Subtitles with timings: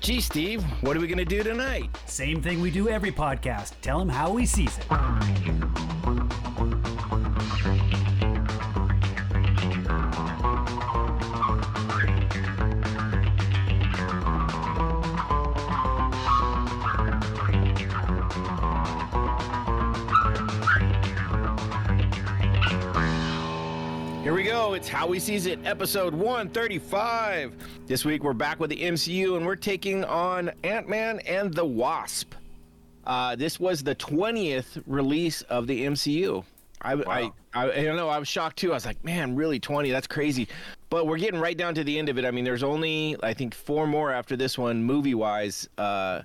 [0.00, 1.90] Gee, Steve, what are we going to do tonight?
[2.06, 3.72] Same thing we do every podcast.
[3.82, 4.86] Tell him how he sees it.
[24.22, 24.72] Here we go.
[24.72, 27.52] It's How We Sees It, episode 135.
[27.90, 31.64] This week we're back with the MCU and we're taking on Ant Man and the
[31.64, 32.34] Wasp.
[33.04, 36.44] Uh, this was the 20th release of the MCU.
[36.82, 38.08] I, I, I, I don't know.
[38.08, 38.70] I was shocked too.
[38.70, 39.90] I was like, man, really 20?
[39.90, 40.46] That's crazy.
[40.88, 42.24] But we're getting right down to the end of it.
[42.24, 46.22] I mean, there's only, I think, four more after this one, movie wise, uh,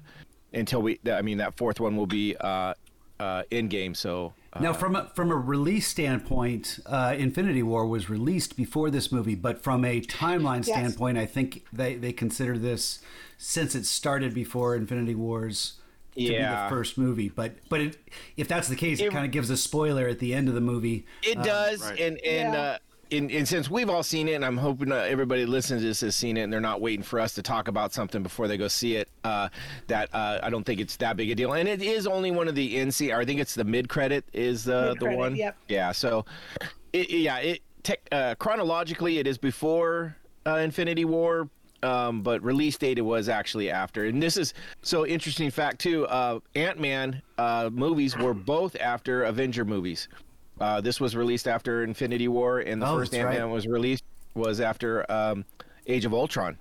[0.54, 2.76] until we, I mean, that fourth one will be uh,
[3.20, 3.98] uh, Endgame.
[3.98, 4.36] So.
[4.60, 9.36] Now, from a, from a release standpoint, uh, Infinity War was released before this movie,
[9.36, 10.78] but from a timeline Yes.
[10.78, 13.00] standpoint, I think they, they consider this
[13.38, 15.74] since it started before Infinity Wars
[16.14, 17.28] to be the first movie.
[17.28, 17.98] But but it,
[18.38, 20.54] if that's the case, it, It- kind of gives a spoiler at the end of
[20.56, 21.06] the movie.
[21.22, 22.00] It does, right.
[22.00, 22.62] and and Yeah.
[22.62, 22.78] uh,
[23.18, 26.02] and, and since we've all seen it, and I'm hoping uh, everybody listening to this
[26.02, 28.58] has seen it, and they're not waiting for us to talk about something before they
[28.58, 29.10] go see it.
[29.24, 29.50] Uh,
[29.88, 32.48] that uh, I don't think it's that big a deal, and it is only one
[32.48, 33.14] of the NC.
[33.16, 35.36] Or I think it's the mid credit is uh, the Mid-credit, one.
[35.36, 35.58] yep.
[35.68, 35.92] Yeah.
[35.92, 36.26] So,
[36.94, 37.38] it, yeah.
[37.38, 41.50] It tech, uh, chronologically it is before uh, Infinity War.
[41.84, 46.08] Um, but release date it was actually after, and this is so interesting fact too.
[46.08, 50.08] Uh, Ant Man uh, movies were both after Avenger movies.
[50.60, 53.40] Uh, this was released after Infinity War, and the Oh, first Ant right.
[53.40, 54.04] Man was released
[54.34, 55.46] was after um,
[55.88, 56.58] Age of Ultron.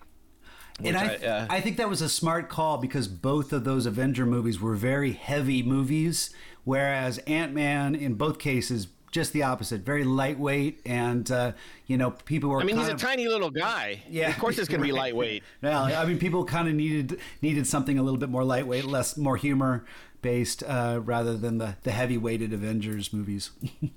[0.83, 3.87] And I, I, uh, I think that was a smart call because both of those
[3.87, 6.31] Avenger movies were very heavy movies,
[6.65, 11.53] whereas Ant Man, in both cases, just the opposite, very lightweight, and uh,
[11.87, 12.61] you know people were.
[12.61, 14.03] I mean, he's kind a tiny little guy.
[14.11, 14.29] Yeah.
[14.29, 15.45] of course it's going to be lightweight.
[15.63, 19.17] Well, I mean, people kind of needed needed something a little bit more lightweight, less
[19.17, 19.85] more humor
[20.21, 23.53] based, uh, rather than the the heavy weighted Avengers movies.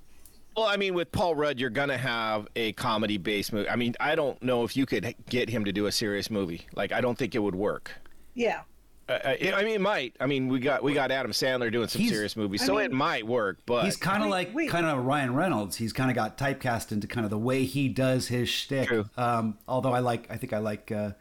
[0.56, 3.70] Well, I mean, with Paul Rudd, you're going to have a comedy based movie.
[3.70, 6.66] I mean, I don't know if you could get him to do a serious movie.
[6.74, 7.92] Like, I don't think it would work.
[8.34, 8.62] Yeah.
[9.10, 10.16] Uh, I I mean, it might.
[10.20, 12.76] I mean, we got we got Adam Sandler doing some He's- serious movies, I so
[12.76, 13.60] mean- it might work.
[13.66, 15.78] But He's kind of like kind of Ryan Reynolds.
[15.78, 18.88] He's kind of got typecast into kind of the way he does his shtick.
[18.88, 19.06] True.
[19.18, 21.12] Um, although I like, I think I like uh,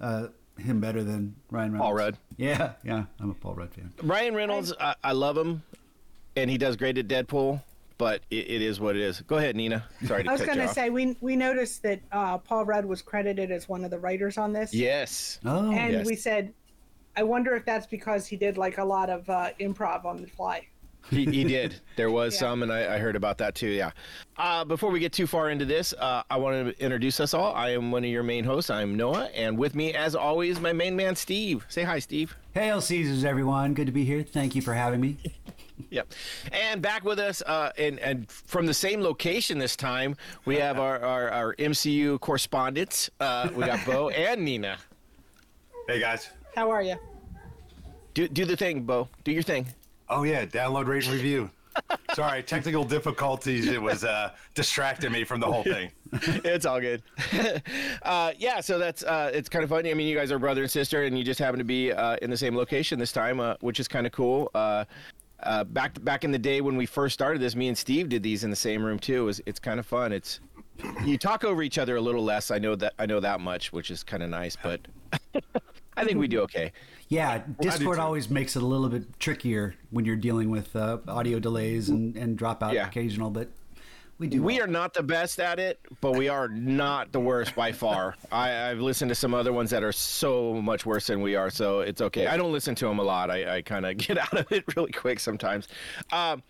[0.00, 0.28] uh,
[0.58, 1.86] him better than Ryan Reynolds.
[1.86, 2.16] Paul Rudd.
[2.36, 3.92] Yeah, yeah, I'm a Paul Rudd fan.
[4.02, 5.62] Ryan Reynolds, I, I love him,
[6.36, 7.62] and he does great at Deadpool.
[7.98, 9.20] But it, it is what it is.
[9.22, 9.84] Go ahead, Nina.
[10.06, 13.02] Sorry to I was going to say we we noticed that uh, Paul Rudd was
[13.02, 14.72] credited as one of the writers on this.
[14.72, 15.40] Yes.
[15.44, 16.06] Oh, And yes.
[16.06, 16.52] we said,
[17.18, 20.28] I wonder if that's because he did like a lot of uh, improv on the
[20.28, 20.64] fly.
[21.10, 21.74] he, he did.
[21.96, 22.38] There was Yeah.
[22.40, 23.66] some, and I, I heard about that too.
[23.70, 23.90] Yeah.
[24.36, 27.52] Uh, before we get too far into this, uh, I want to introduce us all.
[27.56, 28.70] I am one of your main hosts.
[28.70, 31.66] I'm Noah, and with me, as always, my main man, Steve.
[31.68, 32.36] Say hi, Steve.
[32.54, 33.74] Hail Caesars, everyone!
[33.74, 34.22] Good to be here.
[34.22, 35.16] Thank you for having me.
[35.90, 36.12] Yep.
[36.52, 40.78] And back with us, uh, and and from the same location this time, we have
[40.78, 43.08] our our, our MCU correspondents.
[43.20, 44.76] Uh, we got Bo and Nina.
[45.88, 46.30] Hey guys.
[46.54, 46.96] How are you?
[48.14, 49.08] Do do the thing, Bo.
[49.24, 49.66] Do your thing.
[50.08, 51.50] Oh yeah, download, rate, and review.
[52.14, 53.68] Sorry, technical difficulties.
[53.68, 55.92] It was uh, distracting me from the whole thing.
[56.12, 57.02] it's all good.
[58.02, 59.90] uh, yeah, so that's uh, it's kind of funny.
[59.90, 62.16] I mean, you guys are brother and sister, and you just happen to be uh,
[62.22, 64.50] in the same location this time, uh, which is kind of cool.
[64.54, 64.84] Uh,
[65.42, 68.22] uh, back back in the day when we first started this, me and Steve did
[68.22, 69.22] these in the same room too.
[69.22, 70.12] It was, it's kind of fun.
[70.12, 70.40] It's
[71.04, 72.50] you talk over each other a little less.
[72.50, 74.80] I know that I know that much, which is kind of nice, but
[75.98, 76.72] I think we do okay.
[77.08, 81.38] Yeah, Discord always makes it a little bit trickier when you're dealing with uh, audio
[81.38, 82.86] delays and, and drop out Yeah.
[82.86, 83.48] occasional, but
[84.18, 84.42] we do.
[84.42, 84.64] We well.
[84.64, 88.14] are not the best at it, but we are not the worst by far.
[88.32, 91.50] I, I've listened to some other ones that are so much worse than we are,
[91.50, 92.26] so it's okay.
[92.26, 93.30] I don't listen to them a lot.
[93.30, 95.68] I, I kind of get out of it really quick sometimes.
[96.12, 96.42] Um,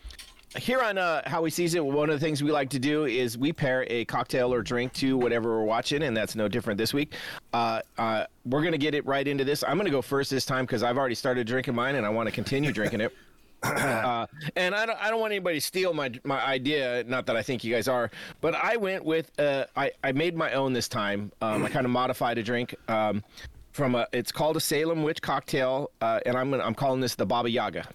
[0.56, 3.04] here on uh, How We Sees It, one of the things we like to do
[3.04, 6.78] is we pair a cocktail or drink to whatever we're watching, and that's no different
[6.78, 7.14] this week.
[7.53, 9.62] Uh, uh, we're going to get it right into this.
[9.62, 12.09] I'm going to go first this time because I've already started drinking mine and I
[12.09, 13.15] want to continue drinking it.
[13.60, 14.24] Uh,
[14.54, 17.03] and I don't, I don't want anybody to steal my my idea.
[17.09, 18.09] Not that I think you guys are,
[18.41, 21.33] but I went with uh, I I made my own this time.
[21.42, 23.24] Um, I kind of modified a drink um,
[23.72, 24.06] from a.
[24.12, 27.51] It's called a Salem Witch cocktail, uh, and I'm gonna, I'm calling this the Baba
[27.51, 27.89] Yaga.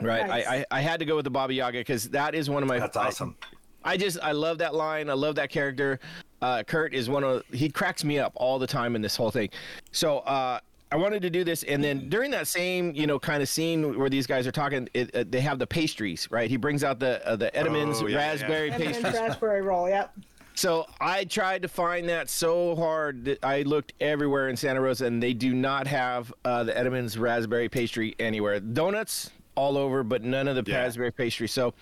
[0.00, 0.46] Right, Nice.
[0.46, 2.68] I, I I had to go with the Baba Yaga because that is one of
[2.68, 2.78] my.
[2.78, 3.36] That's awesome.
[3.84, 5.08] I just I love that line.
[5.08, 6.00] I love that character.
[6.42, 9.30] Uh, Kurt is one of he cracks me up all the time in this whole
[9.30, 9.48] thing.
[9.92, 10.58] So uh,
[10.92, 13.98] I wanted to do this, and then during that same you know kind of scene
[13.98, 16.50] where these guys are talking, it, uh, they have the pastries, right?
[16.50, 18.30] He brings out the uh, the Entenmann's Oh, yeah, yeah.
[18.30, 19.14] raspberry Entenmann's pastries.
[19.14, 19.88] raspberry roll.
[19.88, 20.12] Yep.
[20.54, 25.06] So I tried to find that so hard that I looked everywhere in Santa Rosa,
[25.06, 28.60] and they do not have uh, the Entenmann's raspberry pastry anywhere.
[28.60, 30.78] Donuts all over, but none of the Yeah.
[30.78, 31.46] raspberry pastry.
[31.46, 31.74] So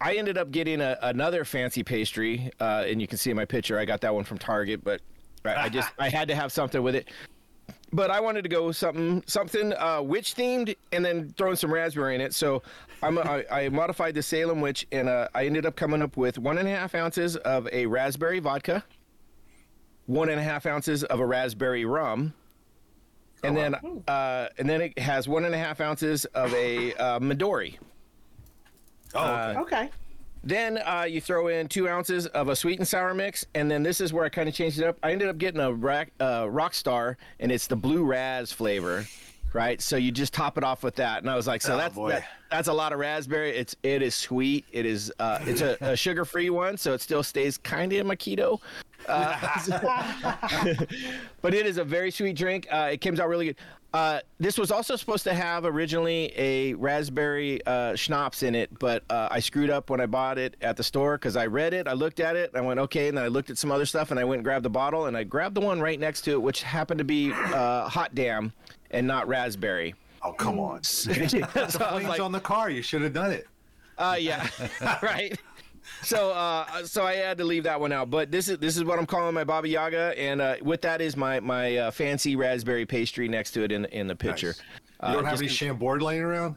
[0.00, 3.44] I ended up getting a, another fancy pastry, uh, and you can see in my
[3.44, 5.02] picture I got that one from Target, but
[5.44, 7.08] I, I just I had to have something with it.
[7.92, 12.14] But I wanted to go something something uh, witch themed, and then throwing some raspberry
[12.14, 12.34] in it.
[12.34, 12.62] So
[13.02, 16.38] I'm, I, I modified the Salem witch, and uh, I ended up coming up with
[16.38, 18.84] one and a half ounces of a raspberry vodka,
[20.06, 22.32] one and a half ounces of a raspberry rum,
[23.42, 23.74] and then
[24.08, 27.76] uh, and then it has one and a half ounces of a uh, Midori.
[29.14, 29.58] Oh, okay.
[29.60, 29.90] Okay.
[30.44, 33.82] Then uh, you throw in two ounces of a sweet and sour mix, and then
[33.82, 34.96] this is where I kind of changed it up.
[35.02, 39.04] I ended up getting a rack, uh, rock star, and it's the blue raz flavor,
[39.52, 39.80] right?
[39.80, 41.94] So you just top it off with that, and I was like, so Oh, that's
[41.96, 43.50] that, that's a lot of raspberry.
[43.50, 44.64] It's it is sweet.
[44.72, 47.98] It is uh, it's a, a sugar free one, so it still stays kind of
[48.00, 48.60] in my keto.
[49.06, 49.36] Uh,
[51.40, 52.66] but it is a very sweet drink.
[52.70, 53.56] Uh, it comes out really good.
[53.94, 59.02] Uh, this was also supposed to have originally a raspberry uh, schnapps in it, but
[59.08, 61.88] uh, I screwed up when I bought it at the store because I read it,
[61.88, 64.10] I looked at it, I went okay, and then I looked at some other stuff,
[64.10, 66.32] and I went and grabbed the bottle, and I grabbed the one right next to
[66.32, 68.52] it, which happened to be uh, hot damn
[68.90, 69.94] and not raspberry.
[70.22, 70.82] Oh, come on.
[70.84, 72.68] so was Flames like, on the car.
[72.68, 73.46] You should have done it.
[73.96, 74.46] uh, yeah,
[75.02, 75.38] right.
[76.02, 78.10] So, uh, so I had to leave that one out.
[78.10, 81.00] But this is this is what I'm calling my Baba Yaga, and uh, with that
[81.00, 84.48] is my my uh, fancy raspberry pastry next to it in in the picture.
[84.48, 84.62] Nice.
[85.00, 86.56] Uh, You don't have any Chambord laying around?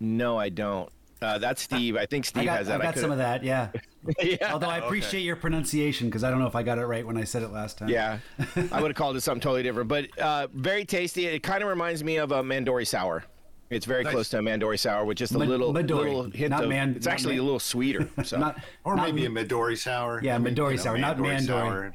[0.00, 0.90] No, I don't.
[1.20, 1.96] Uh, that's Steve.
[1.96, 2.80] I think Steve I got, has that.
[2.80, 2.94] I that.
[2.96, 3.68] got some of that, yeah.
[4.20, 4.52] yeah.
[4.52, 7.16] Although I appreciate your pronunciation because I don't know if I got it right when
[7.16, 7.88] I said it last time.
[7.88, 8.18] Yeah,
[8.72, 11.26] I would have called it something totally different, but uh, very tasty.
[11.26, 13.24] It kind of reminds me of a Mandori sour.
[13.72, 14.12] It's very Nice.
[14.12, 16.68] close to a Mandori sour with just a Ma- little, Midori, little hint not of.
[16.68, 18.08] Man- it's not actually Man- a little sweeter.
[18.24, 20.20] So Not, Or not- maybe a Midori sour?
[20.22, 21.46] Yeah, I mean, Midori sour, not Mandori.
[21.46, 21.92] sour.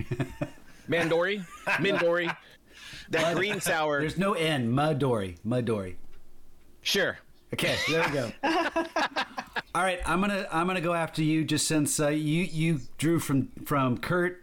[0.89, 2.35] Mandori, Mindori,
[3.09, 3.99] that green sour.
[3.99, 4.71] There's no N.
[4.71, 5.37] Midori.
[5.45, 5.95] Midori.
[6.81, 7.17] Sure.
[7.53, 8.31] Okay, there we go.
[9.75, 13.19] All right, I'm gonna I'm gonna go after you just since uh, you you drew
[13.19, 14.41] from from Kurt,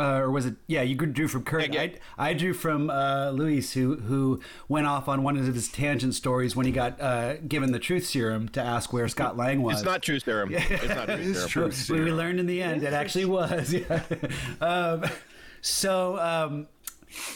[0.00, 0.54] uh, or was it?
[0.66, 1.72] Yeah, you drew from Kurt.
[1.74, 5.68] Yeah, I, I drew from uh, Luis, who who went off on one of his
[5.68, 9.62] tangent stories when he got uh, given the truth serum to ask where Scott Lang
[9.62, 9.76] was.
[9.76, 10.50] It's not true serum.
[10.52, 11.70] It's not true is serum.
[11.70, 11.98] true.
[11.98, 13.72] we, we learned in the end it actually was.
[13.72, 14.02] Yeah.
[14.60, 15.04] Um,
[15.62, 16.66] so um,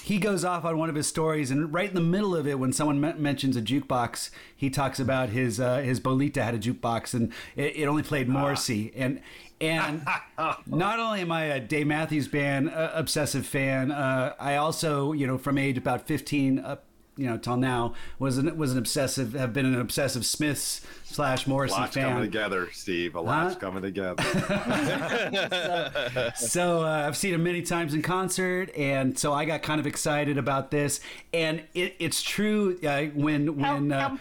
[0.05, 2.59] he goes off on one of his stories, and right in the middle of it,
[2.59, 6.59] when someone men- mentions a jukebox, he talks about his uh, his Bolita had a
[6.59, 8.93] jukebox, and it, it only played Morrissey.
[8.95, 9.21] And
[9.61, 10.07] and
[10.67, 15.27] not only am I a Dave Matthews Band uh, obsessive fan, uh, I also you
[15.27, 16.85] know from age about fifteen up.
[17.17, 21.47] You know, till now was an was an obsessive have been an obsessive Smiths slash
[21.47, 22.09] Morrissey Lots fan.
[22.09, 23.15] coming together, Steve.
[23.15, 23.61] A lot's Huh?
[23.61, 24.25] coming together.
[26.37, 29.87] So uh, I've seen him many times in concert, and so I got kind of
[29.87, 31.01] excited about this.
[31.33, 34.19] And it, it's true uh, when when How- uh, how-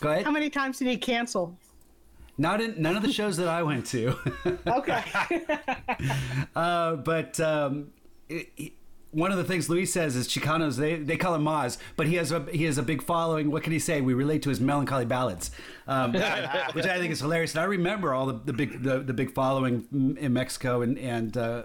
[0.00, 0.24] go ahead.
[0.24, 1.56] How many times did he cancel?
[2.38, 4.16] Not in none of the shows that I went to,
[4.66, 5.02] Okay.
[6.56, 7.88] uh, but um,
[8.28, 8.72] it, it-
[9.12, 12.14] one of the things Luis says is Chicanos they, they call him Moz, but he
[12.16, 13.50] has a he has a big following.
[13.50, 14.00] What can he say?
[14.00, 15.50] We relate to his melancholy ballads,
[15.86, 17.52] um, which I think is hilarious.
[17.52, 21.36] And I remember all the, the big the, the big following in Mexico and and.
[21.36, 21.62] Uh,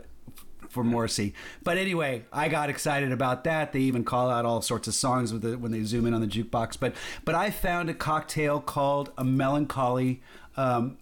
[0.67, 1.33] for Morrissey,
[1.63, 3.71] but anyway, I got excited about that.
[3.71, 6.19] They even call out all sorts of songs with the, when they zoom in on
[6.19, 6.77] the jukebox.
[6.77, 10.21] But but I found a cocktail called a melancholy
[10.57, 10.97] um,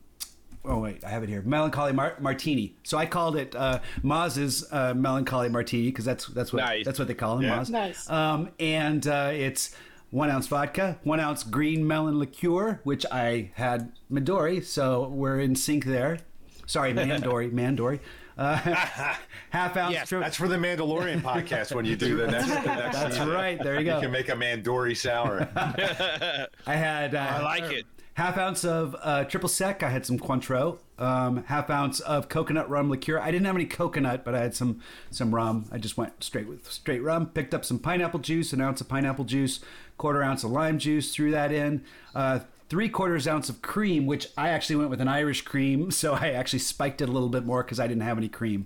[0.66, 1.42] oh wait, I have it here.
[1.42, 2.76] Melancholy Mar- Martini.
[2.84, 6.86] So I called it uh, Moz's uh, Melancholy Martini because that's that's what Nice.
[6.86, 7.60] that's what they call him, Yeah.
[7.60, 7.70] Maz.
[7.70, 8.10] Nice.
[8.10, 9.76] Um, and uh, it's
[10.10, 15.56] one ounce vodka, one ounce green melon liqueur, which I had Midori, so we're in
[15.56, 16.20] sync there.
[16.66, 18.00] Sorry, Mandori, Mandori.
[18.38, 18.56] Uh,
[19.52, 19.94] half ounce.
[19.94, 22.48] Yes, tri- That's for the Mandalorian podcast when you do the next.
[22.48, 23.30] the next That's season.
[23.30, 23.62] right.
[23.62, 23.96] There you go.
[23.98, 25.48] You can make a Mandori sour.
[25.56, 27.14] I had.
[27.16, 27.86] Uh, I like it.
[28.16, 29.84] Half ounce of uh, triple sec.
[29.84, 30.80] I had some Cointreau.
[31.00, 33.20] Um, half ounce of coconut rum liqueur.
[33.20, 34.80] I didn't have any coconut, but I had some
[35.10, 35.66] some rum.
[35.72, 37.28] I just went straight with straight rum.
[37.28, 39.60] Picked up some pineapple juice, an ounce of pineapple juice,
[39.98, 41.14] quarter ounce of lime juice.
[41.14, 41.84] Threw that in.
[42.16, 42.40] Uh,
[42.70, 46.30] Three quarters ounce of cream, which I actually went with an Irish cream, so I
[46.30, 48.66] actually spiked it a little bit more because I didn't have any cream.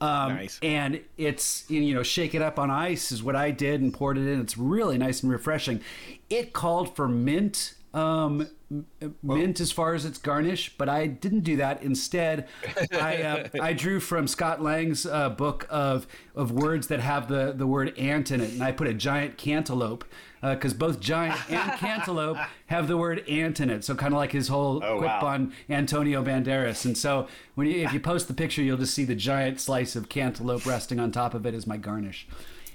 [0.00, 0.58] Um, Nice.
[0.62, 4.18] And it's you know shake it up on ice is what I did and poured
[4.18, 4.40] it in.
[4.40, 5.80] It's really nice and refreshing.
[6.28, 8.86] It called for mint um, m-
[9.22, 11.82] mint as far as its garnish, but I didn't do that.
[11.82, 12.46] Instead,
[12.92, 17.52] I uh, I drew from Scott Lang's uh, book of of words that have the
[17.52, 20.04] the word ant in it, and I put a giant cantaloupe
[20.42, 23.84] because both giant and cantaloupe have the word ant in it.
[23.84, 25.26] So kind of like his whole Oh, quip wow.
[25.26, 26.86] on Antonio Banderas.
[26.86, 29.96] And so when you, if you post the picture, you'll just see the giant slice
[29.96, 32.26] of cantaloupe resting on top of it as my garnish.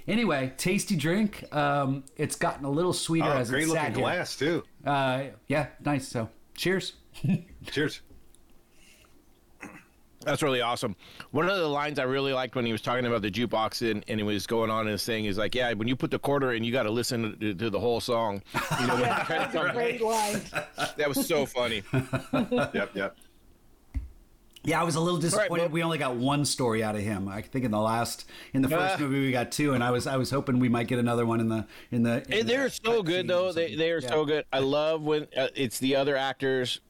[0.06, 1.52] Anyway, tasty drink.
[1.52, 4.00] Um, it's gotten a little sweeter Oh, as great it's looking sat here.
[4.00, 4.62] glass too.
[4.86, 6.08] Uh, yeah, nice.
[6.08, 6.94] So, cheers.
[7.66, 8.02] Cheers.
[10.24, 10.96] That's really awesome.
[11.30, 14.04] One of the lines I really liked when he was talking about the jukebox and,
[14.08, 16.52] and he was going on and saying is like, yeah, when you put the quarter
[16.52, 18.42] in, you got to listen to, to the whole song.
[18.80, 20.40] You know, Yeah, that's a great line.
[20.96, 21.84] that was so funny.
[22.32, 23.16] Yep, yep.
[24.66, 25.64] Yeah, I was a little disappointed.
[25.66, 25.72] Bob.
[25.72, 27.28] we only got one story out of him.
[27.28, 28.98] I think in the last, in the first Ah.
[29.00, 31.38] movie, we got two, and I was I was hoping we might get another one
[31.40, 32.24] in the in the.
[32.26, 33.52] in Hey, they're so good though.
[33.52, 34.08] They they are Yeah.
[34.08, 34.44] so good.
[34.52, 36.80] I love when uh, it's the other actors,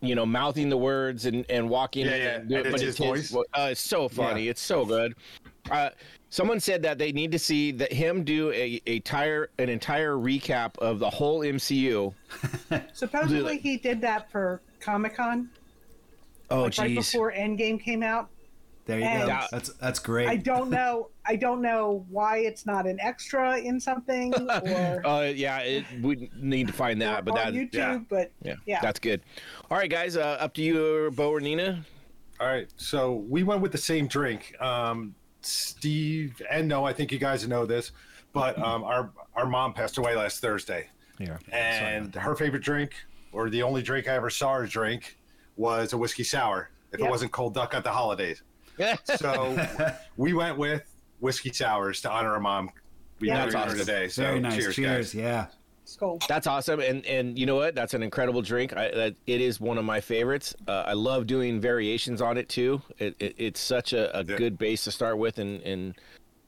[0.00, 2.06] you know, mouthing the words and and walking.
[2.06, 3.30] Yeah, in yeah, and it, and but it's it's his his voice.
[3.30, 4.44] vo- Uh, it's so funny.
[4.44, 4.50] Yeah.
[4.52, 5.14] It's so good.
[5.70, 5.90] Uh,
[6.30, 10.14] someone said that they need to see that him do a a entire an entire
[10.14, 12.14] recap of the whole MCU.
[12.94, 15.48] Supposedly he did that for Comic Con,
[16.50, 16.96] Oh, like right jeez.
[17.12, 18.30] before Endgame came out.
[18.84, 19.40] There you go.
[19.50, 20.28] That's that's great.
[20.28, 21.08] I don't know.
[21.26, 24.32] I don't know why it's not an extra in something
[24.64, 27.74] or, Uh, yeah, it, we need to find that, but or that on YouTube.
[27.74, 27.98] yeah.
[28.08, 28.78] But yeah, yeah.
[28.80, 29.22] that's good.
[29.72, 31.84] All right, guys, uh, up to you, Bo or Nina.
[32.38, 34.54] All right, so we went with the same drink.
[34.60, 37.90] Um, Steve and no, I think you guys know this,
[38.32, 40.88] but um, our our mom passed away last Thursday,
[41.18, 41.38] Yeah.
[41.52, 42.92] and her favorite drink,
[43.32, 45.16] or the only drink I ever saw her drink,
[45.56, 46.70] was a whiskey sour.
[46.92, 47.06] If Yeah.
[47.06, 48.42] it wasn't cold duck at the holidays,
[49.16, 49.56] so
[50.16, 50.82] we went with
[51.20, 52.70] whiskey sours to honor our mom.
[53.20, 53.38] We Yeah.
[53.38, 53.78] buried That's her awesome.
[53.86, 54.08] today.
[54.08, 54.54] So Very nice.
[54.56, 55.06] cheers, Cheers.
[55.12, 55.14] guys.
[55.14, 55.46] Yeah.
[55.84, 56.18] Skull.
[56.28, 57.76] That's awesome, and and you know what?
[57.76, 58.76] That's an incredible drink.
[58.76, 60.52] I, that, it is one of my favorites.
[60.66, 62.82] Uh, I love doing variations on it too.
[62.98, 64.36] It, it it's such a, a Yeah.
[64.36, 65.94] good base to start with, and and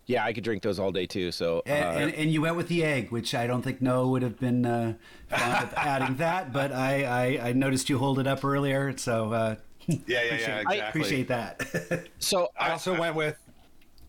[0.08, 1.30] yeah, I could drink those all day too.
[1.30, 4.08] So uh, And, and, and you went with the egg, which I don't think Noah
[4.08, 4.94] would have been uh,
[5.28, 7.04] fond of adding that, but I,
[7.38, 9.54] I, I noticed you hold it up earlier, so uh,
[9.86, 10.34] Yeah, yeah, yeah.
[10.60, 10.80] Exactly.
[10.80, 12.08] appreciate that.
[12.18, 13.36] so I I, also went with.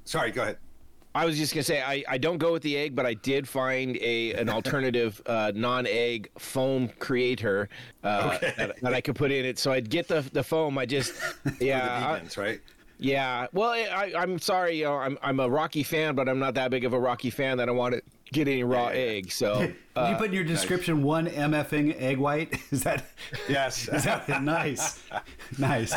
[0.05, 0.57] Sorry, go ahead.
[1.15, 3.47] I was just gonna say I, I don't go with the egg, but I did
[3.47, 7.67] find a an alternative uh, non-egg foam creator
[8.03, 8.53] uh, Okay.
[8.57, 9.57] that, that I could put in it.
[9.57, 10.77] So I'd get the the foam.
[10.77, 11.13] I just
[11.59, 12.61] yeah I- the vegans, right?
[13.01, 16.53] Yeah, well, I, I'm sorry, you know, I'm I'm a Rocky fan, but I'm not
[16.55, 18.01] that big of a Rocky fan that I want to
[18.33, 19.11] get any raw Yeah, yeah, yeah.
[19.11, 19.31] egg.
[19.31, 19.59] So
[19.95, 22.59] Did you put in your description one MFing egg white?
[22.71, 23.05] Is that,
[23.47, 23.87] Yes.
[23.93, 25.01] is that nice?
[25.57, 25.93] Nice.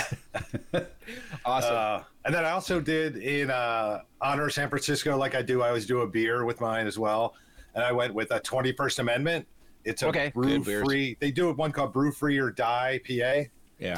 [1.45, 1.75] awesome.
[1.77, 5.63] Uh, and then I also did in uh, honor of San Francisco, like I do.
[5.63, 7.35] I always do a beer with mine as well,
[7.75, 9.47] and I went with a 21st Amendment.
[9.85, 11.17] It's a Okay, brew free.
[11.21, 13.49] They do one called Brew Free or Die PA, Yeah,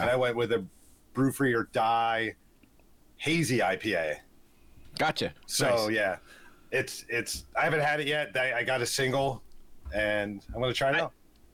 [0.00, 0.64] and I went with a
[1.12, 2.34] Brew Free or Die
[3.24, 4.16] Hazy IPA.
[4.98, 5.32] gotcha.
[5.46, 5.90] So Nice.
[5.90, 6.16] yeah,
[6.72, 7.44] it's it's.
[7.58, 8.36] I haven't had it yet.
[8.36, 9.42] I, I got a single,
[9.94, 11.12] and I'm gonna try it out.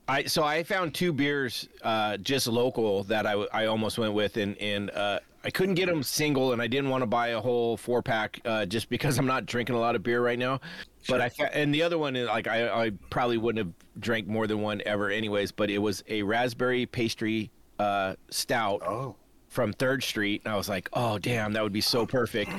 [0.08, 4.36] I so I found two beers uh, just local that I, I almost went with,
[4.36, 7.40] and and uh, I couldn't get them single, and I didn't want to buy a
[7.40, 10.60] whole four pack uh, just because I'm not drinking a lot of beer right now.
[11.08, 14.48] But I and the other one is like I, I probably wouldn't have drank more
[14.48, 15.52] than one ever anyways.
[15.52, 18.82] But it was a raspberry pastry uh, stout.
[18.82, 19.14] Oh,
[19.50, 22.50] from Third Street, and I was like, "Oh, damn, that would be so perfect."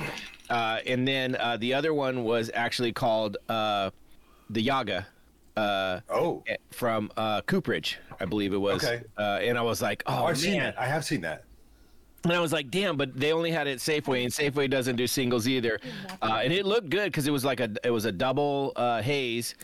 [0.48, 3.90] Uh, and then uh, the other one was actually called uh,
[4.50, 5.06] the Yaga
[5.56, 8.84] uh, oh, from uh, Cooperage, I believe it was.
[8.84, 9.02] Okay.
[9.18, 10.80] Uh, and I was like, "Oh, oh I've seen man!" that.
[10.80, 11.44] I have seen that.
[12.24, 14.96] And I was like, "Damn!" But they only had it at Safeway, and Safeway doesn't
[14.96, 15.80] do singles either.
[16.20, 19.02] Uh, and it looked good because it was like a it was a double uh,
[19.02, 19.54] haze.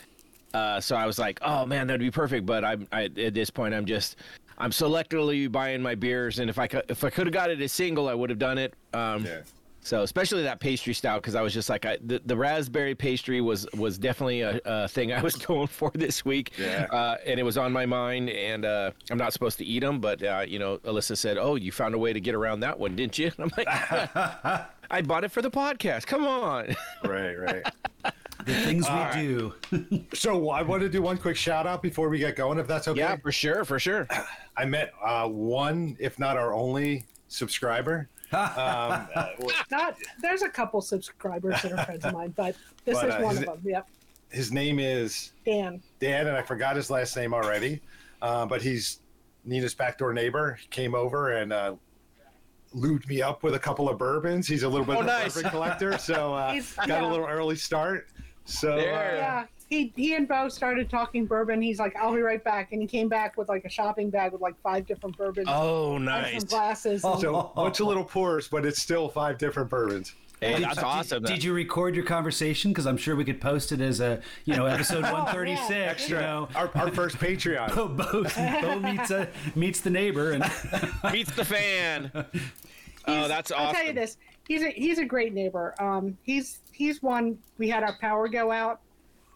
[0.53, 3.49] Uh, so I was like, "Oh man, that'd be perfect." But I'm I, at this
[3.49, 4.17] point, I'm just
[4.59, 7.61] I'm selectively buying my beers, and if I could if I could have got it
[7.61, 8.73] as single, I would have done it.
[8.93, 9.41] Um, Yeah.
[9.81, 13.39] So especially that pastry stout, because I was just like, I, the, the raspberry pastry
[13.39, 16.87] was was definitely a, a thing I was going for this week, Yeah.
[16.91, 18.29] uh, and it was on my mind.
[18.29, 21.55] And uh, I'm not supposed to eat them, but uh, you know, Alyssa said, "Oh,
[21.55, 23.67] you found a way to get around that one, didn't you?" I'm like,
[24.91, 26.05] "I bought it for the podcast.
[26.07, 26.75] Come on."
[27.05, 27.65] Right, right.
[28.45, 29.13] The things we right.
[29.13, 30.05] do.
[30.13, 32.87] so I want to do one quick shout out before we get going, if that's
[32.87, 32.99] okay.
[32.99, 34.07] yeah, for sure, for sure.
[34.55, 38.09] I met uh, one, if not our only subscriber.
[38.31, 38.39] um,
[39.15, 39.27] uh,
[39.71, 42.55] Not there's a couple subscribers that are friends of mine, but
[42.85, 43.61] this But, is uh, one is of them.
[43.63, 43.87] Yep,
[44.29, 45.81] his name is Dan.
[45.99, 47.81] Dan, and I forgot his last name already.
[48.21, 48.99] Uh, but he's
[49.45, 50.59] Nina's backdoor neighbor.
[50.61, 51.75] He came over and uh,
[52.75, 54.47] lubed me up with a couple of bourbons.
[54.47, 55.33] He's a little bit Oh, of a nice.
[55.33, 57.07] bourbon collector, so uh, got yeah.
[57.07, 58.07] a little early start.
[58.49, 58.93] So There.
[59.13, 61.61] uh, Yeah, he he and Bo started talking bourbon.
[61.61, 64.31] He's like, "I'll be right back," and he came back with like a shopping bag
[64.31, 66.39] with like five different bourbons Oh, and nice.
[66.41, 67.03] some glasses.
[67.03, 70.13] and- So bunch of little pours, but it's still five different bourbons.
[70.41, 71.21] Hey, that's awesome.
[71.23, 72.71] Did, you record your conversation?
[72.71, 76.07] Because I'm sure we could post it as a, you know, episode 136.
[76.09, 77.75] You know, Our, our first Patreon.
[77.75, 78.23] Bo, Bo,
[78.61, 80.43] Bo meets a, meets the neighbor, and
[81.11, 82.09] meets the fan.
[83.07, 83.65] Oh, that's awesome.
[83.67, 84.17] I'll tell you this:
[84.49, 85.73] he's a he's a great neighbor.
[85.79, 87.37] Um, he's he's one.
[87.57, 88.81] We had our power go out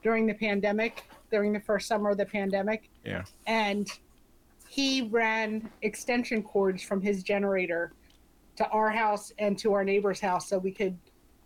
[0.02, 3.24] during the pandemic, during the first summer of the pandemic, Yeah.
[3.48, 3.88] and
[4.68, 7.94] he ran extension cords from his generator
[8.58, 10.98] to our house and to our neighbor's house, so we could,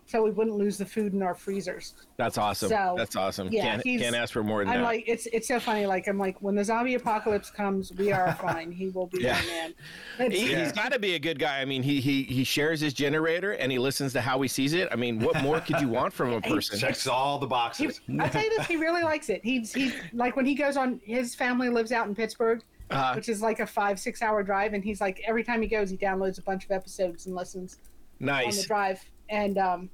[0.10, 1.94] so we wouldn't lose the food in our freezers.
[2.16, 2.70] That's awesome.
[2.70, 3.50] So, that's awesome.
[3.52, 4.86] yeah, can't, he's- can't ask for more than I'm that.
[4.86, 5.86] like, it's it's so funny.
[5.86, 8.72] Like I'm like, when the zombie apocalypse comes, we are fine.
[8.72, 9.36] He will be Yeah.
[9.38, 9.74] our man.
[10.20, 11.60] It's- He, He's got to be a good guy.
[11.60, 14.74] I mean, he he he shares his generator and he listens to how he sees
[14.74, 14.88] it.
[14.92, 16.78] I mean, what more could you want from a person?
[16.78, 18.02] He Checks all the He, boxes.
[18.20, 19.42] I'll tell you this, he really likes it.
[19.44, 23.28] He's he's like when he goes on his family lives out in Pittsburgh, Uh, which
[23.28, 25.98] is like a five, six hour drive, and he's like every time he goes he
[25.98, 27.80] downloads a bunch of episodes and listens
[28.22, 28.46] nice.
[28.46, 29.04] on the drive.
[29.30, 29.90] And um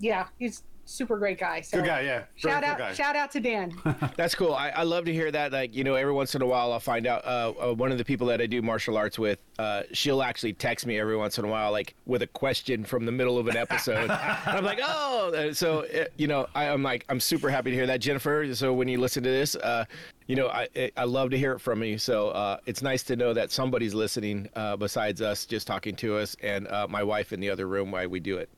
[0.00, 1.60] yeah, he's super great guy.
[1.60, 2.18] So Good guy, yeah.
[2.18, 2.92] Very shout out guy.
[2.94, 3.72] shout out to Dan.
[4.16, 4.52] That's cool.
[4.54, 5.52] I, I love to hear that.
[5.52, 7.24] Like, you know, every once in a while, I'll find out.
[7.24, 10.52] Uh, uh, one of the people that I do martial arts with, uh, she'll actually
[10.52, 13.46] text me every once in a while, like with a question from the middle of
[13.46, 14.10] an episode.
[14.10, 17.70] and I'm like, oh, Uh, so uh, you know, I, I'm like, I'm super happy
[17.70, 18.52] to hear that, Jennifer.
[18.56, 19.84] So when you listen to this, uh,
[20.26, 21.98] you know, I I- I love to hear it from you.
[21.98, 26.16] So uh, it's nice to know that somebody's listening uh, besides us, just talking to
[26.16, 28.48] us, and uh, my wife in the other room while we do it.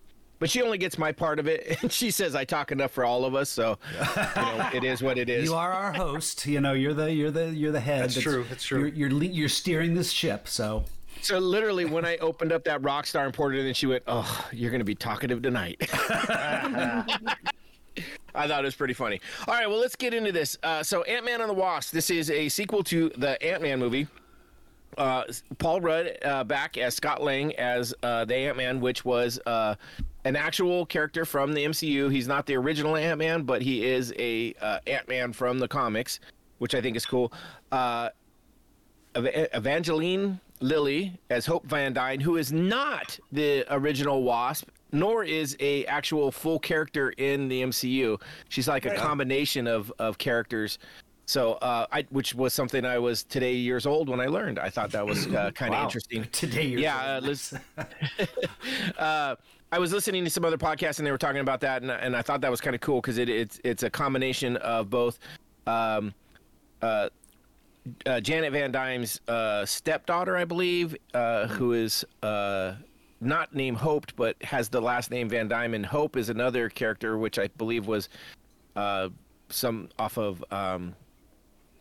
[0.43, 3.05] But she only gets my part of it, and she says I talk enough for
[3.05, 3.49] all of us.
[3.49, 5.45] So, you know, it is what it is.
[5.45, 6.47] you are our host.
[6.47, 8.03] You know, you're the you're the you're the head.
[8.03, 8.81] That's true, that's true.
[8.81, 10.49] You're you're, le- you're steering this ship.
[10.49, 10.83] So
[11.21, 14.03] So literally, when I opened up that rock star and poured it in, she went,
[14.09, 17.05] "Oh, you're gonna be talkative tonight." I
[18.35, 19.21] thought it was pretty funny.
[19.47, 20.59] All right, well, let's get into this.
[20.65, 21.93] Uh, so, Ant Man and the Wasp.
[21.93, 24.09] This is a sequel to the Ant Man movie.
[24.99, 25.23] Uh,
[25.59, 29.77] Paul Rudd uh, back as Scott Lang as uh, the Ant Man, which was uh,
[30.25, 32.11] an actual character from the MCU.
[32.11, 35.69] He's not the original Ant Man, but he is a uh, Ant Man from the
[35.69, 36.21] comics,
[36.59, 37.33] which I think is cool.
[37.71, 38.11] Uh,
[39.15, 45.85] Evangeline Lilly as Hope Van Dyne, who is not the original Wasp, nor is a
[45.87, 48.21] actual full character in the MCU.
[48.49, 50.79] She's like a combination of of characters.
[51.27, 54.59] So, uh, I which was something I was today years old when I learned.
[54.59, 55.85] I thought that was uh, kind of Wow.
[55.85, 56.25] interesting.
[56.33, 57.21] today Yeah,
[58.99, 59.37] uh,
[59.73, 62.15] I was listening to some other podcasts and they were talking about that, and, and
[62.15, 65.19] I thought that was kind of cool because it, it's it's a combination of both.
[65.67, 66.13] Um,
[66.83, 67.09] uh,
[68.05, 72.75] uh, Janet Van Dyne's uh, stepdaughter, I believe, uh, who is uh,
[73.21, 75.75] not named Hope, but has the last name Van Dyne.
[75.75, 78.09] And Hope is another character, which I believe was
[78.77, 79.09] uh,
[79.49, 80.95] some off of um,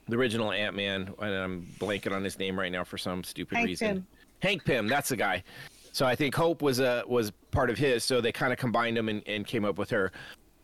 [0.08, 1.14] the original Ant Man.
[1.20, 3.88] And I'm blanking on his name right now for some stupid Hank reason.
[3.88, 4.08] Pym.
[4.42, 5.44] Hank Pym, that's the guy.
[5.92, 8.04] So I think Hope was a was part of his.
[8.04, 10.12] So they kind of combined them and, and came up with her.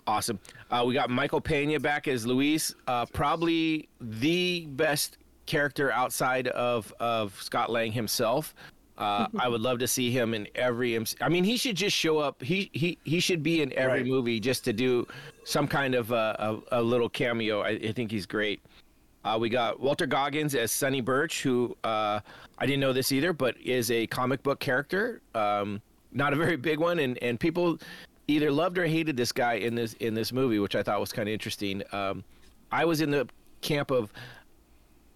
[0.06, 0.40] Awesome.
[0.72, 2.74] Uh, we got Michael Pena back as Luis.
[2.88, 8.56] Uh, probably the best character outside of of Scott Lang himself.
[8.98, 10.96] Uh, I would love to see him in every.
[10.96, 12.42] MC- I mean, he should just show up.
[12.42, 14.06] He he he should be in every Right.
[14.08, 15.06] movie just to do
[15.44, 16.36] some kind of uh,
[16.72, 17.60] a, a little cameo.
[17.62, 18.62] I, I think he's great.
[19.24, 22.20] Uh, we got Walton Goggins as Sonny Birch, who uh,
[22.58, 25.22] I didn't know this either, but is a comic book character.
[25.36, 27.78] Um, not a very big one, and, and people
[28.28, 31.12] either loved or hated this guy in this in this movie, which I thought was
[31.12, 31.84] kind of interesting.
[31.92, 32.24] Um,
[32.72, 33.28] I was in the
[33.62, 34.14] camp of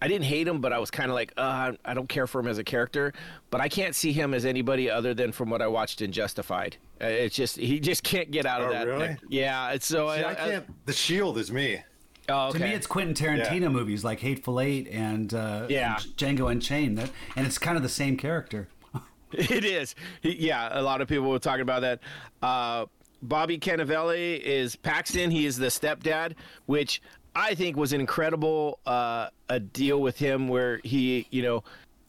[0.02, 2.40] I didn't hate him, but I was kind of like, uh, I don't care for
[2.40, 3.12] him as a character.
[3.50, 6.76] But I can't see him as anybody other than from what I watched in Justified.
[7.00, 8.86] Uh, It's just he just can't get out of Oh, that.
[8.88, 9.16] really?
[9.30, 10.86] yeah, it's so See, I can't.
[10.86, 11.82] The Shield is me.
[12.28, 12.58] Oh, okay.
[12.58, 13.68] To me, it's Quentin Tarantino Yeah.
[13.68, 15.96] movies like Hateful Eight and uh, Yeah.
[15.96, 16.98] and Django Unchained.
[16.98, 18.68] That and it's kind of the same character.
[19.32, 19.94] It is.
[20.22, 22.00] Yeah, a lot of people were talking about that.
[22.42, 22.84] Uh,
[23.22, 25.30] Bobby Cannavale is Paxton.
[25.30, 26.34] He is the stepdad,
[26.66, 27.00] which
[27.34, 31.64] I think was an incredible uh, a deal with him where he, you know,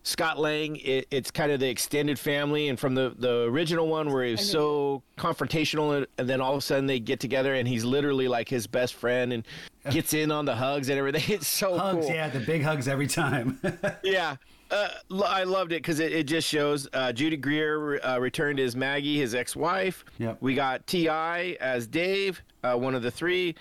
[0.06, 4.12] Scott Lang, it, it's kind of the extended family, and from the, the original one
[4.12, 7.68] where he's so confrontational, and, and then all of a sudden they get together, and
[7.68, 9.46] he's literally like his best friend, and
[9.92, 11.24] gets in on the hugs and everything.
[11.34, 12.14] It's so Hugs, cool.
[12.16, 13.60] yeah, the big hugs every time.
[14.04, 14.36] Yeah.
[14.72, 18.60] Uh, lo- I loved it because it, it just shows uh, Judy Greer uh, returned
[18.60, 20.04] as Maggie, his ex-wife.
[20.18, 20.38] Yep.
[20.42, 21.58] We got T.I.
[21.62, 23.54] as Dave, uh, one of the three.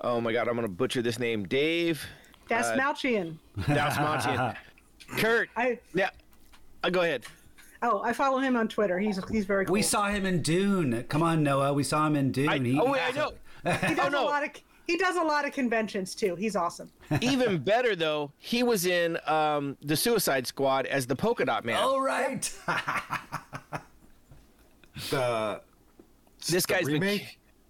[0.00, 1.44] Oh my God, I'm gonna butcher this name.
[1.46, 2.04] Dave.
[2.48, 3.36] That's Uh, Malchian.
[3.68, 4.56] That's Montian.
[5.18, 5.48] Kurt.
[5.56, 6.10] I Yeah.
[6.82, 7.24] Uh, go ahead.
[7.82, 8.98] oh I follow him on Twitter.
[8.98, 9.72] He's he's very cool.
[9.72, 11.04] we saw him in Dune.
[11.08, 11.72] Come on, Noah.
[11.72, 12.48] We saw him in Dune.
[12.48, 13.32] I, He- oh wait, I know.
[13.88, 14.24] he does oh, no.
[14.24, 14.50] a lot of
[14.86, 16.36] he does a lot of conventions too.
[16.36, 16.90] He's awesome.
[17.20, 21.76] Even better though, he was in um, the Suicide Squad as the Polka Dot Man.
[21.76, 22.52] All right.
[25.10, 25.60] The
[26.48, 27.20] this the guy's been-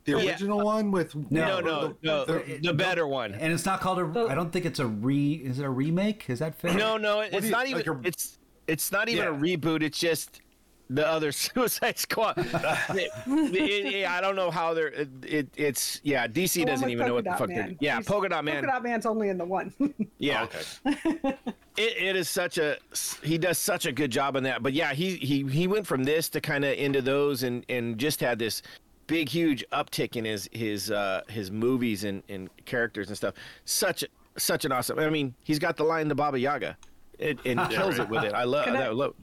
[0.07, 0.33] remake, the Yeah.
[0.33, 3.35] original one with no, no, no, the- the, better one.
[3.35, 4.27] and it's not called a.
[4.29, 5.33] I don't think it's a re.
[5.35, 6.29] Is it a remake?
[6.29, 6.75] Is that fair?
[6.75, 7.79] No, no, do it's you- not even.
[7.79, 9.83] like a- it's it's not even a reboot.
[9.83, 10.41] It's just
[10.89, 12.35] the other Suicide Squad.
[12.39, 14.89] It- it- it- I don't know how they're.
[14.89, 16.27] It, it, it's yeah.
[16.29, 17.57] DC The doesn't even know what the Dot fuck they're.
[17.59, 17.77] Man.
[17.81, 18.55] Yeah, He's- Polka Dot Man.
[18.63, 19.73] Polka Dot Man's only in the one.
[20.19, 21.37] Yeah, oh, okay.
[21.77, 22.79] it, it is such a.
[23.23, 24.63] He does such a good job on that.
[24.63, 27.99] But yeah, he he he went from this to kind of into those, and and
[27.99, 28.63] just had this
[29.07, 33.35] big huge uptick in his his uh his movies and and characters and stuff.
[33.65, 34.05] Such
[34.37, 34.99] such an awesome.
[34.99, 36.77] I mean, he's got the line the Baba Yaga.
[37.19, 38.35] It, and kills it with it.
[38.35, 38.95] I love Can I- that.
[38.95, 39.15] Love,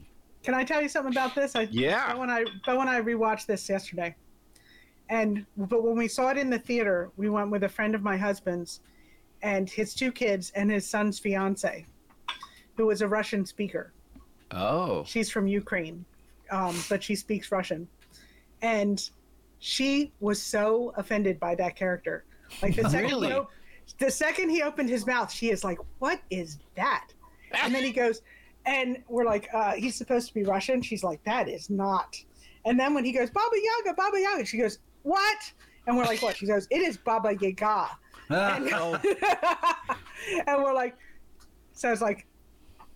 [0.42, 1.54] Can I tell you something about this?
[1.54, 2.20] I, Yeah.
[2.20, 4.16] And I, and I rewatched this yesterday,
[5.08, 8.02] and but when we saw it in the theater, we went with a friend of
[8.02, 8.80] my husband's,
[9.42, 11.86] and his two kids and his son's fiance,
[12.76, 13.92] who was a Russian speaker.
[14.50, 15.04] oh.
[15.04, 16.04] She's from Ukraine,
[16.50, 17.86] um, but she speaks Russian,
[18.60, 19.08] and
[19.64, 22.26] she was so offended by that character.
[22.60, 23.28] Like the second, Really?
[23.28, 23.50] he, op-
[23.98, 27.08] the second he opened his mouth, she is like, "What is that?"
[27.62, 28.20] And then he goes,
[28.66, 32.14] and we're like, uh, "He's supposed to be Russian." She's like, "That is not."
[32.66, 35.50] And then when he goes, "Baba Yaga, Baba Yaga," she goes, "What?"
[35.86, 37.88] And we're like, "What?" She goes, "It is Baba Yaga."
[38.30, 38.56] Ah,
[40.46, 40.94] and we're like,
[41.72, 42.26] so it's like,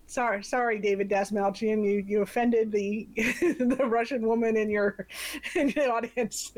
[0.09, 5.07] sorry, sorry, David Dastmalchian, you you offended the the Russian woman in your
[5.55, 6.51] in the audience.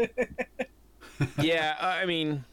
[1.40, 2.44] yeah, I mean,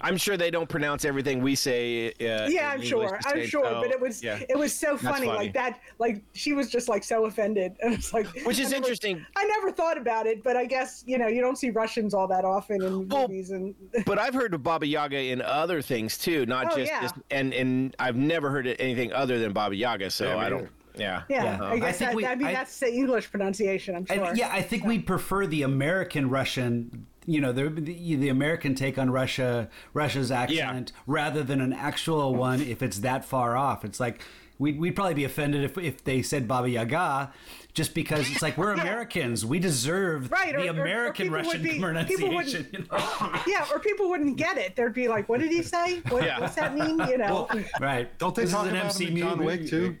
[0.00, 2.08] I'm sure they don't pronounce everything we say.
[2.10, 4.38] Uh, yeah, I'm English sure, the I'm sure, so, but it was yeah.
[4.48, 5.38] it was so funny, funny.
[5.38, 8.70] like that, like she was just like so offended, and it's like, Which is I
[8.70, 9.24] never- interesting.
[9.36, 12.28] I never thought about it, but I guess you know you don't see Russians all
[12.28, 13.74] that often in Well, movies, and
[14.06, 17.00] But I've heard of Baba Yaga in other things too, not Oh, just yeah.
[17.00, 17.12] this.
[17.30, 20.48] And and I've never heard it anything other than Baba Yaga, so Yeah, me I
[20.48, 20.68] don't.
[20.96, 21.22] Yeah.
[21.28, 21.64] yeah, Yeah.
[21.64, 23.94] I I guess think that, we- I mean I- that's the English pronunciation.
[23.96, 24.24] I'm sure.
[24.24, 28.74] And yeah, I think we'd prefer the American Russian, you know, the, the the American
[28.74, 32.60] take on Russia, Russia's accent, rather than an actual one.
[32.62, 34.22] If it's that far off, it's like
[34.58, 37.30] we'd, we'd probably be offended if, if they said Baba Yaga,
[37.74, 41.38] just because it's like we're Americans, we deserve Right, or- the or- or American people
[41.38, 42.66] would Russian be- pronunciation.
[42.72, 43.40] You know?
[43.46, 44.74] Yeah, or people wouldn't get it.
[44.74, 46.00] They'd be like, "What did he say?
[46.08, 46.40] What, Yeah.
[46.40, 47.46] What's that mean?" You know.
[47.78, 48.08] right?
[48.18, 49.44] Don't they This is talk an about him in John.
[49.44, 49.96] Wick, too?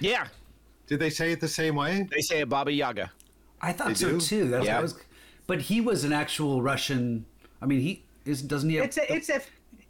[0.00, 0.26] Yeah.
[0.88, 2.06] Did they say it the same way?
[2.10, 3.10] They say a Baba Yaga.
[3.62, 4.20] I thought They so do?
[4.20, 4.48] too.
[4.48, 4.72] That's Yeah.
[4.74, 4.94] what I was.
[5.46, 7.24] But he was an actual Russian.
[7.60, 8.76] I mean, he is doesn't he?
[8.76, 9.40] Have, it's a it's a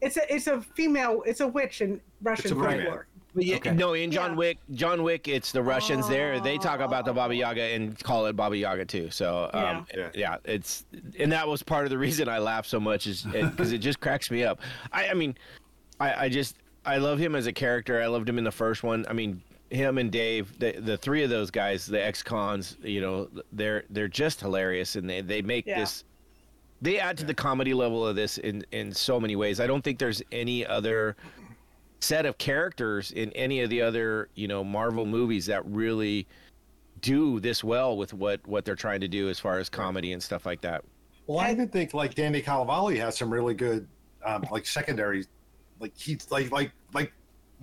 [0.01, 1.23] it's a it's a female.
[1.27, 2.79] It's a witch in Russian It's a woman.
[2.81, 3.07] folklore.
[3.35, 3.73] But yeah, Okay.
[3.73, 4.37] No, in John Yeah.
[4.37, 6.39] Wick, John Wick, it's the Russians there.
[6.39, 9.11] They talk about the Baba Yaga and call it Baba Yaga too.
[9.11, 10.11] So um, Yeah.
[10.15, 10.37] yeah.
[10.45, 10.85] it's
[11.19, 13.99] and that was part of the reason I laugh so much is because it, just
[14.01, 14.61] cracks me up.
[14.93, 15.37] I, I mean,
[15.99, 18.01] I, I just I love him as a character.
[18.01, 19.05] I loved him in the first one.
[19.09, 19.43] I mean,
[19.75, 24.09] him and Dave, the the three of those guys, the ex-cons, you know, they're they're
[24.09, 25.81] just hilarious and they they make Yeah.
[25.81, 26.05] this
[26.83, 29.61] they add to the comedy level of this in in so many ways.
[29.61, 31.17] I don't think there's any other
[32.01, 36.27] set of characters in any of the other you know Marvel movies that really
[37.01, 40.23] do this well with what what they're trying to do as far as comedy and
[40.23, 40.85] stuff like that.
[41.27, 43.89] Well, I even think like Danny Calavalli has some really good,
[44.27, 45.25] um, like secondary,
[45.81, 47.13] like he's like like like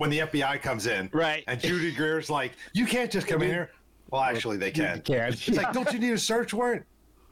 [0.02, 1.44] when the FBI comes in, Right.
[1.46, 3.70] And Judy Greer's like, you can't just come in here.
[4.10, 5.00] Well, actually, they can.
[5.02, 5.28] can.
[5.32, 6.84] It's like, don't you need a search warrant?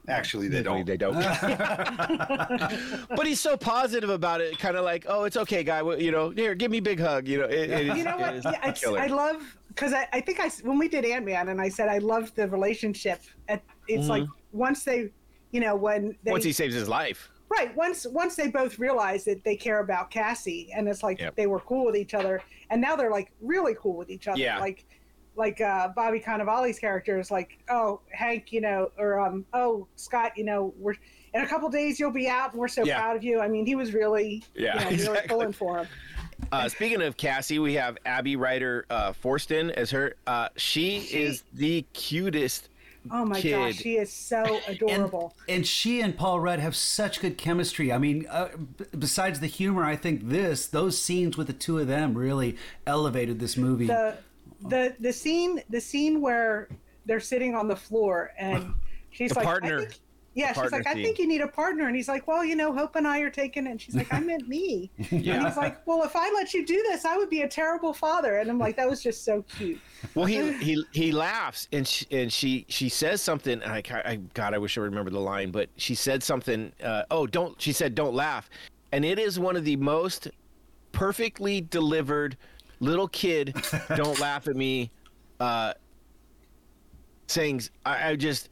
[0.07, 0.85] Actually, they don't.
[0.85, 1.13] They don't.
[3.09, 5.81] but he's so positive about it, kind of like, oh, it's okay, guy.
[5.81, 7.27] Well, You know, here, give me a big hug.
[7.27, 8.35] You know, it, it is, You know it what?
[8.35, 8.87] is Yeah, it's.
[8.87, 11.89] I love because I, I think I when we did Ant Man and I said
[11.89, 13.19] I loved the relationship.
[13.49, 14.57] At, it's like mm-hmm.
[14.57, 15.11] once they,
[15.51, 17.29] you know, when they Once he saves his life.
[17.49, 21.35] right once once they both realize that they care about Cassie and it's like Yep.
[21.35, 24.39] they were cool with each other and now they're like really cool with each other.
[24.39, 24.57] Yeah.
[24.59, 24.85] Like
[25.35, 30.31] like uh, Bobby Cannavale's character is like, oh Hank, you know, or um, oh Scott,
[30.35, 30.95] you know, we're
[31.33, 32.99] in a couple days you'll be out and we're so Yeah.
[32.99, 33.39] proud of you.
[33.39, 35.87] I mean, he was really, Yeah, you know, really pulling for him.
[36.51, 40.15] Uh, speaking of Cassie, we have Abby Ryder uh, Fortson as her.
[40.27, 42.67] Uh, she, is the cutest.
[43.09, 43.51] Oh my Kid.
[43.51, 45.33] gosh, she is so adorable.
[45.49, 47.91] And she and Paul Rudd have such good chemistry.
[47.91, 51.79] I mean, uh, b- besides the humor, I think this, those scenes with the two
[51.79, 53.87] of them really elevated this movie.
[53.87, 54.17] the
[54.67, 56.69] the the scene the scene where
[57.07, 58.73] they're sitting on the floor and
[59.09, 59.79] she's The like I partner.
[59.79, 59.99] think-
[60.33, 61.03] yeah she's partner like i scene.
[61.03, 63.29] think you need a partner and he's like well you know hope and i are
[63.29, 66.53] taking it and she's like i meant me and he's like well if i let
[66.53, 69.25] you do this i would be a terrible father and i'm like that was just
[69.25, 69.79] so cute
[70.15, 73.61] Well, he he he laughs and she, and she she says something.
[73.61, 76.73] And I, ca- I God, I wish I remember the line, but she said something.
[76.83, 77.61] Uh, oh, don't.
[77.61, 78.49] She said, "Don't laugh."
[78.91, 80.27] and it is one of the most
[80.91, 82.37] perfectly delivered
[82.79, 83.55] little kid
[83.95, 84.91] don't laugh at me
[85.39, 85.73] uh
[87.27, 88.49] sayings I, I just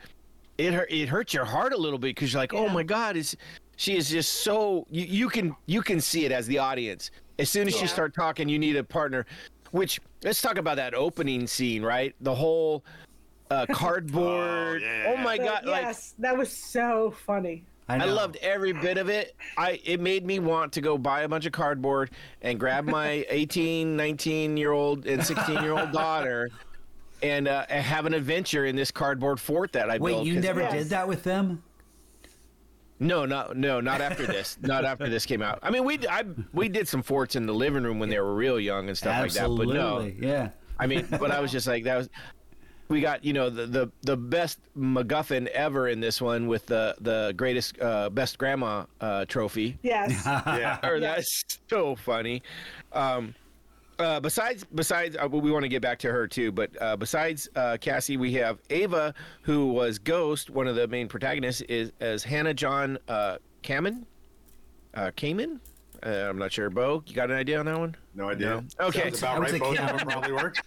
[0.60, 3.16] it hurt it hurts your heart a little bit because you're like oh my god
[3.16, 3.36] is
[3.78, 7.50] she is just so you, you can you can see it as the audience as
[7.50, 7.84] soon as Yeah.
[7.84, 9.26] you start talking you need a partner
[9.72, 12.84] which let's talk about that opening scene right the whole
[13.50, 15.06] uh cardboard yeah.
[15.08, 17.64] oh my But god like yes, that was so funny.
[17.88, 18.14] I know.
[18.14, 19.36] loved every bit of it.
[19.58, 22.12] I it made me want to go buy a bunch of cardboard
[22.44, 26.52] and grab my 18, 19 year old and 16 year old daughter
[27.22, 30.26] and uh, have an adventure in this cardboard fort that I Wait, built.
[30.28, 30.74] you 'cause- never Yes.
[30.74, 31.64] did that with them?
[33.02, 34.58] No, no, no, not after this.
[34.62, 35.60] not after this came out.
[35.64, 38.34] I mean, we I we did some forts in the living room when they were
[38.36, 39.68] real young and stuff Absolutely.
[39.68, 39.82] like that.
[40.20, 40.50] But no, Yeah.
[40.78, 42.10] I mean, but I was just like that was.
[42.90, 46.96] We got you know the the, the best MacGuffin ever in this one with the
[47.00, 49.78] the greatest uh, best grandma uh, trophy.
[49.84, 50.26] Yes.
[50.26, 50.80] Yeah.
[50.84, 51.26] or Yes.
[51.44, 52.42] that's so funny.
[52.92, 53.36] Um,
[54.00, 56.52] uh, besides, besides, uh, we want to get back to her too.
[56.52, 60.50] But uh, besides uh, Cassie, we have Ava, who was Ghost.
[60.50, 64.06] One of the main protagonists is as Hannah John uh, Kamen.
[64.94, 65.60] Uh, Kamen.
[66.02, 66.70] Uh, I'm not sure.
[66.70, 67.96] Bo, you got an idea on that one?
[68.16, 68.64] No idea.
[68.80, 68.86] No.
[68.88, 69.12] Okay.
[69.12, 69.54] Sounds about I right.
[69.54, 69.90] a Both kid.
[69.90, 70.58] of probably work.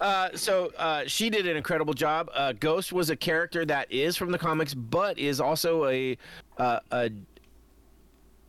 [0.00, 2.28] Uh, so uh, she did an incredible job.
[2.34, 6.18] Uh, Ghost was a character that is from the comics, but is also a
[6.58, 7.10] uh, a.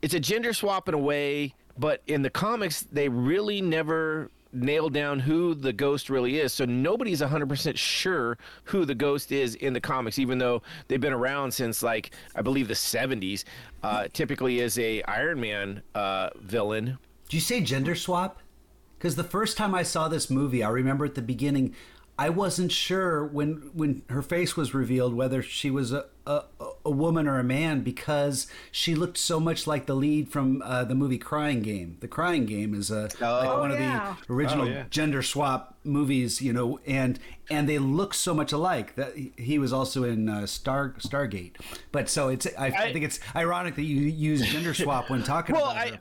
[0.02, 4.94] It's a gender swap in a way, but in the comics they really never nailed
[4.94, 6.54] down who the ghost really is.
[6.54, 11.14] So nobody's 100% sure who the ghost is in the comics, even though they've been
[11.14, 13.44] around since like I believe the 70s.
[13.84, 16.98] Uh, typically is a Iron Man uh, villain.
[17.30, 18.42] Do you say gender swap?
[18.98, 21.74] Because the first time I saw this movie, I remember at the beginning,
[22.18, 26.44] I wasn't sure when when her face was revealed whether she was a a,
[26.86, 30.84] a woman or a man because she looked so much like the lead from uh,
[30.84, 31.98] the movie Crying Game.
[32.00, 34.12] The Crying Game is a like Oh, one yeah.
[34.12, 34.84] of the original Oh, yeah.
[34.90, 38.96] gender swap movies, you know, and and they look so much alike.
[38.96, 41.56] That he- he was also in uh, Star Stargate,
[41.92, 45.24] but so it's I, I, I- think it's ironic that you use gender swap when
[45.24, 46.00] talking Well, about I- it.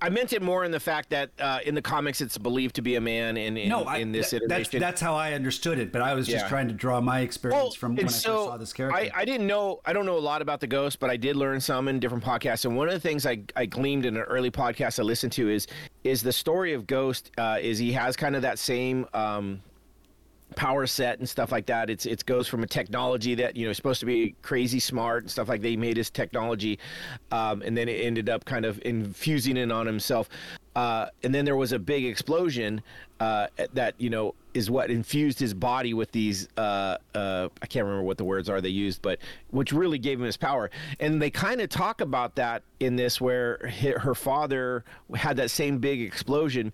[0.00, 2.82] I meant it more in the fact that uh, in the comics it's believed to
[2.82, 5.32] be a man, and in, no, I, in this that- that's iteration, that's how I
[5.32, 5.90] understood it.
[5.92, 6.48] But I was just Yeah.
[6.48, 8.96] trying to draw my experience well, from when I first so saw this character.
[8.96, 11.34] I, I didn't know I don't know a lot about the ghost, but I did
[11.36, 12.64] learn some in different podcasts.
[12.64, 15.48] And one of the things I, I gleaned in an early podcast I listened to
[15.48, 15.66] is
[16.04, 17.32] is the story of Ghost.
[17.36, 19.60] Uh, is he has kind of that same um,
[20.56, 21.90] power set and stuff like that.
[21.90, 25.24] It's it goes from a technology that you know is supposed to be crazy smart
[25.24, 26.78] and stuff like they made his technology,
[27.30, 30.28] um, and then it ended up kind of infusing it on himself.
[30.74, 32.80] Uh, and then there was a big explosion
[33.20, 37.84] uh, that you know is what infused his body with these uh, uh, I can't
[37.84, 39.18] remember what the words are they used, but
[39.50, 40.70] which really gave him his power.
[41.00, 43.58] And they kind of talk about that in this, where
[44.00, 44.84] her father
[45.14, 46.72] had that same big explosion.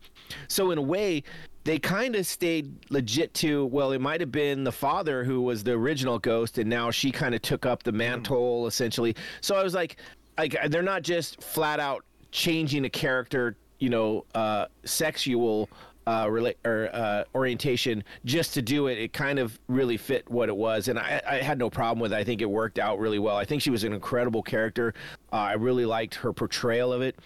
[0.48, 1.24] So in a way,
[1.64, 5.64] they kind of stayed legit to well it might have been the father who was
[5.64, 9.62] the original ghost and now she kind of took up the mantle essentially so i
[9.62, 9.96] was like
[10.38, 15.68] like they're not just flat out changing a character you know uh sexual
[16.06, 18.98] uh, rela- or uh, orientation just to do it.
[18.98, 22.12] It kind of really fit what it was, and I, I had no problem with
[22.12, 22.16] it.
[22.16, 23.36] I think it worked out really well.
[23.36, 24.94] I think she was an incredible character.
[25.32, 27.18] Uh, I really liked her portrayal of it.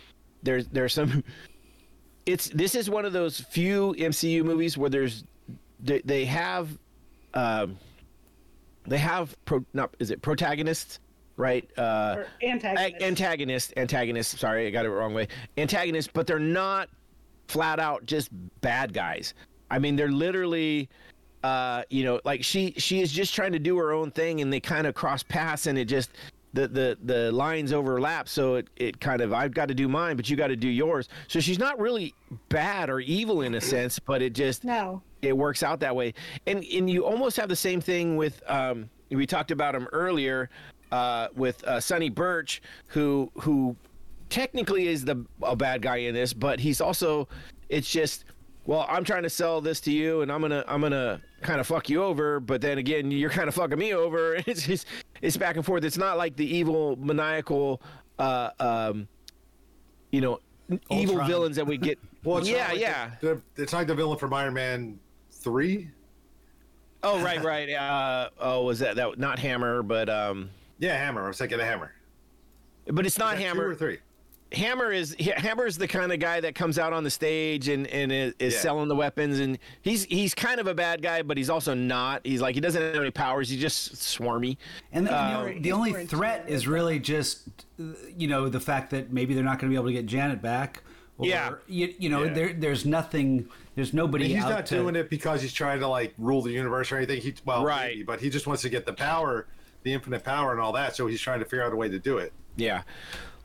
[0.42, 1.24] There's there's some
[2.29, 5.25] it's this is one of those few MCU movies where there's
[5.81, 6.69] they, they have
[7.33, 7.79] um
[8.87, 11.01] they have pro not is it protagonists
[11.38, 11.69] right?
[11.79, 13.03] Uh or antagonist.
[13.03, 15.29] antagonist antagonist sorry I got it wrong way.
[15.57, 16.91] Antagonist but they're not
[17.49, 18.29] flat out just
[18.61, 19.33] bad guys.
[19.71, 20.91] I mean they're literally
[21.45, 24.53] uh you know like she she is just trying to do her own thing and
[24.53, 26.11] they kind of cross paths and it just
[26.55, 30.17] the the the lines overlap so it it kind of I've got to do mine
[30.17, 32.15] but you got to do yours so she's not really
[32.49, 35.03] bad or evil in a sense but it just no.
[35.23, 36.15] it works out that way
[36.47, 40.49] and and you almost have the same thing with um we talked about him earlier
[40.91, 43.77] uh with uh Sonny Birch who who
[44.31, 47.29] technically is the a bad guy in this but he's also
[47.69, 48.25] it's just
[48.69, 51.67] well I'm trying to sell this to you and I'm gonna I'm gonna kind of
[51.67, 54.87] fuck you over but then again you're kind of fucking me over it's just
[55.23, 57.81] it's back and forth it's not like the evil maniacal
[58.19, 59.09] uh um
[60.13, 60.39] you know
[60.91, 63.11] evil villains that we get Well, it's not yeah like the- yeah
[63.57, 64.99] The, it's like the villain from Iron Man
[65.31, 65.89] three.
[67.05, 67.71] Oh right, right.
[67.73, 70.51] Uh, oh, was that that not Hammer, but um,
[70.81, 71.25] Yeah, Hammer.
[71.25, 71.93] I was thinking of Hammer.
[72.87, 73.75] but it's not that Two or Hammer.
[73.77, 73.99] three.
[74.53, 77.87] Hammer is Hammer is the kind of guy that comes out on the stage and
[77.89, 78.61] and is, is Yeah.
[78.61, 82.25] selling the weapons, and he's he's kind of a bad guy, but he's also not.
[82.25, 83.51] He's like he doesn't have any powers.
[83.51, 84.57] He's just swarmy.
[84.93, 87.85] And the, Um, the, the only threat is really just, uh,
[88.17, 90.41] you know, the fact that maybe they're not going to be able to get Janet
[90.41, 90.83] back.
[91.19, 91.55] Or, Yeah.
[91.67, 92.33] You, you know, Yeah.
[92.33, 95.89] there, there's nothing, there's nobody he's out not to, doing it because he's trying to
[95.89, 97.21] like rule the universe or anything.
[97.21, 97.89] He well, Right.
[97.91, 99.47] maybe, but he just wants to get the power,
[99.83, 100.97] the infinite power, and all that.
[100.97, 102.33] So he's trying to figure out a way to do it.
[102.57, 102.83] Yeah.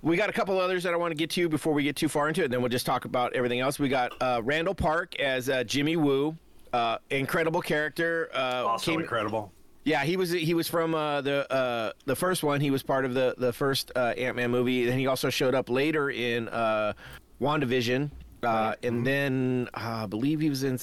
[0.04, 2.10] We got a couple others that I want to get to before we get too
[2.10, 3.80] far into it, and then we'll just talk about everything else.
[3.80, 6.36] We got uh, Randall Park as uh, Jimmy Woo,
[6.74, 8.30] uh, incredible character.
[8.36, 9.54] Uh, Also came- incredible.
[9.86, 12.62] Yeah, he was he was from uh, the uh, the first one.
[12.62, 15.56] He was part of the the first uh, Ant Man movie, and he also showed
[15.56, 16.94] up later in uh,
[17.42, 18.10] WandaVision,
[18.44, 20.78] uh, and then uh, I believe he was in.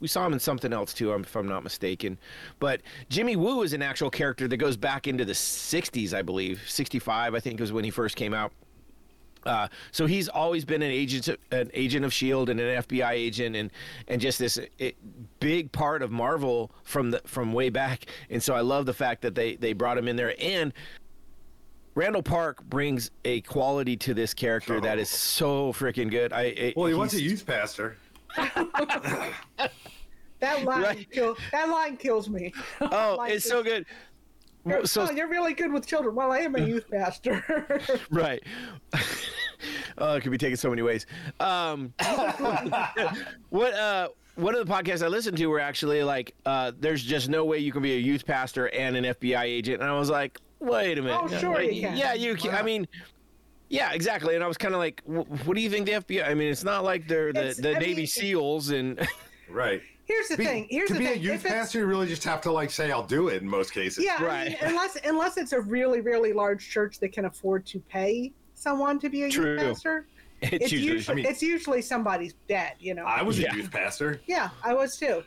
[0.00, 2.18] We saw him in something else too, if I'm not mistaken.
[2.58, 6.62] But Jimmy Woo is an actual character that goes back into the '60s, I believe.
[6.66, 8.52] '65, I think, was when he first came out.
[9.44, 13.56] Uh, so he's always been an agent, an agent of Shield, and an FBI agent,
[13.56, 13.70] and
[14.08, 14.96] and just this it,
[15.40, 18.06] big part of Marvel from the from way back.
[18.30, 20.34] And so I love the fact that they they brought him in there.
[20.40, 20.72] And
[21.94, 26.32] Randall Park brings a quality to this character that is so freaking good.
[26.32, 27.96] I it, Well, he was a youth pastor.
[30.40, 31.10] That line Right.
[31.10, 32.52] kill, that line kills me.
[32.80, 33.84] Oh, it's so good.
[34.64, 36.14] You're, So oh, you're really good with children.
[36.14, 37.80] Well, I am a youth pastor.
[38.10, 38.42] right.
[39.98, 41.06] oh, it could be taken so many ways.
[41.40, 41.92] Um,
[43.50, 47.28] what uh, one of the podcasts I listened to were actually like, uh, "There's just
[47.28, 50.10] no way you can be a youth pastor and an FBI agent," and I was
[50.10, 51.96] like, "Wait a minute." Oh, sure Like, you can.
[51.96, 52.54] Yeah, you can.
[52.54, 52.86] I mean.
[53.68, 54.34] Yeah, exactly.
[54.34, 56.64] And I was kind of like, "What do you think the FBI?" I mean, it's
[56.64, 59.06] not like they're the, It's- the I mean, Navy it- SEAls, and
[59.50, 59.80] Right.
[60.04, 60.66] Here's the Be- thing.
[60.70, 61.18] Here's to the be thing.
[61.18, 63.48] a youth If pastor, you really just have to like say, "I'll do it." In
[63.48, 64.04] most cases.
[64.04, 64.48] Yeah, I Right.
[64.48, 68.98] mean, unless unless it's a really really large church that can afford to pay someone
[69.00, 69.52] to be a True.
[69.52, 70.06] youth pastor,
[70.40, 70.92] it's, it's usually.
[70.94, 72.72] usually, I mean- it's usually somebody's dad.
[72.80, 73.04] You know.
[73.04, 73.52] I was Yeah.
[73.52, 74.20] a youth pastor.
[74.26, 75.22] yeah, I was too,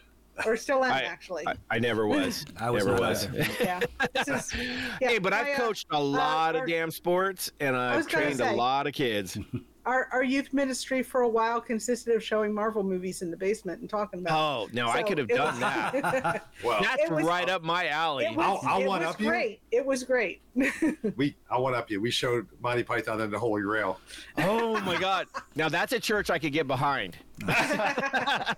[0.46, 1.48] or still am I- actually.
[1.48, 2.46] I, I never was.
[2.60, 3.28] I was never not was.
[3.60, 3.80] yeah.
[4.26, 4.56] This is,
[5.02, 5.10] yeah.
[5.10, 8.06] hey, but I've my, uh, coached a lot our- of damn sports, and I've was
[8.08, 9.38] gonna trained a lot of kids.
[9.86, 13.82] Our, our youth ministry for a while consisted of showing Marvel movies in the basement
[13.82, 14.38] and talking about.
[14.38, 16.48] Oh no, I could have done was- that.
[16.64, 18.26] Well, That's was- right up my alley.
[18.26, 19.28] It was, I'll- I'll it one was up you.
[19.28, 19.62] great.
[19.72, 20.42] It was great.
[21.16, 22.00] we I one up you.
[22.00, 24.00] We showed Monty Python and the Holy Grail.
[24.38, 25.28] Oh my god!
[25.56, 27.18] Now that's a church I could get behind.
[27.48, 28.54] uh,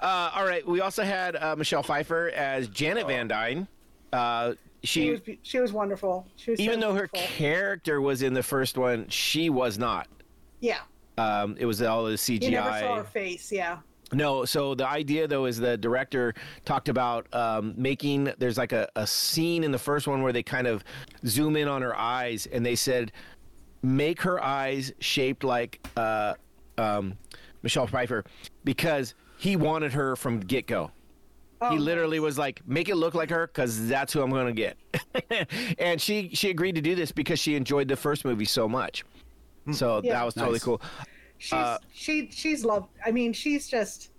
[0.00, 3.68] all right, we also had uh, Michelle Pfeiffer as Janet Van Dyne.
[4.12, 6.26] Uh, she she, was she was wonderful.
[6.36, 10.08] She was so even though her character was in the first one, she was not.
[10.62, 10.78] Yeah,
[11.18, 12.42] Um, it was all the CGI.
[12.42, 13.52] you never saw her face.
[13.52, 13.78] Yeah.
[14.14, 18.88] No, so the idea though is the director talked about um, making there's like a,
[18.96, 20.84] a scene in the first one where they kind of
[21.26, 23.12] zoom in on her eyes and they said
[23.82, 26.34] make her eyes shaped like uh,
[26.78, 27.16] um,
[27.62, 28.24] Michelle Pfeiffer
[28.64, 30.90] because he wanted her from get go.
[31.62, 31.70] Oh.
[31.70, 34.52] he literally was like, "Make it look like her, because that's who I'm going to
[34.52, 34.76] get."
[35.78, 39.04] and she she agreed to do this because she enjoyed the first movie so much.
[39.70, 40.14] So Yeah.
[40.14, 40.64] that was totally Nice.
[40.64, 40.80] cool.
[41.38, 42.88] she's Uh, she she's loved.
[43.04, 44.10] I mean, she's just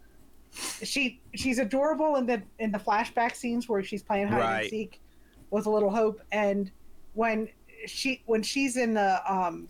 [0.83, 4.61] she she's adorable in the in the flashback scenes where she's playing hide Right.
[4.61, 5.01] and seek
[5.49, 6.71] with a little hope, and
[7.13, 7.49] when
[7.85, 9.67] she when she's in the um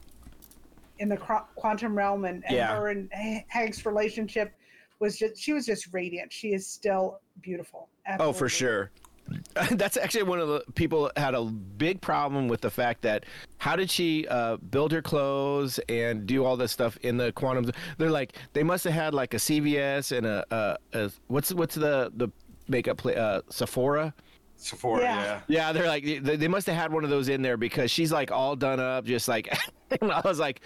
[0.99, 2.75] in the quantum realm and, and Yeah.
[2.75, 3.09] her and
[3.47, 4.53] Hank's relationship
[4.99, 6.31] was just she was just radiant.
[6.31, 7.89] She is still beautiful.
[8.19, 8.91] Oh, for sure.
[9.71, 13.25] That's actually one of the people had a big problem with the fact that
[13.57, 17.71] how did she uh, build her clothes and do all this stuff in the quantum?
[17.97, 21.75] They're like they must have had like a CVS and a, a, a what's what's
[21.75, 22.29] the the
[22.67, 24.13] makeup pla uh, Sephora.
[24.57, 25.15] Sephora, Yeah.
[25.23, 25.39] yeah.
[25.47, 28.11] Yeah, they're like they, they must have had one of those in there because she's
[28.11, 29.53] like all done up, just like.
[30.01, 30.61] and I was like,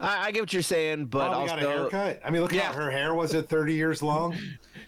[0.00, 2.20] I, I get what you're saying, but Probably got a also haircut.
[2.24, 2.62] I mean, look Yeah.
[2.62, 4.36] how her hair was at 30 years long.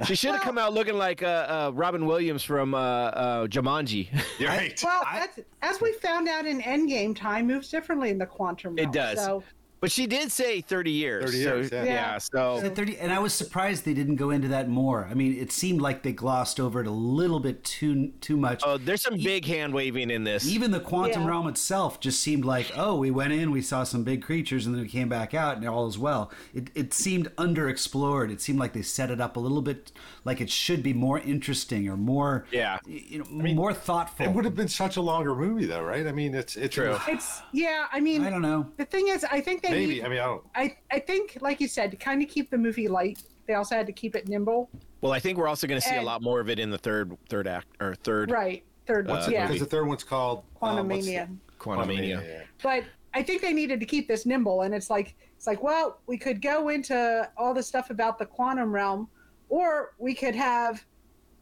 [0.04, 4.08] she should have come out looking like uh, uh, Robin Williams from uh, uh, Jumanji.
[4.38, 4.78] You're right.
[4.84, 8.74] Well, I- that's, as we found out in Endgame, time moves differently in the quantum
[8.74, 8.88] realm.
[8.88, 9.18] It does.
[9.24, 9.42] So
[9.86, 11.24] But she did say 30 years.
[11.26, 11.84] 30 years, yeah.
[11.84, 11.92] yeah.
[11.92, 12.18] Yeah.
[12.18, 15.06] So 30, and I was surprised they didn't go into that more.
[15.08, 18.62] I mean, it seemed like they glossed over it a little bit too too much.
[18.66, 20.44] oh, there's some big hand waving in this.
[20.44, 21.28] Even the quantum Yeah.
[21.28, 24.74] realm itself just seemed like, oh, we went in, we saw some big creatures, and
[24.74, 26.32] then we came back out, and all is well.
[26.52, 28.32] It, it seemed underexplored.
[28.32, 29.92] It seemed like they set it up a little bit
[30.24, 32.78] like it should be more interesting or more, Yeah.
[32.88, 34.26] you know, more thoughtful.
[34.26, 36.08] It would have been such a longer movie, though, right?
[36.08, 36.96] I mean, it's it's True.
[37.06, 37.86] it's yeah.
[37.92, 38.66] I mean, I don't know.
[38.78, 40.04] the thing is, I think they maybe.
[40.04, 40.44] I mean, I don't.
[40.54, 43.74] I I think, like you said, to kind of keep the movie light, they also
[43.76, 44.70] had to keep it nimble.
[45.00, 46.78] well, I think we're also going to see a lot more of it in the
[46.78, 48.64] third third act or third Right.
[48.86, 49.10] Third.
[49.10, 49.46] Uh, yeah.
[49.46, 51.28] Because the third one's called um, what's Quantumania.
[51.28, 52.24] the- Quantumania.
[52.24, 52.42] yeah.
[52.62, 52.84] But
[53.14, 56.16] I think they needed to keep this nimble, and it's like it's like well, we
[56.18, 59.08] could go into all the stuff about the quantum realm,
[59.48, 60.84] or we could have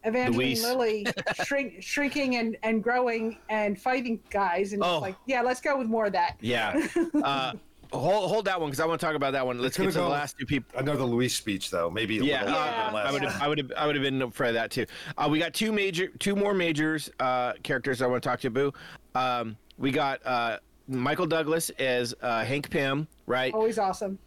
[0.05, 0.63] Evangeline Luis.
[0.63, 1.07] Lilly
[1.45, 4.97] shrink, shrinking and, and growing and fighting guys, and Oh.
[4.97, 6.37] it's like yeah, let's go with more of that.
[6.41, 6.87] Yeah.
[7.23, 7.53] Uh,
[7.99, 9.59] hold hold that one because I want to talk about that one.
[9.59, 10.79] Let's get to the last two people.
[10.79, 12.91] Another Luis speech though, maybe a Yeah, little, Yeah.
[12.93, 13.07] less.
[13.07, 14.53] I would have, I would have, I would have, I would have been up for
[14.53, 14.87] that too.
[15.17, 18.51] Uh, we got two major, two more majors uh, characters I want to talk to.
[18.51, 18.73] Boo.
[19.15, 23.53] Um, we got uh, Michael Douglas as uh, Hank Pym, right?
[23.55, 24.19] Always awesome.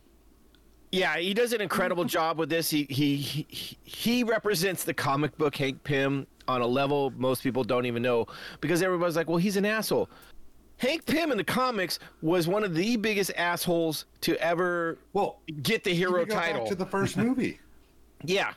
[0.91, 2.69] Yeah, he does an incredible job with this.
[2.69, 7.63] He he he, he represents the comic book Hank Pym on a level most people
[7.63, 8.25] don't even know
[8.61, 10.09] because everybody's like, well, he's an asshole.
[10.77, 15.83] Hank Pym in the comics was one of the biggest assholes to ever Well, get
[15.83, 16.67] the hero you go back title.
[16.67, 17.59] to the first movie.
[18.23, 18.53] yeah.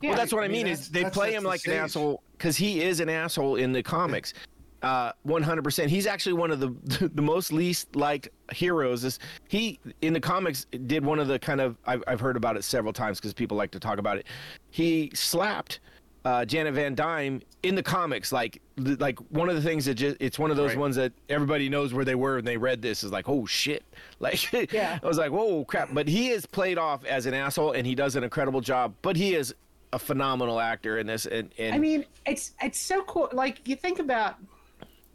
[0.00, 0.10] Yeah.
[0.10, 1.74] Well, that's what I, I mean, mean is they play him like an stage.
[1.74, 4.32] asshole because he is an asshole in the comics.
[4.80, 5.88] Uh, 100%.
[5.88, 6.68] He's actually one of the
[7.14, 9.02] the most least liked heroes.
[9.02, 12.56] Is he in the comics did one of the kind of I've, I've heard about
[12.56, 14.26] it several times because people like to talk about it.
[14.70, 15.80] He slapped
[16.28, 20.18] uh, Janet Van Dyne in the comics, like like one of the things that just
[20.20, 20.78] it's one of those Right.
[20.78, 23.82] ones that everybody knows where they were and they read this is like oh shit,
[24.20, 24.98] like Yeah.
[25.02, 25.88] I was like whoa crap.
[25.94, 28.92] But he is played off as an asshole and he does an incredible job.
[29.00, 29.54] But he is
[29.94, 33.30] a phenomenal actor in this and, and I mean, it's it's so cool.
[33.32, 34.34] Like you think about,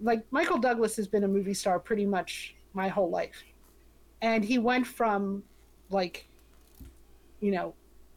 [0.02, 3.44] like Michael Douglas has been a movie star pretty much my whole life,
[4.24, 5.44] and he went from,
[5.92, 6.28] like,
[7.40, 7.76] you know,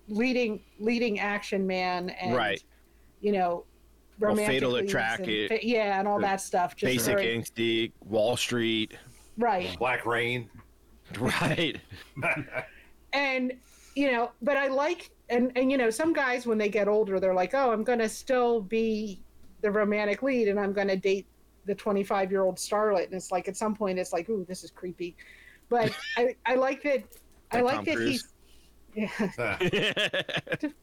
[0.09, 2.65] leading leading action man and Right.
[3.27, 3.65] You know,
[4.21, 6.77] Well, romantic Fatal leads Attract, and it- fa- yeah, and all that stuff.
[6.77, 8.97] Just Basic very- Instinct, Wall Street,
[9.37, 9.77] right?
[9.79, 10.49] Black Rain.
[11.19, 11.77] right?
[13.13, 13.53] and
[13.95, 17.19] you know but i like and and you know some guys when they get older
[17.21, 19.23] they're like oh i'm going to still be
[19.63, 21.25] the romantic lead and i'm going to date
[21.65, 24.65] the 25 year old starlet and it's like at some point it's like ooh this
[24.65, 25.17] is creepy
[25.69, 27.05] but i i like that
[27.53, 28.33] i Like like Tom that Cruise.
[28.95, 30.77] he's yeah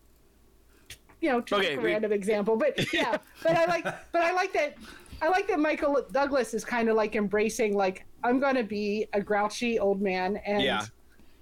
[1.23, 4.33] you know to Okay, a we- random example but yeah but i like but i
[4.33, 4.75] like that
[5.21, 9.07] i like that michael douglas is kind of like embracing like i'm going to be
[9.13, 10.85] a grouchy old man and Yeah.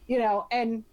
[0.05, 0.83] you know and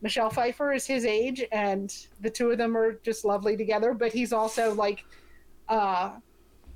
[0.00, 4.12] michelle pfeiffer is his age and the two of them are just lovely together but
[4.12, 5.04] he's also like
[5.68, 6.10] uh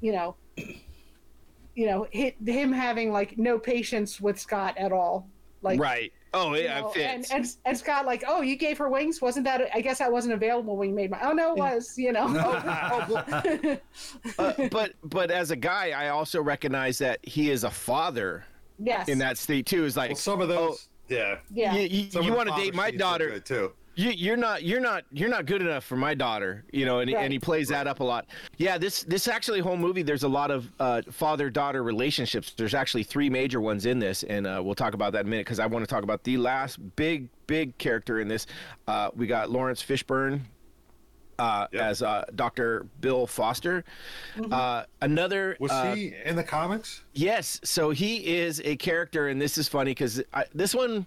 [0.00, 0.36] you know
[1.74, 5.28] you know him having like no patience with scott at all
[5.62, 6.12] like right.
[6.36, 9.22] Oh you yeah, know, it and, and and Scott like, oh, you gave her wings?
[9.22, 9.70] Wasn't that?
[9.74, 11.18] I guess that wasn't available when you made my.
[11.22, 11.96] Oh no, it was.
[11.96, 12.26] You know.
[12.28, 13.78] Oh,
[14.38, 18.44] uh, but but as a guy, I also recognize that he is a father
[18.78, 19.08] yes.
[19.08, 19.86] in that state too.
[19.86, 21.38] Is like well, some of those, yeah.
[21.54, 21.74] Yeah.
[21.74, 23.40] you, you, you want to date my daughter.
[23.40, 23.72] too.
[23.96, 27.10] You, you're not you're not you're not good enough for my daughter you know and,
[27.12, 27.24] Right.
[27.24, 28.26] and he plays that up a lot
[28.58, 32.74] yeah this this actually whole movie there's a lot of uh, father daughter relationships there's
[32.74, 35.46] actually three major ones in this and uh, we'll talk about that in a minute
[35.46, 38.46] because i want to talk about the last big big character in this
[38.86, 40.40] uh, we got lawrence fishburne
[41.38, 41.82] uh, Yep.
[41.82, 42.86] as uh, Dr.
[43.02, 43.84] Bill Foster.
[44.50, 47.04] Uh, another Was uh, he in the comics?
[47.12, 50.22] Yes, so he is a character, and this is funny because
[50.54, 51.04] this one,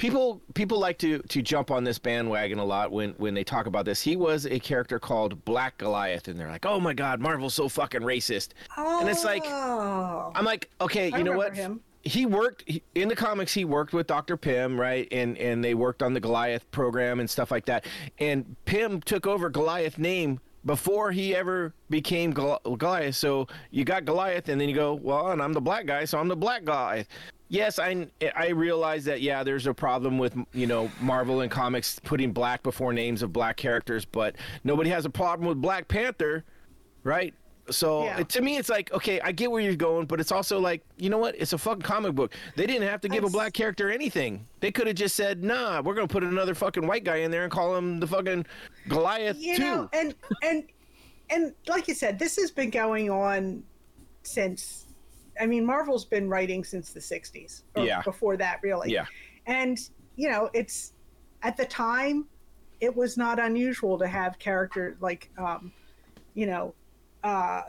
[0.00, 3.66] people people like to to jump on this bandwagon a lot when when they talk
[3.66, 4.00] about this.
[4.00, 7.68] He was a character called Black Goliath, and they're like, "Oh my God, Marvel's so
[7.68, 10.32] fucking racist," and it's like, Oh.
[10.34, 11.54] I'm like, okay, you I know what?
[11.54, 11.80] him.
[12.02, 13.52] He worked he, in the comics.
[13.52, 14.38] He worked with Dr.
[14.38, 15.06] Pym, right?
[15.12, 17.84] And and they worked on the Goliath program and stuff like that.
[18.18, 23.16] And Pym took over Goliath name before he ever became Goliath.
[23.16, 26.18] So you got Goliath, and then you go, well, and I'm the black guy, so
[26.18, 27.08] I'm the black Goliath.
[27.50, 29.20] Yes, I eh, I realize that.
[29.20, 33.32] Yeah, there's a problem with you know Marvel and comics putting black before names of
[33.32, 36.44] black characters, but nobody has a problem with Black Panther,
[37.02, 37.34] right?
[37.68, 38.20] So Yeah.
[38.20, 40.82] it, to me, it's like, okay, I get where you're going, but it's also like,
[40.96, 41.34] you know what?
[41.36, 42.34] It's a fucking comic book.
[42.56, 44.46] They didn't have to give a black character anything.
[44.60, 47.42] They could have just said, nah, we're gonna put another fucking white guy in there
[47.42, 48.46] and call him the fucking
[48.88, 49.62] Goliath you too.
[49.62, 50.64] know, and and
[51.30, 53.64] and like you said, this has been going on
[54.22, 54.86] since.
[55.40, 57.62] I mean, Marvel's been writing since the '60s.
[57.76, 58.02] Or Yeah.
[58.02, 58.92] Before that, really.
[58.92, 59.06] Yeah.
[59.46, 59.78] And
[60.16, 60.92] you know, it's
[61.42, 62.26] at the time,
[62.80, 65.72] it was not unusual to have characters like, um,
[66.34, 66.74] you know,
[67.24, 67.62] uh,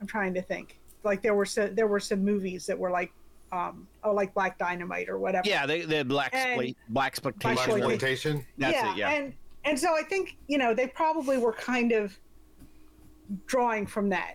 [0.00, 0.78] I'm trying to think.
[1.04, 3.12] Like there were some, there were some movies that were like,
[3.52, 5.48] um, oh, like Black Dynamite or whatever.
[5.48, 7.54] Yeah, they they black And- spla- black exploitation.
[7.54, 8.36] Black Black Exploitation.
[8.36, 8.46] exploitation.
[8.58, 8.96] That's yeah, it.
[8.96, 9.10] Yeah.
[9.10, 9.34] and
[9.64, 12.18] and so I think you know they probably were kind of
[13.46, 14.34] drawing from that,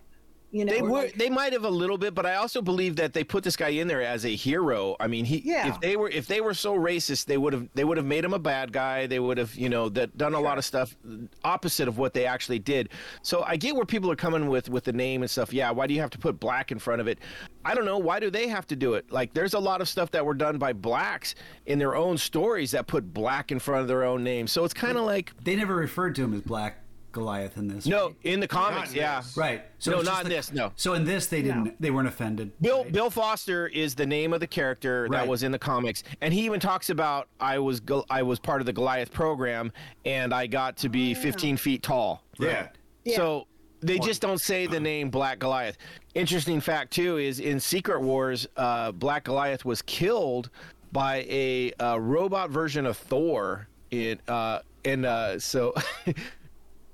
[0.50, 2.96] You know, They were like- they might have a little bit, but I also believe
[2.96, 4.96] that they put this guy in there as a hero.
[4.98, 5.68] I mean, he Yeah.
[5.68, 8.24] if they were if they were so racist, they would have they would have made
[8.24, 9.08] him a bad guy.
[9.08, 10.96] They would have, you know, that done a lot of stuff
[11.44, 12.90] opposite of what they actually did.
[13.22, 15.52] So I get where people are coming with with the name and stuff.
[15.52, 17.20] Yeah, why do you have to put black in front of it?
[17.66, 17.98] I don't know.
[17.98, 19.12] Why do they have to do it?
[19.12, 21.36] Like there's a lot of stuff that were done by blacks
[21.66, 24.48] in their own stories that put black in front of their own name.
[24.48, 26.78] So it's kind of like They never referred to him as Black
[27.18, 27.86] Goliath in this.
[27.88, 29.24] no, in the comics, yeah.
[29.36, 29.64] Right.
[29.80, 30.72] So No, not in the- this, no.
[30.76, 31.64] So in this, they didn't.
[31.64, 31.72] No.
[31.80, 32.52] They weren't offended.
[32.62, 32.92] Bill right?
[32.92, 36.42] Bill Foster is the name of the character that was in the comics, and he
[36.46, 39.72] even talks about I was I was part of the Goliath program,
[40.06, 42.24] and I got to be 15 feet tall.
[42.38, 42.68] Yeah.
[43.04, 43.16] Yeah.
[43.16, 43.48] So
[43.80, 45.78] they just don't say the name Black Goliath.
[46.14, 50.50] Interesting fact too is in Secret Wars, uh, Black Goliath was killed
[50.92, 53.68] by a uh, robot version of Thor.
[53.90, 55.74] In uh, and uh, so.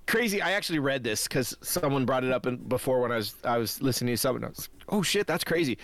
[0.05, 0.41] Crazy!
[0.41, 3.57] I actually read this because someone brought it up in, before when I was I
[3.57, 4.43] was listening to something.
[4.43, 5.77] I was, oh shit, that's crazy!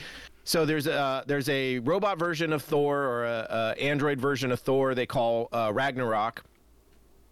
[0.44, 3.48] So there's a there's a robot version of Thor or a,
[3.78, 6.44] a android version of Thor they call uh, Ragnarok,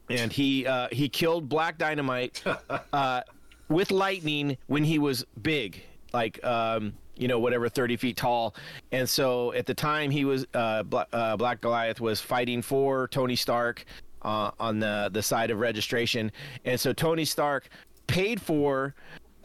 [0.09, 2.43] and he uh, he killed Black Dynamite
[2.93, 3.21] uh,
[3.69, 5.81] with lightning when he was big,
[6.13, 8.55] like um, you know whatever thirty feet tall.
[8.91, 13.35] And so at the time he was uh, uh, Black Goliath was fighting for Tony
[13.35, 13.83] Stark
[14.21, 16.31] uh, on the the side of registration,
[16.65, 17.69] and so Tony Stark
[18.07, 18.95] paid for.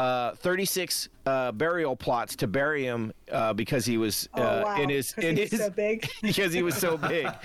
[0.00, 4.82] Uh, 36 uh, burial plots to bury him uh, because he was Oh, uh, wow.
[4.82, 6.08] in his 'Cause in his so big.
[6.22, 7.26] because he was so big.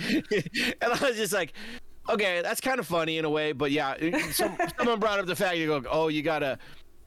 [0.80, 1.52] and I was just like,
[2.08, 3.94] okay, that's kind of funny in a way, but yeah,
[4.32, 6.58] some, someone brought up the fact you go, oh, you got a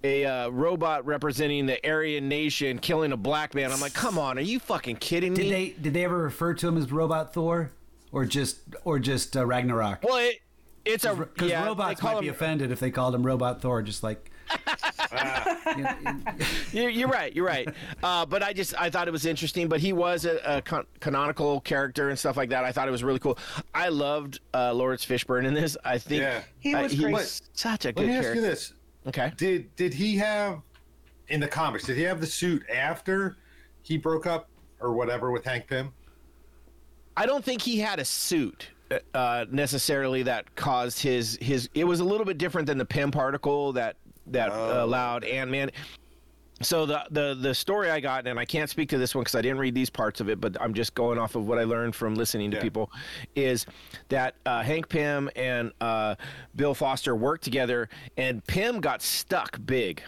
[0.06, 3.74] a uh, robot representing the Aryan nation killing a black man.
[3.74, 5.44] I'm like, come on, are you fucking kidding me?
[5.44, 7.72] Did they did they ever refer to him as Robot Thor,
[8.12, 10.04] or just or just uh, Ragnarok?
[10.04, 10.38] well, it,
[10.86, 13.82] it's a Because yeah, robots call might be offended if they called him Robot Thor,
[13.82, 14.32] just like.
[15.78, 16.18] You know,
[16.72, 17.34] You're, you're right.
[17.36, 17.68] You're right.
[18.04, 19.68] Uh, but I just I thought it was interesting.
[19.70, 22.64] But he was a, a con- canonical character and stuff like that.
[22.66, 23.38] I thought it was really cool.
[23.74, 25.78] I loved uh, Lawrence Fishburne in this.
[25.86, 26.42] I think Yeah.
[26.60, 27.42] He uh, was he's great.
[27.54, 28.42] such a Let good me ask character.
[28.42, 28.74] you this:
[29.08, 29.32] Okay.
[29.38, 30.62] Did did he have
[31.30, 31.86] in the comics?
[31.86, 33.38] Did he have the suit after
[33.84, 34.50] he broke up
[34.80, 35.94] or whatever with Hank Pym?
[37.18, 38.70] I don't think he had a suit
[39.14, 41.70] uh, necessarily that caused his his.
[41.74, 43.98] It was a little bit different than the Pym particle that
[44.28, 44.84] that Oh.
[44.86, 45.72] allowed Ant Man.
[46.62, 49.34] So the the the story I got, and I can't speak to this one because
[49.34, 51.64] I didn't read these parts of it, but I'm just going off of what I
[51.64, 52.62] learned from listening to Yeah.
[52.64, 52.92] people,
[53.36, 53.66] is
[54.10, 56.16] that uh, Hank Pym and uh,
[56.56, 60.04] Bill Foster worked together, and Pym got stuck big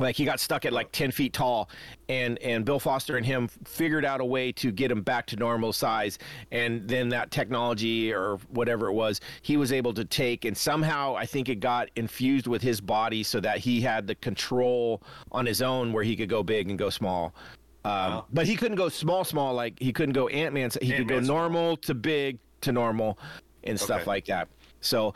[0.00, 1.68] like he got stuck at like 10 feet tall
[2.08, 5.36] and and bill foster and him figured out a way to get him back to
[5.36, 6.18] normal size
[6.50, 11.14] and then that technology or whatever it was he was able to take and somehow
[11.16, 15.44] i think it got infused with his body so that he had the control on
[15.46, 17.34] his own where he could go big and go small
[17.82, 21.14] um, but he couldn't go small small like he couldn't go ant-man he could go
[21.16, 21.36] Ant-Man small.
[21.38, 23.18] normal to big to normal
[23.64, 24.10] and stuff Okay.
[24.10, 24.48] like that
[24.82, 25.14] so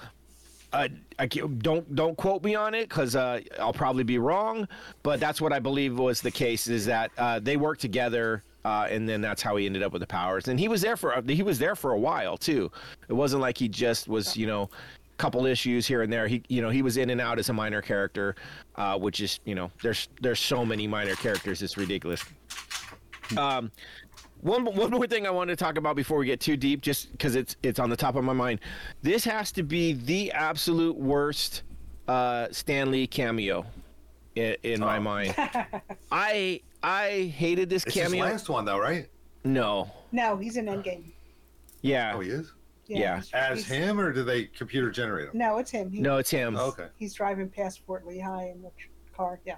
[0.75, 4.67] uh, I can't- don't don't quote me on it because uh, I'll probably be wrong,
[5.03, 6.67] but that's what I believe was the case.
[6.67, 10.01] Is that uh, they worked together, uh, and then that's how he ended up with
[10.01, 10.49] the powers.
[10.49, 12.71] And he was there for he was there for a while too.
[13.09, 14.69] It wasn't like he just was you know,
[15.17, 16.27] couple issues here and there.
[16.27, 18.35] He you know he was in and out as a minor character,
[18.75, 21.63] uh, which is you know there's there's so many minor characters.
[21.63, 22.25] It's ridiculous.
[23.39, 23.71] Um,
[24.45, 27.11] one one more thing I wanted to talk about before we get too deep, just
[27.13, 28.61] because it's it's on the top of my mind.
[29.03, 31.63] This has to be the absolute worst
[32.09, 33.65] uh, Stan Lee cameo
[34.37, 35.01] in, in my Oh.
[35.01, 35.35] mind.
[36.13, 38.25] I I hated this It's his cameo.
[38.27, 39.09] last one, though, right?
[39.45, 41.05] No, No, he's in Endgame.
[41.81, 42.53] yeah, Oh, he is.
[42.87, 43.15] Yeah.
[43.17, 45.39] he's- As he's- him, or do they computer generate him?
[45.39, 45.91] No, it's him.
[45.91, 46.55] He, no, it's him.
[46.57, 46.89] Oh, okay.
[46.99, 48.71] He's driving past Fort Lehigh in the
[49.17, 49.41] car.
[49.47, 49.57] Yeah.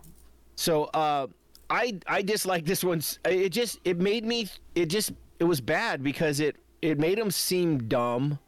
[0.55, 1.27] So uh,
[1.71, 3.03] I I dislike this one.
[3.25, 7.31] It just it made me it just it was bad because it it made him
[7.31, 8.39] seem dumb,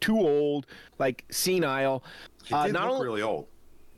[0.00, 0.66] too old,
[0.98, 2.02] like senile.
[2.44, 3.46] He Uh, not look only really old.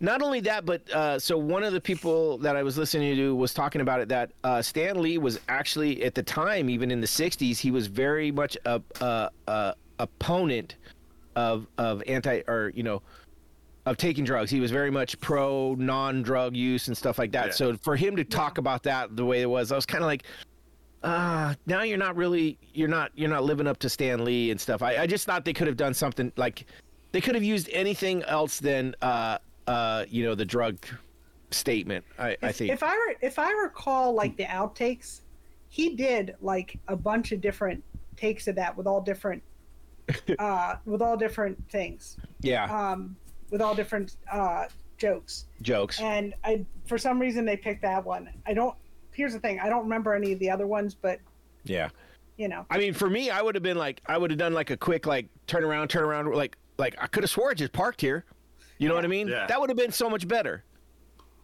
[0.01, 3.35] not only that, but uh, so one of the people that I was listening to
[3.35, 7.01] was talking about it that uh, Stan Lee was actually at the time, even in
[7.01, 10.77] the '60s, he was very much a, a, a opponent
[11.37, 13.01] of of anti or you know
[13.89, 14.51] of taking drugs.
[14.51, 17.47] He was very much pro non-drug use and stuff like that.
[17.47, 17.53] Yeah.
[17.53, 20.09] So for him to talk about that the way it was, I was kind of
[20.09, 20.24] like.
[21.01, 24.61] Uh, now you're not really you're not you're not living up to Stan Lee and
[24.61, 24.82] stuff.
[24.82, 26.66] I, I just thought they could have done something like
[27.12, 30.76] they could have used anything else than uh uh you know the drug
[31.53, 32.05] statement.
[32.18, 35.20] I, I think If I re- if I recall like the outtakes,
[35.68, 37.84] he did like a bunch of different
[38.16, 39.41] takes of that with all different
[40.41, 42.16] uh with all different things.
[42.41, 43.14] yeah Um
[43.51, 45.46] with all different uh jokes.
[45.62, 46.01] Jokes.
[46.01, 48.28] And I, for some reason, they picked that one.
[48.46, 48.74] I don't.
[49.12, 51.20] Here's the thing: I don't remember any of the other ones, but
[51.64, 51.88] Yeah.
[52.36, 54.53] you know, I mean, for me, I would have been like, I would have done
[54.53, 57.55] like a quick like turn around, turn around, like like I could have swore I
[57.55, 58.24] just parked here.
[58.78, 59.26] You know what I mean?
[59.28, 59.46] Yeah.
[59.46, 60.64] That would have been so much better.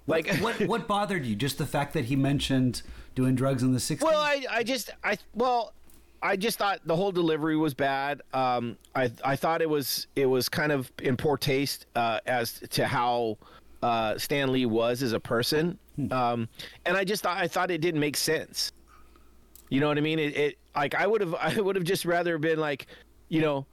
[0.06, 1.34] Like, what what bothered you?
[1.34, 2.82] Just the fact that he mentioned
[3.14, 4.02] doing drugs in the 60s?
[4.02, 5.74] well, I I just I well.
[6.24, 8.22] I just thought the whole delivery was bad.
[8.32, 12.60] Um, I I thought it was it was kind of in poor taste uh, as
[12.70, 13.36] to how
[13.82, 15.78] uh, Stan Lee was as a person,
[16.10, 16.48] um,
[16.86, 18.72] and I just thought I thought it didn't make sense.
[19.68, 20.18] You know what I mean?
[20.18, 22.86] It, it like I would have I would have just rather been like,
[23.28, 23.66] you know,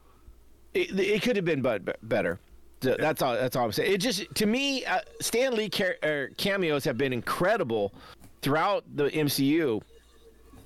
[0.74, 2.38] it, it could have been but better.
[2.82, 3.34] That's all.
[3.34, 3.94] That's all I'm saying.
[3.94, 7.94] It just to me, uh, Stan Lee car- er, cameos have been incredible
[8.42, 9.82] throughout the MCU.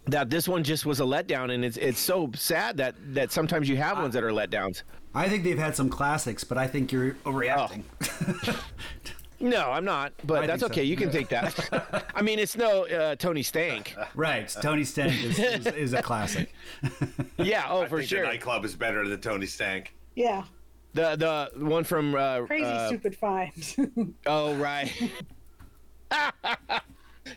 [0.07, 3.67] That this one just was a letdown, and it's it's so sad that that sometimes
[3.67, 4.83] you have ones that are letdowns.
[5.15, 7.83] I think they've had some classics, but I think you're overreacting.
[9.41, 10.79] No, I'm not, but I that's think so.
[10.79, 10.83] okay.
[10.85, 12.09] You can think that.
[12.15, 13.93] I mean, it's no uh, Tony Stank.
[14.15, 14.47] right.
[14.61, 16.53] Tony Stank is, is, is a classic.
[17.37, 18.21] Yeah, oh I for think sure.
[18.21, 19.93] the nightclub is better than Tony Stank.
[20.15, 20.43] yeah,
[20.93, 23.77] The the one from uh, crazy uh, stupid finds.
[24.25, 24.89] Oh right.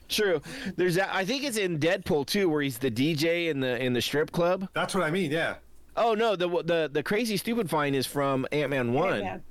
[0.08, 0.40] True.
[0.76, 1.10] There's that.
[1.12, 4.30] I think it's in Deadpool too, where he's the DJ in the in the strip
[4.32, 4.68] club.
[4.74, 5.30] That's what I mean.
[5.30, 5.56] Yeah.
[5.96, 9.20] Oh no, the the the crazy stupid fine is from Ant Man one.
[9.20, 9.42] Man.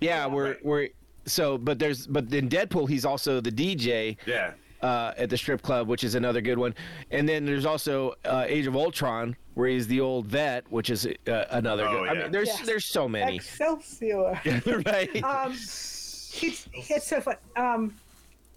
[0.00, 0.64] Yeah, where right.
[0.64, 0.88] where
[1.26, 4.52] so but there's but in Deadpool he's also the DJ Yeah.
[4.82, 6.74] uh, at the strip club, which is another good one.
[7.12, 11.06] And then there's also uh, Age of Ultron, where he's the old vet, which is
[11.06, 12.08] uh, another Oh, good.
[12.08, 12.22] I yeah.
[12.24, 12.66] mean, there's Yes.
[12.66, 14.40] there's so many, Excelsior.
[14.86, 15.22] right?
[15.22, 17.36] um, it's it's so fun.
[17.54, 17.94] Um,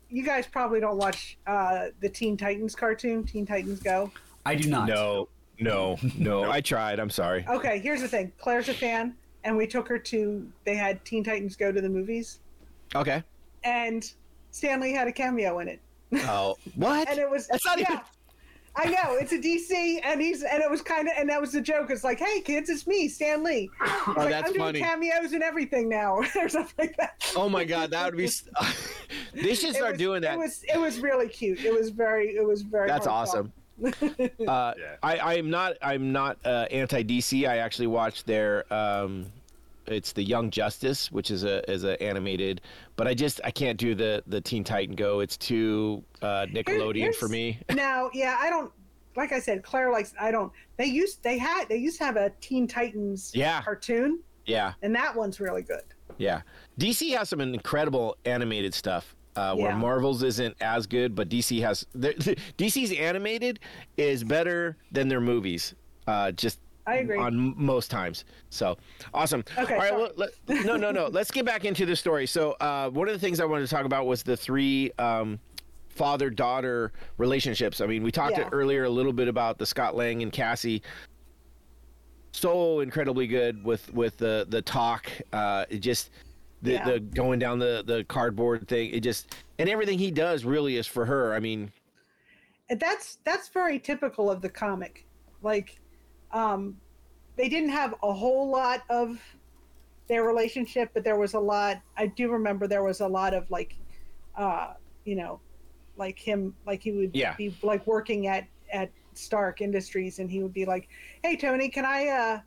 [0.10, 4.12] you guys probably don't watch uh, the Teen Titans cartoon, Teen Titans Go.
[4.46, 4.88] I do not.
[4.88, 5.28] no,
[5.60, 6.44] no, no.
[6.52, 7.00] I tried.
[7.00, 7.46] I'm sorry.
[7.50, 8.32] Okay, here's the thing.
[8.38, 10.48] Claire's a fan, and we took her to.
[10.66, 12.40] They had Teen Titans Go to the movies,
[12.94, 13.24] Okay.
[13.64, 14.12] and
[14.52, 15.80] Stan Lee had a cameo in it,
[16.14, 17.10] Oh, what?
[17.10, 18.02] and it was That's not yeah.
[18.84, 21.40] Even- I know it's a DC, and he's and it was kind of and that
[21.40, 21.90] was the joke.
[21.90, 23.70] It's like, hey kids, it's me, Stan Lee.
[23.84, 24.80] He's like, Oh, that's I'm doing funny.
[24.82, 27.32] cameos and everything now, or something like that.
[27.36, 28.26] Oh my god, that would be.
[28.26, 28.44] s-
[29.34, 30.34] they should start was- doing that.
[30.36, 31.64] It was it was really cute.
[31.64, 32.88] It was very it was very.
[32.88, 33.48] That's heartfelt.
[33.48, 33.54] awesome.
[34.48, 34.96] Uh, Yeah.
[35.04, 35.74] I, I'm not.
[35.82, 37.48] I'm not uh, anti DC.
[37.48, 38.72] I actually watched their.
[38.74, 39.26] Um,
[39.88, 42.62] it's the Young Justice, which is a is a animated,
[42.96, 45.20] but I just I can't do the the Teen Titan Go.
[45.20, 47.60] It's too uh, Nickelodeon for me.
[47.76, 48.72] Now, yeah, I don't.
[49.16, 50.14] Like I said, Claire likes.
[50.20, 50.52] I don't.
[50.78, 51.24] They used.
[51.24, 51.66] They had.
[51.70, 53.62] They used to have a Teen Titans Yeah.
[53.62, 55.84] cartoon, Yeah, and that one's really good.
[56.18, 56.42] yeah.
[56.80, 59.16] DC has some incredible animated stuff.
[59.38, 59.78] Uh, where Yeah.
[59.78, 61.86] Marvel's isn't as good, but DC has
[62.58, 63.60] DC's animated
[63.98, 65.76] is better than their movies.
[66.08, 67.18] Uh, just I agree.
[67.18, 68.26] on most times.
[68.50, 68.78] So
[69.14, 69.44] awesome.
[69.58, 69.94] Okay, All right.
[69.96, 70.30] Well, let,
[70.66, 71.08] no, no, no.
[71.08, 72.28] Let's get back into the story.
[72.28, 75.40] So uh, one of the things I wanted to talk about was the three um,
[75.90, 77.82] father-daughter relationships.
[77.82, 78.50] I mean, we talked Yeah.
[78.52, 80.82] earlier a little bit about the Scott Lang and Cassie.
[82.32, 85.10] So incredibly good with with the the talk.
[85.32, 86.10] Uh, it just
[86.62, 86.84] the, Yeah.
[86.86, 88.92] the going down the the cardboard thing.
[88.92, 91.34] It just and everything he does really is for her.
[91.34, 91.72] I mean,
[92.78, 95.06] that's that's very typical of the comic.
[95.42, 95.80] Like,
[96.36, 96.76] um,
[97.38, 99.20] they didn't have a whole lot of
[100.08, 101.82] their relationship, but there was a lot.
[101.98, 103.76] I do remember there was a lot of like,
[104.36, 104.74] uh,
[105.06, 105.40] you know,
[105.98, 107.36] like him, like he would Yeah.
[107.38, 110.90] be like working at at Stark Industries, and he would be like,
[111.24, 112.08] "Hey Tony, can I?
[112.08, 112.40] uh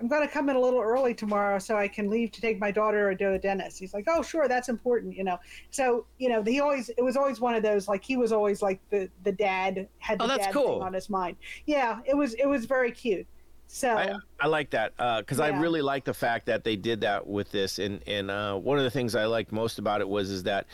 [0.00, 2.58] I'm going to come in a little early tomorrow so I can leave to take
[2.58, 5.38] my daughter to a dentist." He's like, "Oh, sure, that's important," you know.
[5.70, 8.62] So you know, he always it was always one of those like he was always
[8.62, 10.66] like the the dad had the Oh, that's dad cool.
[10.66, 11.36] thing on his mind.
[11.66, 13.26] Yeah, it was it was very cute.
[13.66, 15.60] So I, I like that because I Yeah.
[15.60, 18.84] really like the fact that they did that with this, and and uh, one of
[18.84, 20.66] the things I liked most about it was is that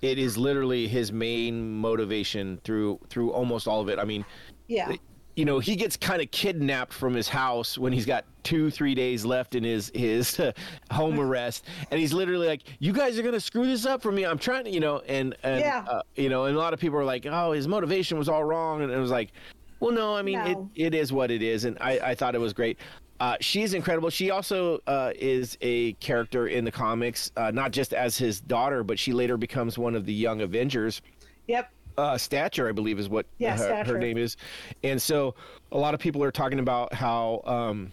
[0.00, 3.98] it is literally his main motivation through through almost all of it.
[3.98, 4.24] I mean,
[4.68, 4.94] yeah,
[5.38, 8.92] you know, he gets kind of kidnapped from his house when he's got two three
[8.96, 10.40] days left in his his
[10.90, 14.24] home arrest, and he's literally like, "You guys are gonna screw this up for me.
[14.26, 15.84] I'm trying to, you know," and and Yeah.
[15.88, 18.42] uh, you know, and a lot of people are like, "Oh, his motivation was all
[18.42, 19.30] wrong," and it was like.
[19.80, 20.68] Well, no, I mean No.
[20.74, 22.78] it, it is what it is, and I, I thought it was great.
[23.20, 24.10] Uh, she's incredible.
[24.10, 28.82] She also uh, is a character in the comics, uh, not just as his daughter,
[28.82, 31.00] but she later becomes one of the Young Avengers.
[31.46, 34.36] yep, Uh, Stature, I believe, is what Yeah, her, her name is.
[34.84, 35.34] And so
[35.72, 37.92] a lot of people are talking about how um,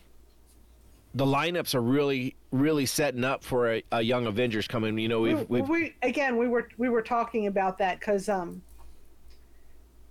[1.15, 4.97] the lineups are really, really setting up for a, a Young Avengers coming.
[4.99, 8.29] You know, we've, we, we've we again we were we were talking about that because
[8.29, 8.61] um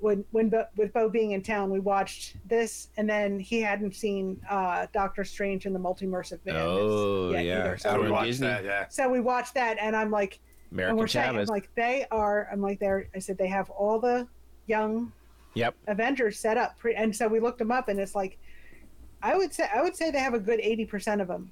[0.00, 3.94] when when Bo, with Bo being in town, we watched this, and then he hadn't
[3.94, 6.64] seen uh, Doctor Strange and the Multiverse of Madness.
[6.66, 7.60] Oh, yet yeah.
[7.60, 7.78] either.
[7.78, 8.48] So, Out would on watch Disney.
[8.48, 8.64] that.
[8.64, 8.88] Yeah.
[8.88, 10.40] so we watched that, and I'm like,
[10.74, 11.48] American we're saying, I'm Chavez.
[11.48, 12.48] like, they are.
[12.52, 13.08] I'm like, they're.
[13.14, 14.28] I said they have all the
[14.66, 15.12] young
[15.54, 15.74] yep.
[15.86, 18.38] Avengers set up, pre- and so we looked them up, and it's like,
[19.22, 21.50] I would say I would say they have a good eighty percent of them.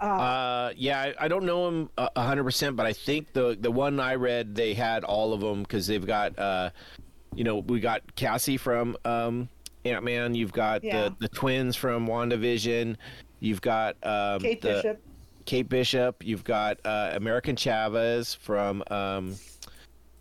[0.00, 3.56] Uh, Uh, yeah, I, I don't know a a hundred percent, but I think the
[3.58, 6.70] the one I read they had all of them because they've got, uh,
[7.34, 9.48] you know, we got Cassie from um,
[9.86, 10.34] Ant Man.
[10.34, 11.04] You've got Yeah.
[11.08, 12.96] the the twins from WandaVision.
[13.40, 15.02] You've got um, Kate the, Bishop.
[15.46, 16.22] Kate Bishop.
[16.24, 19.36] You've got uh, American Chavez from um,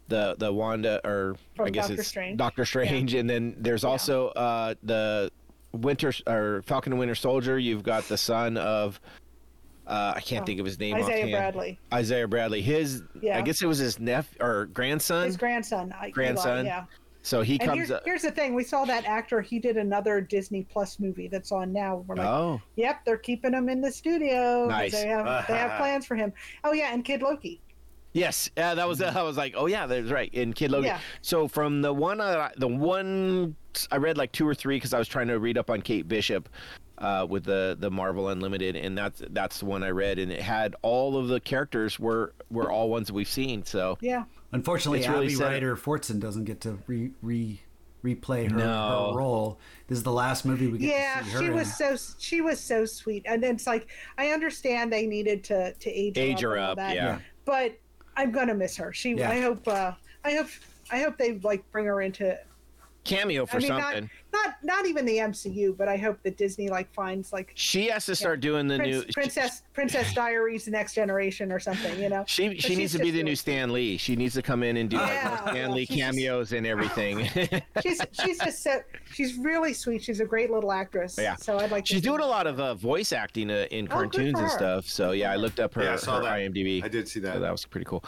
[0.08, 2.38] the the Wanda or From I guess Doctor it's Strange.
[2.38, 5.32] Doctor Strange, and then there's also uh, the
[5.74, 7.58] Winter or Falcon and Winter Soldier.
[7.60, 9.00] You've got the son of
[9.88, 10.96] uh, I can't Oh, think of his name.
[10.96, 11.32] Isaiah offhand.
[11.32, 12.62] Bradley, Isaiah Bradley.
[12.62, 13.38] His Yeah.
[13.38, 15.26] I guess it was his nephew or grandson.
[15.26, 15.92] his grandson.
[15.94, 16.66] I- Eli, Grandson.
[16.66, 16.86] yeah.
[17.26, 18.04] So he And comes here's, up.
[18.06, 19.42] here's the thing: we saw that actor.
[19.42, 22.04] He did another Disney Plus movie that's on now.
[22.08, 24.68] We're like, Oh, yep, they're keeping him in the studio.
[24.68, 24.92] Nice.
[24.92, 26.32] They have they have plans for him.
[26.64, 27.62] Oh yeah, and Kid Loki.
[28.14, 28.50] yes.
[28.56, 29.02] Yeah, that was.
[29.02, 30.34] I was like, oh yeah, that's right.
[30.34, 30.86] In Kid Logan.
[30.88, 31.00] Yeah.
[31.22, 33.56] So from the one, uh, the one
[33.92, 36.08] I read like two or three because I was trying to read up on Kate
[36.08, 36.48] Bishop.
[36.98, 40.40] Uh, with the the Marvel Unlimited, and that's that's the one I read, and it
[40.42, 43.66] had all of the characters were were all ones we've seen.
[43.66, 44.24] So Yeah.
[44.56, 47.60] Unfortunately, It's really Abby set- Ryder Fortson doesn't get to re, re
[48.06, 49.10] replay her, No.
[49.12, 49.60] her role.
[49.88, 51.54] This is the last movie we get Yeah, to see her she in.
[51.56, 53.88] was so she was so sweet, and it's like
[54.18, 57.20] I understand they needed to to age, age her her and all up, that, yeah.
[57.44, 57.78] but
[58.16, 58.94] I'm gonna miss her.
[58.94, 59.30] She, Yeah.
[59.30, 59.92] I hope, uh,
[60.24, 60.48] I hope,
[60.90, 62.38] I hope they like bring her into.
[63.06, 64.10] Cameo for I mean, something.
[64.34, 67.88] not not not even the MCU, but I hope that Disney like finds like she
[67.88, 71.98] has to start doing the Prince, new Princess Princess Diaries, the Next Generation, or something.
[72.02, 72.26] You know.
[72.28, 73.96] She But she needs to be the new Stan Lee.
[73.98, 76.52] She needs to come in and do like Yeah, more Stan Lee she's just- cameos
[76.52, 77.30] and everything.
[77.84, 78.82] She's she's just so
[79.14, 80.04] she's really sweet.
[80.04, 81.18] She's a great little actress.
[81.20, 81.36] Yeah.
[81.36, 81.86] So I'd like.
[81.86, 84.50] To She's see doing a lot of uh, voice acting uh, in Oh, cartoons and
[84.50, 84.88] stuff.
[84.88, 86.40] So yeah, I looked up her, Yeah, I saw her that.
[86.40, 86.84] IMDb.
[86.84, 87.36] I did see that.
[87.36, 88.04] So that was pretty cool.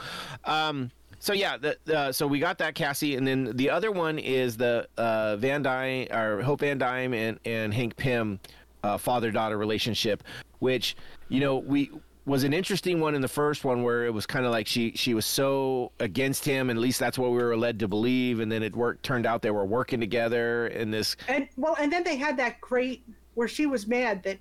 [0.46, 4.20] Um, so yeah, the, the, so we got that Cassie, and then the other one
[4.20, 8.40] is the uh, Van Dyne or Hope Van Dyne and and Hank Pym
[8.84, 10.24] uh, father daughter relationship,
[10.60, 10.96] which
[11.30, 11.92] you know we
[12.26, 14.92] was an interesting one in the first one where it was kind of like she
[14.96, 18.40] she was so against him, and at least that's what we were led to believe,
[18.40, 21.92] and then it worked turned out they were working together in this And well, and
[21.92, 23.04] then they had that great
[23.36, 24.40] where she was mad that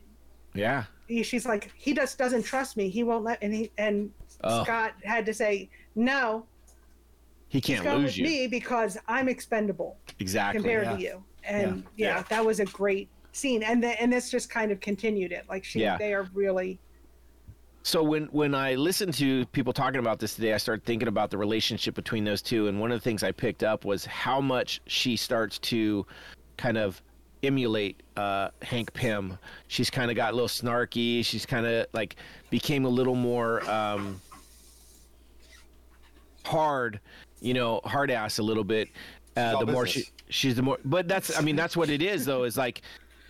[0.54, 2.88] yeah he- she's like he just doesn't trust me.
[2.88, 4.10] He won't let and he and
[4.44, 4.64] Oh.
[4.64, 6.44] Scott had to say no.
[7.48, 10.96] He can't going lose with you me because I'm expendable exactly compared yeah.
[10.96, 11.24] to you.
[11.44, 12.08] And Yeah.
[12.08, 12.22] yeah, Yeah.
[12.28, 13.62] that was a great scene.
[13.62, 15.44] And the, and this just kind of continued it.
[15.48, 16.78] Like she, they are really
[17.82, 21.30] So when when I listened to people talking about this today, I started thinking about
[21.30, 24.40] the relationship between those two, and one of the things I picked up was how
[24.40, 26.04] much she starts to
[26.56, 27.00] kind of
[27.44, 29.38] emulate uh, Hank Pym.
[29.68, 31.24] She's kind of got a little snarky.
[31.24, 32.16] She's kind of like
[32.50, 34.20] became a little more um,
[36.44, 36.98] hard,
[37.40, 38.88] you know, hard ass a little bit.
[39.36, 42.02] Uh, all the more she she's the more, but that's I mean that's what it
[42.02, 42.44] is though.
[42.44, 42.82] Is like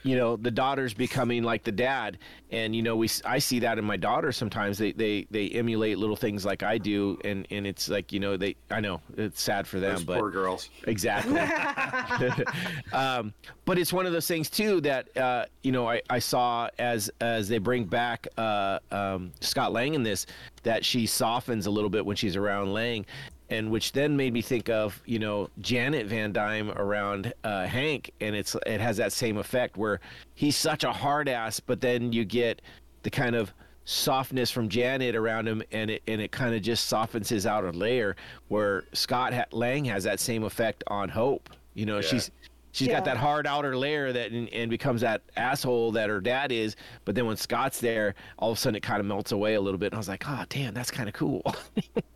[0.07, 2.19] you know the daughter's becoming like the dad
[2.53, 5.99] and you know we i see that in my daughter sometimes they they they emulate
[5.99, 9.43] little things like i do and and it's like you know they i know it's
[9.43, 10.71] sad for them Those but poor girls.
[10.87, 11.41] exactly
[12.93, 13.35] um,
[13.65, 17.11] but it's one of those things too that uh, you know I, I saw as
[17.21, 20.27] as they bring back uh, um, Scott Lang in this
[20.63, 23.07] that she softens a little bit when she's around Lang,
[23.51, 28.11] and which then made me think of you know Janet Van Dyne around uh, Hank,
[28.21, 30.01] and it's it has that same effect where
[30.35, 32.63] he's such a hard ass, but then you get
[33.03, 33.53] the kind of
[33.85, 37.73] softness from Janet around him, and it and it kind of just softens his outer
[37.73, 38.17] layer.
[38.49, 41.49] Where Scott ha- Lang has that same effect on Hope.
[41.75, 42.31] You know, she's
[42.77, 42.95] she's Yeah.
[42.95, 46.77] got that hard outer layer that and, and becomes that asshole that her dad is.
[47.05, 49.61] But then when Scott's there, all of a sudden it kind of melts away a
[49.61, 49.87] little bit.
[49.87, 51.43] And I was like, oh damn, that's kind of cool.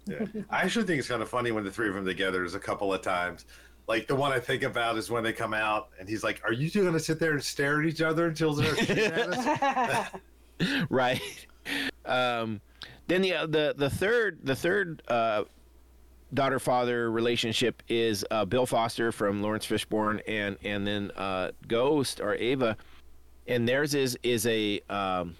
[0.06, 0.26] Yeah.
[0.50, 2.44] I actually think it's kind of funny when the three of them together.
[2.44, 3.44] is a couple of times.
[3.86, 6.52] Like the one I think about is when they come out and he's like, "Are
[6.52, 10.12] you two gonna sit there and stare at each other until they're at
[10.60, 11.46] us?" right.
[12.04, 12.60] Um,
[13.06, 15.44] then the the the third the third uh,
[16.32, 22.20] daughter father relationship is uh, Bill Foster from Lawrence Fishburne and and then uh, Ghost
[22.20, 22.76] or Ava,
[23.46, 25.36] and theirs is is a um,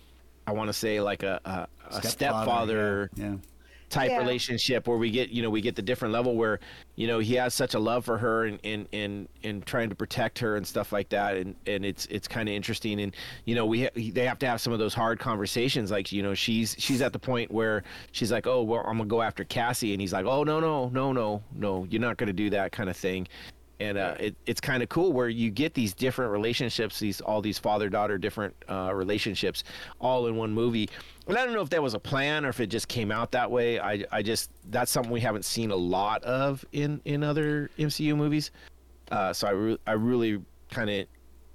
[0.47, 3.37] I want to say like a a, a stepfather Yeah.
[3.91, 4.19] Type Yeah.
[4.19, 6.61] relationship where we get you know we get the different level where
[6.97, 9.95] you know he has such a love for her and and and, and trying to
[9.95, 11.37] protect her and stuff like that.
[11.37, 13.01] And and it's it's kind of interesting.
[13.01, 13.15] And
[13.45, 15.91] you know we ha- they have to have some of those hard conversations.
[15.91, 17.83] Like you know she's she's at the point where
[18.13, 19.93] she's like oh well I'm gonna go after Cassie.
[19.93, 22.89] And he's like oh no no no no no you're not gonna do that kind
[22.89, 23.27] of thing
[23.81, 27.41] and uh, it, it's kind of cool where you get these different relationships, these all
[27.41, 29.65] these father daughter different uh, relationships,
[29.99, 30.89] all in one movie.
[31.27, 33.33] And I don't know if that was a plan or if it just came out
[33.33, 33.81] that way.
[33.81, 38.15] I I just that's something we haven't seen a lot of in in other MCU
[38.17, 38.51] movies.
[39.11, 41.07] Uh, so I re- I really kind of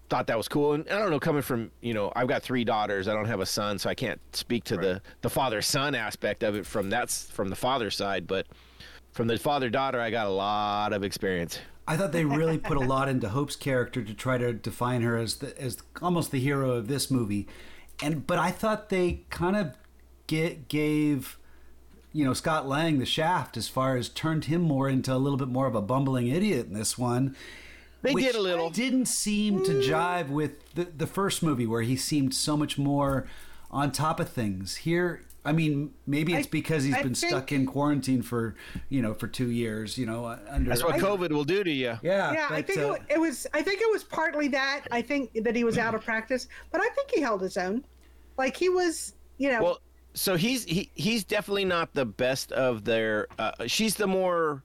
[0.09, 0.73] thought that was cool.
[0.73, 3.07] And I don't know, coming from you know, I've got three daughters.
[3.07, 6.41] I don't have a son, so I can't speak to the the father son aspect
[6.41, 8.47] of it from that's from the father side, but
[9.11, 11.59] from the father daughter, I got a lot of experience.
[11.87, 15.17] I thought they really put a lot into Hope's character to try to define her
[15.17, 17.47] as the, as almost the hero of this movie,
[18.01, 19.75] and but I thought they kind of
[20.27, 21.37] get gave
[22.11, 25.37] you know Scott Lang the shaft as far as turned him more into a little
[25.37, 27.35] bit more of a bumbling idiot in this one.
[28.01, 28.69] They did a little.
[28.69, 29.83] Didn't seem to mm.
[29.83, 33.27] jive with the the first movie where he seemed so much more
[33.71, 34.77] on top of things.
[34.77, 38.55] Here, I mean, maybe it's I- because he's I been think- stuck in quarantine for
[38.89, 39.97] you know for two years.
[39.97, 41.97] You know, under That's what COVID will do to you.
[42.01, 43.47] Yeah, yeah, I think uh, it, was.
[43.53, 44.81] I think it was partly that.
[44.91, 47.85] I think that he was out of practice, but I think he held his own.
[48.37, 49.63] Like he was, you know.
[49.63, 49.79] Well,
[50.13, 53.27] so he's he he's definitely not the best of their.
[53.37, 54.63] Uh, she's the more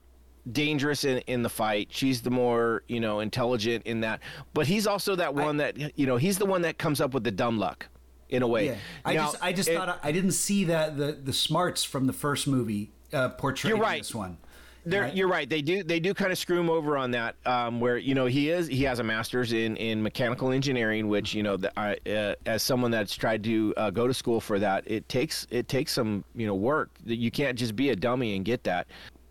[0.51, 1.89] dangerous in in the fight.
[1.91, 4.21] She's the more you know intelligent in that.
[4.53, 7.23] But he's also that one that you know he's the one that comes up with
[7.23, 7.87] the dumb luck,
[8.31, 8.67] in a way.
[8.67, 8.75] Yeah,
[9.05, 12.07] I Now, just I just it- thought I didn't see that the the smarts from
[12.07, 14.01] the first movie uh, portrayed You're in right.
[14.01, 14.37] this one.
[14.83, 15.13] Right.
[15.15, 15.47] You're right.
[15.47, 15.83] They do.
[15.83, 17.35] They do kind of screw him over on that.
[17.45, 18.65] Um, where you know he is.
[18.65, 22.63] He has a master's in in mechanical engineering, which you know, the, I, uh, as
[22.63, 26.23] someone that's tried to uh, go to school for that, it takes it takes some
[26.33, 26.89] you know work.
[27.05, 28.87] You can't just be a dummy and get that,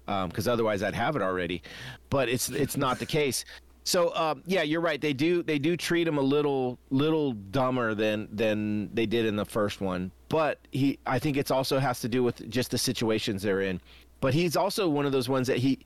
[0.06, 1.62] because otherwise I'd have it already.
[2.10, 3.44] But it's it's not the case.
[3.90, 5.00] So um, yeah, you're right.
[5.00, 9.34] They do they do treat him a little little dumber than than they did in
[9.34, 10.12] the first one.
[10.28, 13.80] But he, I think it's also has to do with just the situations they're in.
[14.20, 15.80] But he's also one of those ones that he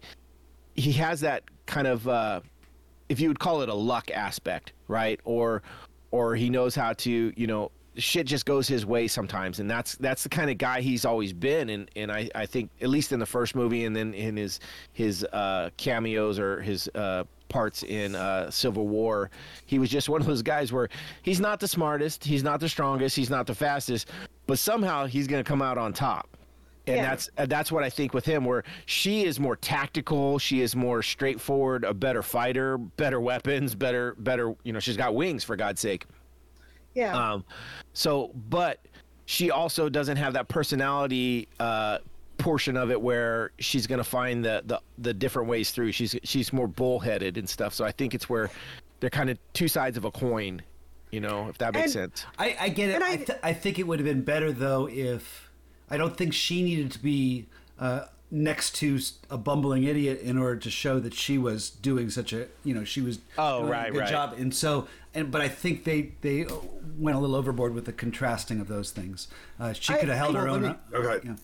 [0.75, 2.43] he has that kind of uh,
[3.09, 5.19] if you would call it a luck aspect, right?
[5.25, 5.63] Or
[6.11, 9.95] or he knows how to you know shit just goes his way sometimes and that's
[9.95, 13.13] that's the kind of guy he's always been and and I, I think at least
[13.13, 14.59] in the first movie and then in his
[14.93, 17.23] his uh, cameos or his uh,
[17.55, 19.31] parts in uh, Civil War
[19.65, 20.89] he was just one of those guys where
[21.23, 24.11] he's not the smartest he's not the strongest he's not the fastest
[24.47, 26.29] but somehow he's going to come out on top
[26.87, 27.03] and Yeah.
[27.11, 28.45] that's uh, that's what I think with him.
[28.45, 34.15] Where she is more tactical, she is more straightforward, a better fighter, better weapons, better
[34.19, 34.55] better.
[34.65, 36.05] You know, she's got wings for God's sake.
[36.95, 37.15] yeah.
[37.17, 37.45] Um,
[37.95, 38.81] so, but
[39.25, 41.99] she also doesn't have that personality uh,
[42.45, 45.93] portion of it where she's going to find the, the the different ways through.
[45.93, 47.73] She's she's more bullheaded and stuff.
[47.73, 48.51] So I think it's where
[49.01, 50.63] they're kind of two sides of a coin.
[51.11, 52.27] You know, if that makes And- sense.
[52.39, 52.95] I, I get it.
[52.97, 55.51] And I, I- th- I think it would have been better though if
[55.91, 57.47] I don't think she needed to be
[57.79, 58.99] uh, next to
[59.31, 62.85] a bumbling idiot in order to show that she was doing such a you know
[62.85, 64.09] she was Oh, doing right, a good right.
[64.11, 64.35] job.
[64.39, 66.47] And so and but I think they they
[66.99, 69.29] went a little overboard with the contrasting of those things.
[69.59, 70.63] Uh, she could have held I- her own.
[70.63, 70.85] me- up.
[70.93, 71.27] okay.
[71.29, 71.37] Yeah.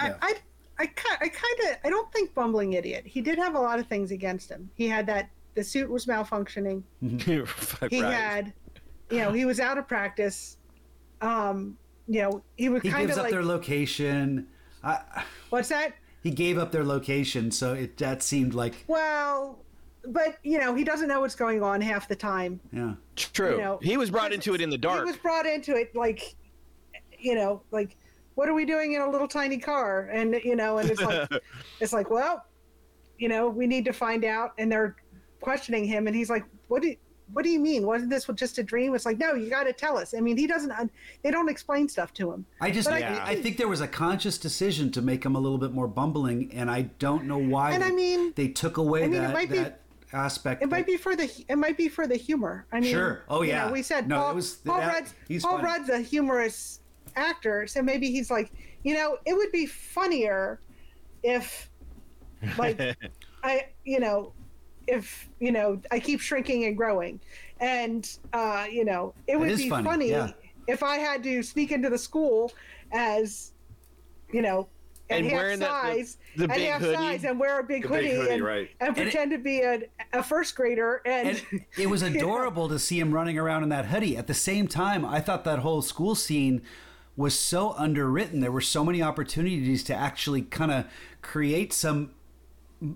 [0.00, 0.16] I, yeah.
[0.22, 0.34] I,
[0.80, 0.88] I,
[1.20, 3.04] I kind of, I don't think bumbling idiot.
[3.06, 4.70] He did have a lot of things against him.
[4.74, 6.82] He had that the suit was malfunctioning.
[7.02, 8.12] He Right.
[8.14, 8.52] had,
[9.10, 10.56] you know, he was out of practice.
[11.20, 11.76] Um,
[12.06, 14.46] you know, he was He gives up like, their location.
[14.84, 15.94] I, what's that?
[16.22, 19.58] he gave up their location, so it that seemed like Well,
[20.06, 22.60] but you know, he doesn't know what's going on half the time.
[22.72, 22.94] yeah.
[23.16, 23.52] True.
[23.56, 25.00] You know, he was brought into it in the dark.
[25.00, 26.34] He was brought into it like,
[27.18, 27.96] you know, like,
[28.38, 30.08] what are we doing in a little tiny car?
[30.12, 31.28] And you know, and it's like,
[31.80, 32.44] it's like, well,
[33.18, 34.52] you know, we need to find out.
[34.58, 34.94] And they're
[35.40, 36.96] questioning him, and he's like, what do you,
[37.32, 37.84] what do you mean?
[37.84, 38.94] Wasn't this just a dream?
[38.94, 40.14] It's like, no, you got to tell us.
[40.16, 40.70] I mean, he doesn't.
[40.70, 40.88] un-
[41.24, 42.46] They don't explain stuff to him.
[42.60, 45.40] I just, But I I, think there was a conscious decision to make him a
[45.40, 47.72] little bit more bumbling, and I don't know why.
[47.72, 50.62] And they, I mean- they took away I mean, it that be- aspect.
[50.62, 52.66] It might be for the it might be for the humor.
[52.72, 53.24] I mean, Sure.
[53.28, 53.72] Oh, you know, yeah.
[53.72, 55.64] we said No, Paul, it was- Paul that- Rudd's he's Paul funny.
[55.64, 56.80] Rudd's a humorous
[57.18, 58.50] actor, so maybe he's like,
[58.84, 60.60] you know, it would be funnier
[61.22, 61.68] if,
[62.56, 62.80] like,
[63.42, 64.32] I you know,
[64.86, 67.20] if you know, I keep shrinking and growing,
[67.60, 70.30] and uh, you know, it would be funny, funny yeah.
[70.66, 72.52] if I had to sneak into the school
[72.92, 73.52] as,
[74.32, 74.68] you know.
[75.10, 76.94] And, And half wearing that- the- size, the and big half hoodie.
[76.96, 78.68] size, and wear a big The big hoodie, hoodie, and, right.
[78.78, 79.80] and And it- pretend to be a,
[80.12, 83.86] a first grader, and, and it was adorable to see him running around in that
[83.86, 84.18] hoodie.
[84.18, 86.60] At the same time, I thought that whole school scene
[87.18, 88.38] was so underwritten.
[88.38, 90.84] There were so many opportunities to actually kind of
[91.20, 92.12] create some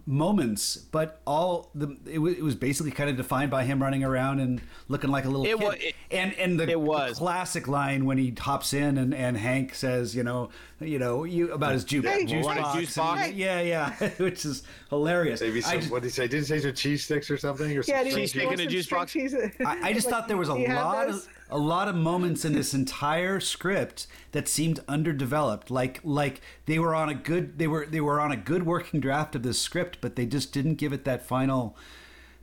[0.07, 4.05] moments, but all the it was, it was basically kind of defined by him running
[4.05, 5.62] around and looking like a little It kid.
[5.64, 7.12] wa- it- and and the, it was.
[7.14, 11.24] the classic line when he hops in and, and Hank says, you know, you know,
[11.24, 12.78] you about his juice, Hey, juice want a box.
[12.78, 13.30] juice and- box?
[13.33, 15.41] yeah, yeah, which is hilarious.
[15.41, 16.28] Maybe I some, just- what did he say?
[16.28, 17.76] Did he say some cheese sticks or something?
[17.76, 19.16] Or some Yeah, Cheese stick wants in a juice box?
[19.16, 21.26] I, I just Like, thought there was a do you have lot those?
[21.26, 25.70] of a lot of moments in this entire script that seemed underdeveloped.
[25.70, 29.01] Like like they were on a good they were they were on a good working
[29.01, 31.75] draft of this script, but they just didn't give it that final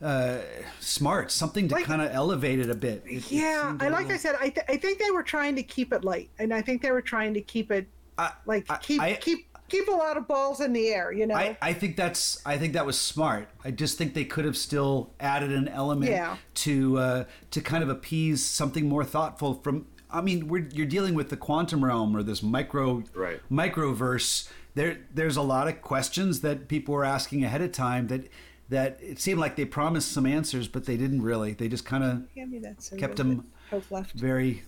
[0.02, 0.38] uh,
[0.80, 3.04] smart something to Like- kind of elevate it a bit.
[3.06, 5.12] It- it Yeah, seemed a I like little- I said, I, th- I think they
[5.12, 7.88] were trying to keep it light, and I think they were trying to keep it
[8.18, 11.12] I- like keep I- keep keep a lot of balls in the air.
[11.12, 13.50] You know, I, I think that's I think that was smart.
[13.64, 16.38] I just think they could have still added an element Yeah.
[16.66, 19.86] to uh, to kind of appease something more thoughtful from.
[20.12, 23.40] I mean, we're, you're dealing with the quantum realm or this micro Right.
[23.52, 24.50] microverse.
[24.76, 28.28] There there's a lot of questions that people were asking ahead of time that
[28.70, 31.54] that it seemed like they promised some answers, but they didn't really.
[31.54, 34.14] They just kind of Hand me that soda kept them Hope left.
[34.14, 34.64] very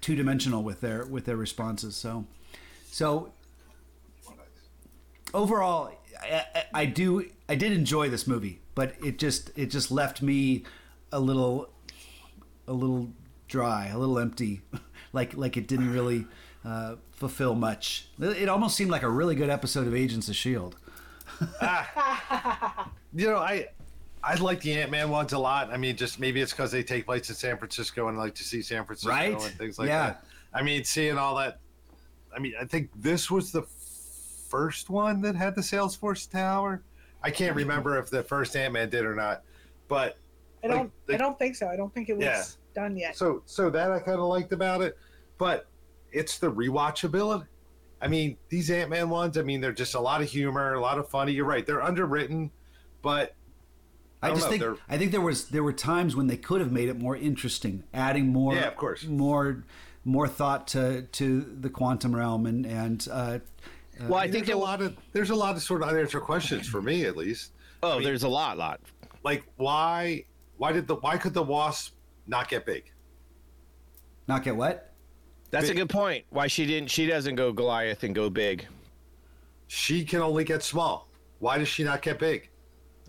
[0.00, 1.94] two dimensional with their with their responses.
[1.96, 2.26] So
[2.86, 3.32] so
[5.34, 9.90] overall, I, I, I do I did enjoy this movie, but it just it just
[9.90, 10.64] left me
[11.12, 11.70] a little
[12.66, 13.12] a little
[13.50, 14.62] dry, a little empty,
[15.12, 16.26] like like it didn't really
[16.64, 18.08] uh, fulfill much.
[18.18, 20.76] It almost seemed like a really good episode of Agents of Shield.
[23.12, 23.66] You know, I
[24.22, 25.72] I like the Ant Man ones a lot.
[25.72, 28.36] I mean, just maybe it's because they take place in San Francisco and I like
[28.36, 29.32] to see San Francisco Right?
[29.32, 30.06] and things like Yeah.
[30.06, 30.24] that.
[30.54, 31.58] I mean, seeing all that.
[32.34, 33.62] I mean, I think this was the
[34.48, 36.82] first one that had the Salesforce Tower.
[37.22, 39.42] I can't remember if the first Ant Man did or not,
[39.88, 40.16] but
[40.62, 40.92] I don't.
[41.08, 41.66] I don't think so.
[41.66, 42.44] I don't think it was Yeah.
[42.74, 43.16] Done yet.
[43.16, 44.96] so so that I kind of liked about it,
[45.38, 45.66] but
[46.12, 47.46] it's the rewatchability.
[48.02, 49.36] I mean, these Ant Man ones.
[49.36, 51.32] I mean, they're just a lot of humor, a lot of funny.
[51.32, 52.50] You're right; they're underwritten,
[53.02, 53.34] but
[54.22, 56.36] I, don't just know, think they're- I think there was there were times when they
[56.36, 59.04] could have made it more interesting, adding more Yeah, of course.
[59.04, 59.64] more
[60.04, 63.38] more thought to to the quantum realm and and uh,
[64.08, 65.88] Well, I think there's there a wa- lot of there's a lot of sort of
[65.90, 67.52] unanswered questions for me at least.
[67.82, 68.80] Oh, there's a lot, lot.
[69.22, 70.24] Like why
[70.56, 71.94] why did the why could the wasp
[72.30, 72.84] not get big?
[74.28, 74.92] not get what?
[75.50, 76.24] That's a good point.
[76.30, 76.88] Why she didn't?
[76.90, 78.66] She doesn't go Goliath and go big.
[79.66, 81.08] She can only get small.
[81.40, 82.48] Why does she not get big?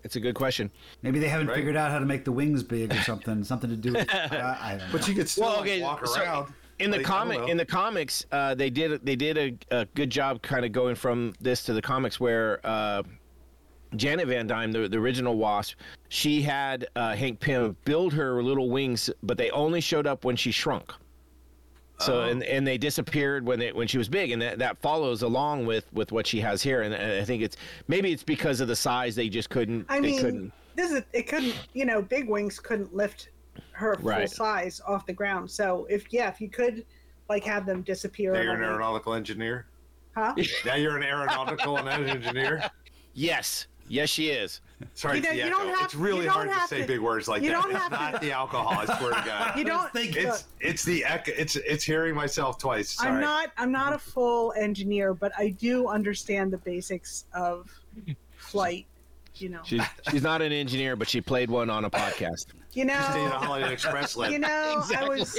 [0.02, 0.68] It's a good question.
[1.02, 1.56] Maybe they haven't Right.
[1.58, 3.44] figured out how to make the wings big or something.
[3.52, 4.08] something to do with.
[4.12, 4.84] I, I don't know.
[4.90, 6.52] But she could still Well, okay, walk so around.
[6.80, 9.38] in the Like, comic in the comics, uh, they did they did
[9.70, 13.04] a, a good job kind of going from this to the comics where uh,
[13.96, 15.76] Janet Van Dyne, the, the original Wasp,
[16.08, 20.36] she had uh, Hank Pym build her little wings, but they only showed up when
[20.36, 20.92] she shrunk.
[21.98, 22.22] So Oh.
[22.22, 25.66] and, and they disappeared when they when she was big, and that, that follows along
[25.66, 26.82] with, with what she has here.
[26.82, 29.86] And I think it's maybe it's because of the size they just couldn't.
[29.88, 30.52] I they mean, couldn't.
[30.74, 31.24] this is it.
[31.28, 32.02] Couldn't you know?
[32.02, 33.28] Big wings couldn't lift
[33.72, 34.28] her full Right.
[34.30, 35.48] size off the ground.
[35.48, 36.84] So if yeah, if you could
[37.28, 38.32] like have them disappear.
[38.32, 39.66] now you're an aeronautical engineer.
[40.16, 40.34] Huh?
[40.66, 42.68] Now you're an aeronautical engineer.
[43.14, 44.60] Yes, yes, she is.
[44.94, 45.74] Sorry, You it's you don't echo.
[45.76, 47.62] have- it's really you don't hard to say to- big words like you that.
[47.62, 48.68] don't It's have to- not the alcohol.
[48.78, 49.56] I swear to God.
[49.56, 49.92] You don't.
[49.92, 51.32] think It's it's the echo.
[51.36, 52.90] It's it's hearing myself twice.
[52.90, 53.10] Sorry.
[53.10, 53.50] I'm not.
[53.56, 57.70] I'm not a full engineer, but I do understand the basics of
[58.36, 58.86] flight.
[59.36, 59.60] You know.
[59.64, 62.46] She's she's not an engineer, but she played one on a podcast.
[62.74, 63.36] You know, Stayed on know.
[63.36, 64.32] Holiday Express list.
[64.32, 64.82] You know.
[64.96, 65.38] I was.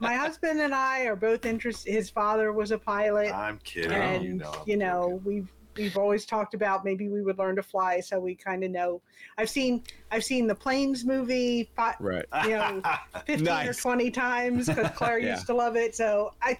[0.00, 1.90] My husband and I are both interested.
[1.92, 3.32] His father was a pilot.
[3.34, 3.90] I'm kidding.
[3.90, 5.08] and you you know.
[5.08, 8.64] know, we've we've always talked about maybe we would learn to fly so we kind
[8.64, 9.00] of know
[9.38, 12.24] i've seen i've seen the planes movie fi- Right.
[12.44, 12.82] you know
[13.26, 15.34] 15 or 20 times because claire Yeah.
[15.34, 16.58] used to love it so i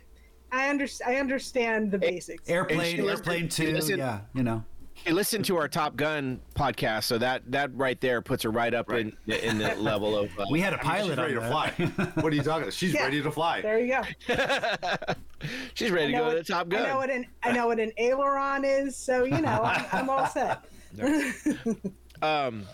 [0.53, 3.79] i understand i understand the basics airplane, And airplane two.
[3.87, 4.65] yeah, you know.
[5.07, 8.75] Hey, listen to our Top Gun podcast, so that that right there puts her right
[8.75, 10.37] up in in the level of.
[10.37, 11.71] Uh, We had a I mean, pilot she's ready on to fly.
[12.23, 12.63] what are you talking?
[12.63, 12.73] about?
[12.75, 13.05] She's Yeah.
[13.05, 13.61] ready to fly.
[13.63, 14.03] there you go
[15.75, 16.97] she's ready to I know go to what- the Top i know Gun.
[16.97, 20.65] what an i know what an aileron is so you know i'm, I'm all set
[22.23, 22.65] Um.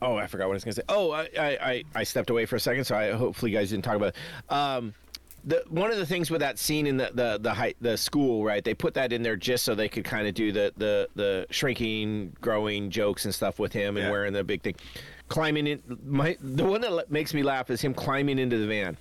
[0.00, 0.82] Oh, I forgot what I was gonna say.
[0.88, 3.70] Oh, I, I, I- I stepped away for a second, so I hopefully you guys
[3.70, 4.08] didn't talk about.
[4.14, 4.52] It.
[4.52, 4.94] Um,
[5.44, 8.44] the one of the things with that scene in the the the high, the school,
[8.44, 8.62] right?
[8.64, 11.46] They put that in there just so they could kind of do the the the
[11.50, 14.10] shrinking, growing jokes and stuff with him and Yeah.
[14.10, 14.76] wearing the big thing,
[15.28, 15.82] climbing in.
[16.06, 18.96] My the one that makes me laugh is him climbing into the van.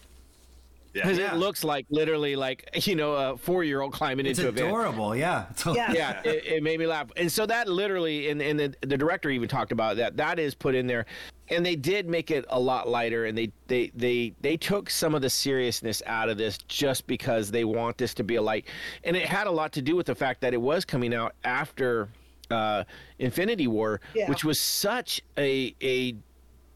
[0.93, 1.33] Because Yeah.
[1.33, 4.51] it looks like literally like you know a four year old climbing It's into a
[4.51, 4.65] van.
[4.67, 5.15] adorable.
[5.15, 5.45] Yeah.
[5.51, 5.93] It's a- Yeah.
[5.93, 7.07] Yeah, it, it made me laugh.
[7.15, 10.17] And so that literally, and, and the, the director even talked about that.
[10.17, 11.05] That is put in there,
[11.51, 13.25] and they did make it a lot lighter.
[13.25, 17.51] And they they they they took some of the seriousness out of this just because
[17.51, 18.65] they want this to be a light.
[19.03, 21.35] And it had a lot to do with the fact that it was coming out
[21.43, 22.09] after
[22.49, 22.83] uh,
[23.19, 24.29] Infinity War, Yeah.
[24.29, 26.15] which was such a a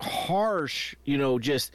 [0.01, 1.71] harsh, you know, just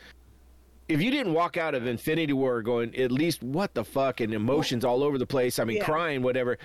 [0.88, 4.34] if you didn't walk out of Infinity War going at least what the fuck and
[4.34, 5.84] emotions all over the place, I mean Yeah.
[5.84, 6.58] crying, whatever.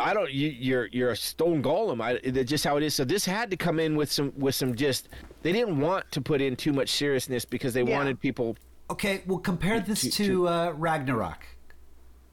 [0.00, 0.30] I don't.
[0.32, 2.00] You, you're you're a stone golem.
[2.00, 2.94] I, that's just how it is.
[2.94, 5.08] So this had to come in with some with some just.
[5.42, 7.96] They didn't want to put in too much seriousness because they Yeah.
[7.98, 8.56] wanted people.
[8.90, 11.44] Okay, well, compare this to- to uh, Ragnarok,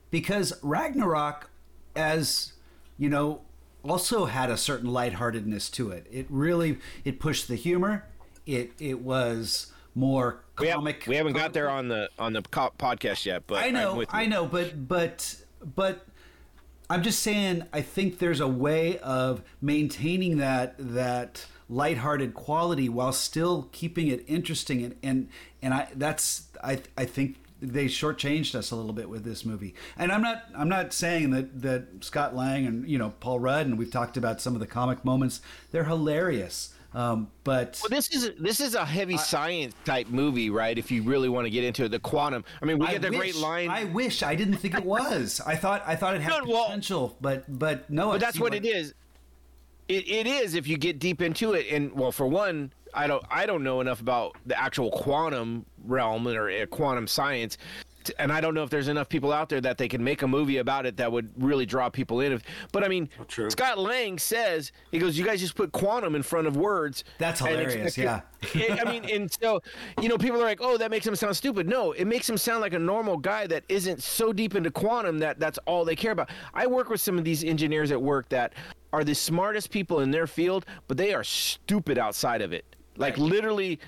[0.09, 1.49] because Ragnarok,
[1.95, 2.53] as
[2.97, 3.41] you know,
[3.83, 6.07] also had a certain lightheartedness to it.
[6.11, 8.05] It really it pushed the humor.
[8.45, 11.03] It it was more We, have, comic.
[11.07, 14.03] we haven't got there on the on the podcast yet, but I know.
[14.09, 15.35] I know, but but
[15.75, 16.05] but
[16.91, 17.63] I'm just saying.
[17.71, 24.25] I think there's a way of maintaining that that lighthearted quality while still keeping it
[24.27, 25.29] interesting, and and
[25.61, 29.73] and I that's I I think they shortchanged us a little bit with this movie.
[29.97, 33.67] And I'm not I'm not saying that that Scott Lang and you know Paul Rudd
[33.67, 35.39] and we've talked about some of the comic moments.
[35.71, 36.70] They're hilarious.
[36.93, 40.77] Um, but Well, this is this is a heavy science type movie, right?
[40.77, 42.43] If you really want to get into it, the quantum.
[42.61, 43.69] I mean, we I get the great line.
[43.69, 45.39] I wish I didn't think it was.
[45.45, 48.09] I thought I thought it had No, well- potential, but but no.
[48.11, 48.93] but that's what like- it is.
[49.87, 53.23] It, it is if you get deep into it, and well, for one, I don't
[53.29, 57.57] I don't know enough about the actual quantum realm or uh, quantum science,
[58.17, 60.27] and I don't know if there's enough people out there that they can make a
[60.27, 62.31] movie about it that would really draw people in.
[62.31, 62.41] If-
[62.71, 63.49] But I mean, oh, true.
[63.49, 67.41] Scott Lang says he goes, "You guys just put quantum in front of words." That's
[67.41, 69.61] and hilarious, expect it- I mean, and so
[70.01, 72.37] you know, people are like, "Oh, that makes him sound stupid." No, it makes him
[72.37, 75.95] sound like a normal guy that isn't so deep into quantum that that's all they
[75.95, 76.29] care about.
[76.53, 78.53] I work with some of these engineers at work that
[78.93, 82.65] are the smartest people in their field, but they are stupid outside of it.
[82.97, 83.79] Like literally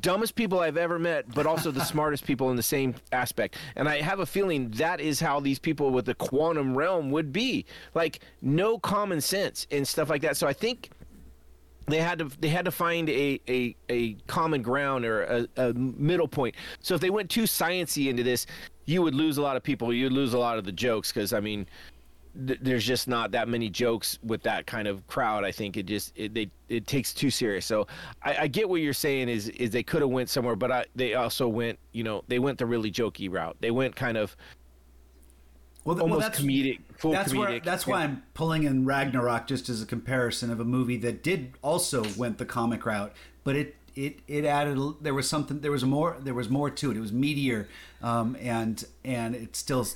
[0.00, 3.56] dumbest people I've ever met, but also the smartest people in the same aspect.
[3.76, 7.32] And I have a feeling that is how these people with the quantum realm would
[7.32, 7.64] be.
[7.94, 10.36] Like no common sense and stuff like that.
[10.36, 10.90] So I think
[11.86, 15.72] they had to they had to find a a, a common ground or a, a
[15.74, 16.54] middle point.
[16.80, 18.46] So if they went too sciency into this,
[18.84, 19.92] you would lose a lot of people.
[19.92, 21.66] You'd lose a lot of the jokes because I mean,
[22.46, 25.44] th- there's just not that many jokes with that kind of crowd.
[25.44, 27.66] I think it just it they it takes too serious.
[27.66, 27.86] So
[28.22, 30.84] I, I get what you're saying is is they could have went somewhere, but I,
[30.94, 33.56] they also went you know they went the really jokey route.
[33.60, 34.36] They went kind of
[35.84, 37.38] well, th- well, almost that's, comedic, full That's comedic.
[37.38, 41.22] where that's why I'm pulling in Ragnarok just as a comparison of a movie that
[41.22, 43.12] did also went the comic route,
[43.44, 46.68] but it it it added a- there was something there was more there was more
[46.70, 46.96] to it.
[46.96, 47.68] It was meatier,
[48.02, 49.86] um, and and it still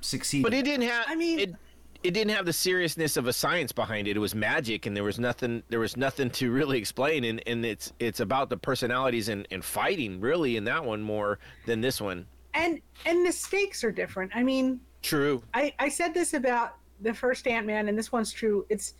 [0.00, 0.44] succeeded.
[0.44, 1.06] But it didn't have.
[1.08, 1.54] I mean- it,
[2.02, 4.16] it didn't have the seriousness of a science behind it.
[4.16, 5.62] It was magic, and there was nothing.
[5.68, 9.64] There was nothing to really explain, and, and it's it's about the personalities and, and
[9.64, 12.26] fighting really in that one more than this one.
[12.54, 14.30] and and the stakes are different.
[14.34, 15.42] I mean, True.
[15.54, 18.64] I I said this about the first Ant Man, and this one's true.
[18.68, 18.94] It's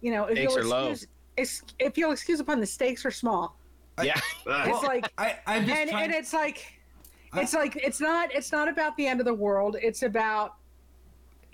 [0.00, 1.06] you know if Stakes you'll excuse
[1.38, 3.56] ex- if you'll excuse upon the stakes are small.
[4.02, 4.20] yeah.
[4.46, 6.04] It's like I I'm just and trying.
[6.04, 6.72] and it's like
[7.36, 9.76] it's like it's not it's not about the end of the world.
[9.80, 10.54] It's about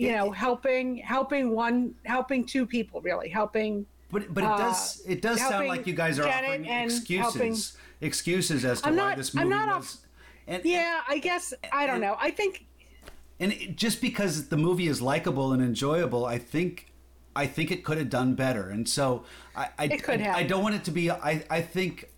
[0.01, 5.03] you know helping helping one helping two people really helping But but it uh, does
[5.07, 7.57] it does sound helping like you guys are Janet offering and excuses helping-
[8.01, 9.77] excuses as to I'm why not- this I'm movie not was.
[9.95, 9.97] off-
[10.47, 12.67] and, yeah i guess i don't know i think
[13.39, 16.93] and it, just because the movie is likable and enjoyable, I think
[17.35, 18.69] I think it could have done better.
[18.69, 19.25] And so
[19.57, 20.37] I I, It could I, have.
[20.37, 21.11] I don't want it to be.
[21.11, 22.10] I I think.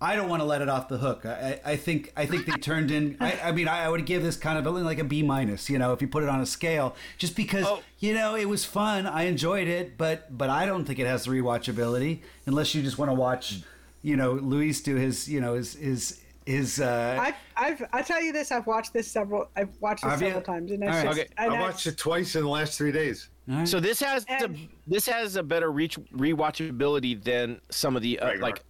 [0.00, 1.24] I don't want to let it off the hook.
[1.24, 3.16] I, I I think I think they turned in.
[3.20, 5.70] I, I mean, I, I would give this kind of a, like a B minus.
[5.70, 7.82] You know, if you put it on a scale, just because Oh.
[7.98, 9.06] you know it was fun.
[9.06, 12.98] I enjoyed it, but but I don't think it has the rewatchability unless you just
[12.98, 13.60] want to watch,
[14.02, 16.78] you know, Luis do his you know his his his.
[16.80, 20.22] Uh, i've i've i tell you this i've watched this several i've watched this Have
[20.22, 20.28] you?
[20.28, 21.06] several times and it's All right.
[21.06, 21.28] just Okay.
[21.38, 23.28] and I I- watched it twice in the last three days.
[23.64, 28.18] So this has the, And- this has a better reach rewatchability than some of the
[28.20, 28.42] uh, Ragnarok.
[28.42, 28.64] like.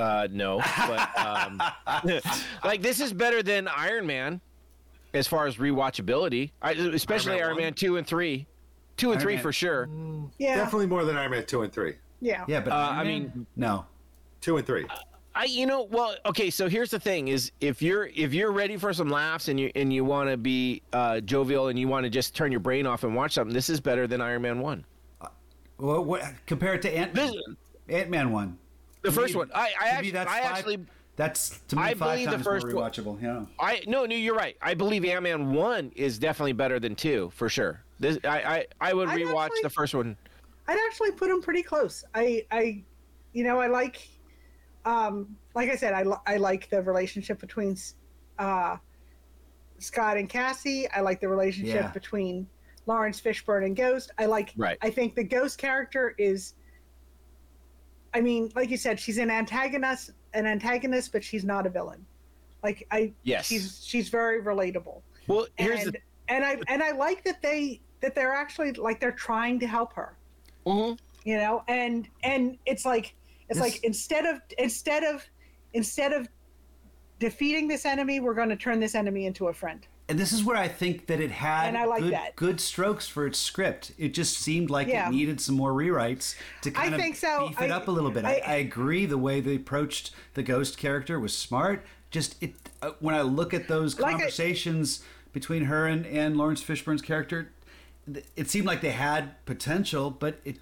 [0.00, 1.60] Uh no, but um,
[2.64, 4.40] like this is better than Iron Man,
[5.12, 6.52] as far as rewatchability.
[6.62, 8.46] I, especially Iron Man Iron Man two and three,
[8.96, 9.88] two and Iron three Man- for sure.
[10.38, 11.94] yeah Definitely more than Iron Man two and three.
[12.20, 13.86] yeah yeah, but Uh, Iron I mean- no.
[14.40, 14.86] Two and three.
[15.34, 18.76] I you know well okay so here's the thing is if you're if you're ready
[18.76, 22.04] for some laughs and you and you want to be uh, jovial and you want
[22.04, 24.60] to just turn your brain off and watch something this is better than Iron Man
[24.60, 24.84] one
[25.78, 27.34] Well, what, compare it to Ant This-
[27.88, 28.58] Ant Man one.
[29.02, 30.78] The first me- one I I actually that's I five- actually
[31.16, 33.22] that's to me I five believe the first more one- rewatchable.
[33.22, 33.44] Yeah.
[33.60, 37.30] I no no you're right I believe Ant Man one is definitely better than two
[37.34, 40.16] for sure this I I, I would I'd rewatch actually- the first one
[40.68, 42.82] i'd actually put them pretty close i i
[43.32, 44.06] you know i like
[44.84, 47.74] um like i said i, I like the relationship between
[48.38, 48.76] uh
[49.78, 51.88] scott and cassie i like the relationship Yeah.
[51.90, 52.46] between
[52.86, 54.12] Laurence Fishburne and Ghost.
[54.16, 54.54] I like.
[54.56, 54.78] Right.
[54.80, 56.54] I think the Ghost character is.
[58.14, 62.04] I mean, like you said, she's an antagonist, an antagonist, but she's not a villain.
[62.62, 63.46] Like I, Yes.
[63.46, 65.00] she's she's very relatable.
[65.26, 65.98] Well, here's and the.
[66.28, 69.92] and I and I like that they that they're actually like they're trying to help
[69.94, 70.16] her.
[70.66, 70.98] Mhm.
[71.24, 73.14] You know, and and it's like
[73.48, 75.24] it's This- like instead of instead of
[75.74, 76.28] instead of
[77.18, 79.86] defeating this enemy, we're going to turn this enemy into a friend.
[80.08, 83.26] And this is where I think that it had I like good, good strokes for
[83.26, 83.92] its script.
[83.98, 85.08] It just seemed like Yeah.
[85.08, 87.48] it needed some more rewrites to kind of think so.
[87.48, 88.24] beef it up a little bit.
[88.24, 91.84] I, I- I agree the way they approached the ghost character was smart.
[92.10, 95.04] Just it uh, when I look at those Like I- conversations
[95.34, 97.52] between her and, and Laurence Fishburne's character,
[98.34, 100.56] it seemed like they had potential, but it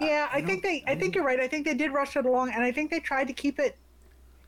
[0.00, 0.84] Yeah, I, think they.
[0.86, 1.40] I think you're right.
[1.40, 3.76] I think they did rush it along, and I think they tried to keep it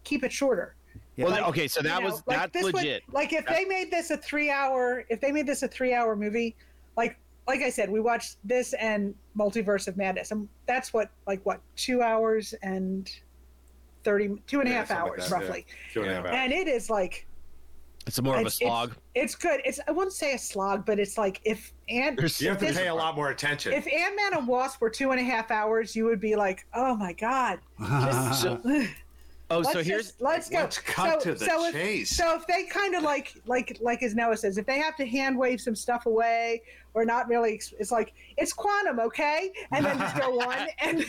[0.04, 0.76] keep it shorter.
[1.24, 3.02] Well, Like, okay, so that you know, was like that's this would- legit.
[3.12, 6.14] like if they made this a three hour, if they made this a three hour
[6.16, 6.56] movie,
[6.96, 11.44] like like I said, we watched this and Multiverse of Madness, and that's what like
[11.46, 13.10] what two hours and
[14.04, 15.46] 30, two and a Yeah, half something like hours that, yeah.
[15.46, 16.34] roughly, Two and a half hours.
[16.36, 17.26] and it is like
[18.06, 18.94] It's more of a it's, it's- slog.
[19.14, 19.60] It's, good.
[19.64, 22.76] It's I wouldn't say a slog, but it's like if and You have to this-
[22.76, 23.72] pay a lot more attention.
[23.72, 26.64] if Ant Man and Wasp were two and a half hours, you would be like,
[26.74, 27.58] oh my god.
[27.80, 28.60] Just, So-
[29.50, 30.58] Oh, let's so here's just, let's go.
[30.58, 32.10] let's cut so, to the so if, chase.
[32.14, 35.06] So if they kind of like like like as Noah says, if they have to
[35.06, 36.62] hand wave some stuff away
[36.92, 41.02] or not really, it's like it's quantum, okay, and then just go on and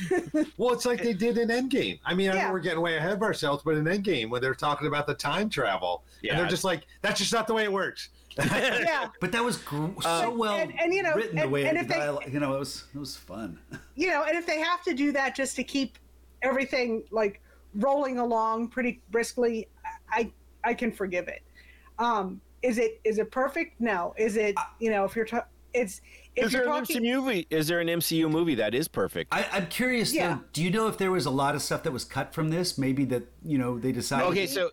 [0.57, 1.99] Well, it's like they did in Endgame.
[2.05, 4.53] I mean, I know we're getting way ahead of ourselves, but in Endgame, when they're
[4.55, 6.31] talking about the time travel, Yeah.
[6.31, 9.57] and they're just like, "That's just not the way it works." yeah, but that was
[9.57, 12.31] gr- Uh, so well and- and, you know, written the way and it, if they-
[12.31, 13.59] you know it was it was fun.
[13.95, 15.97] you know, and if they have to do that just to keep
[16.41, 17.41] everything like
[17.75, 19.67] rolling along pretty briskly,
[20.11, 20.31] I
[20.63, 21.41] I can forgive it.
[21.97, 23.79] Um, is it is it perfect?
[23.79, 24.13] No.
[24.17, 26.01] Is it you know if you're ta- it's
[26.35, 27.47] if is you're there an MCU movie?
[27.49, 29.33] Is there an MCU movie that is perfect?
[29.33, 30.35] I, I'm curious Yeah.
[30.35, 30.41] though.
[30.53, 32.77] Do you know if there was a lot of stuff that was cut from this?
[32.77, 34.25] Maybe that you know they decided.
[34.27, 34.71] Okay, so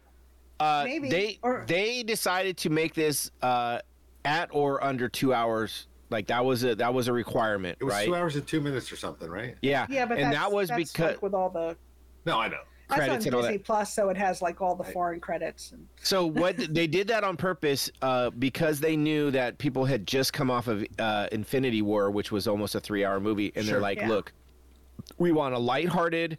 [0.58, 3.80] uh, Maybe, they or- they decided to make this uh,
[4.24, 5.86] at or under two hours.
[6.08, 8.06] Like that was a that was a requirement, It was right?
[8.06, 9.56] two hours and two minutes or something, right?
[9.60, 11.76] Yeah, yeah, but and that's, that was that's because like with all the
[12.24, 12.60] No, I know.
[12.88, 13.64] That's Credits on and all Disney that.
[13.64, 15.72] Plus, so it has like all the foreign credits.
[15.72, 20.06] And, So what they did that on purpose uh, because they knew that people had
[20.06, 23.80] just come off of uh, Infinity War, which was almost a three-hour movie, and they're
[23.80, 24.08] like, Yeah.
[24.08, 24.32] "Look,
[25.18, 26.38] we want a lighthearted,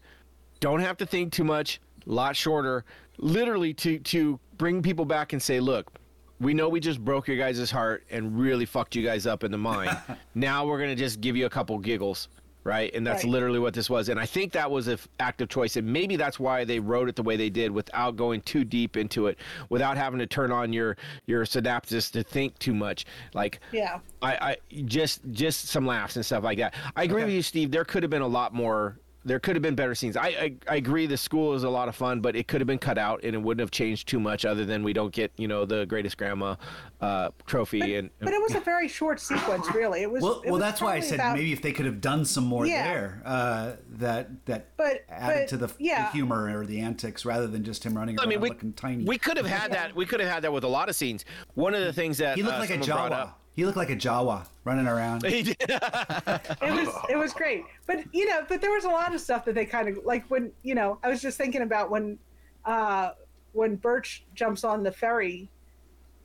[0.60, 2.86] don't have to think too much, lot shorter,
[3.18, 5.92] literally to to bring people back and say, look."
[6.40, 9.50] We know we just broke your guys' heart and really fucked you guys up in
[9.50, 9.98] the mind.
[10.36, 12.28] now we're gonna just give you a couple giggles,
[12.68, 12.94] right?
[12.94, 13.32] And that's Right.
[13.32, 14.10] literally what this was.
[14.10, 17.16] And I think that was an active choice, and maybe that's why they wrote it
[17.16, 19.40] the way they did, without going too deep into it,
[19.70, 23.06] without having to turn on your your synapses to think too much.
[23.34, 26.76] Like, yeah, I, I just just some laughs and stuff like that.
[26.96, 27.72] I agree with you, Steve.
[27.72, 29.00] There could have been a lot more.
[29.28, 30.16] There could have been better scenes.
[30.16, 31.06] I, I I agree.
[31.06, 33.36] The school is a lot of fun, but it could have been cut out, and
[33.36, 36.18] it wouldn't have changed too much, other than we don't get you know the greatest
[36.18, 36.56] grandma
[37.02, 38.10] uh, trophy and.
[38.20, 40.02] but it was a very short sequence, really.
[40.02, 40.24] It was.
[40.24, 42.24] well, it well, was that's why I said about- maybe if they could have done
[42.24, 42.84] some more Yeah.
[42.88, 47.48] there, uh, that that But- added but, to the, the humor or the antics rather
[47.48, 49.04] than just him running around I around mean, we, looking tiny.
[49.04, 49.94] we could have had that.
[49.94, 51.26] We could have had that with a lot of scenes.
[51.56, 53.12] One of the things that he looked uh, like a Jawa.
[53.12, 55.24] up- He looked like a Jawa running around.
[55.26, 55.58] He did.
[55.60, 59.44] it was it was great but you know but there was a lot of stuff
[59.46, 62.18] that they kind of like when you know i was just thinking about when
[62.66, 63.12] uh
[63.54, 65.50] when burch jumps on the ferry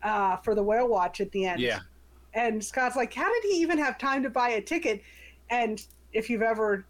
[0.03, 1.81] uh for the whale watch at the end Yeah.
[2.35, 5.03] and scott's like how did he even have time to buy a ticket
[5.51, 6.85] and if you've ever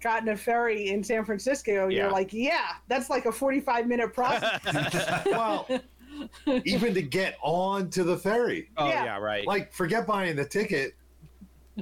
[0.00, 2.02] gotten a ferry in san francisco Yeah.
[2.02, 4.60] you're like yeah that's like a 45 minute process
[5.26, 5.66] Well,
[6.64, 9.04] even to get on to the ferry, Oh Yeah.
[9.04, 9.46] yeah, right.
[9.46, 10.94] like forget buying the ticket.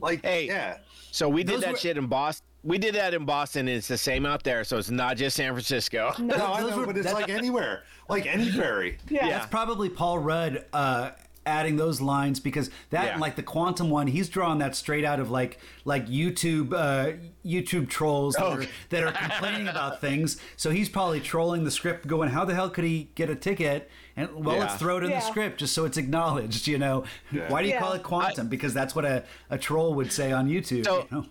[0.01, 0.47] Like, Hey.
[0.47, 0.79] yeah,
[1.11, 2.45] So we did Those that were- shit in Boston.
[2.65, 4.65] We did that in Boston, and it's the same out there.
[4.65, 6.13] So it's not just San Francisco.
[6.19, 8.99] no, I know, were- but it's like anywhere, like any ferry.
[9.09, 11.13] yeah, That's probably Paul Rudd uh,
[11.47, 13.19] adding those lines because that Yeah.
[13.19, 17.89] like the quantum one, he's drawing that straight out of like like YouTube uh, YouTube
[17.89, 18.51] trolls that, Oh.
[18.55, 20.39] are, that are complaining about things.
[20.57, 23.89] So he's probably trolling the script, going, "How the hell could he get a ticket?"
[24.17, 25.21] And well, let's throw it in Yeah.
[25.21, 26.67] the script just so it's acknowledged.
[26.67, 27.05] You know,
[27.49, 27.81] why do you Yeah.
[27.81, 28.49] call it quantum?
[28.49, 30.85] because that's what a, a troll would say on YouTube.
[30.85, 31.27] So- you know?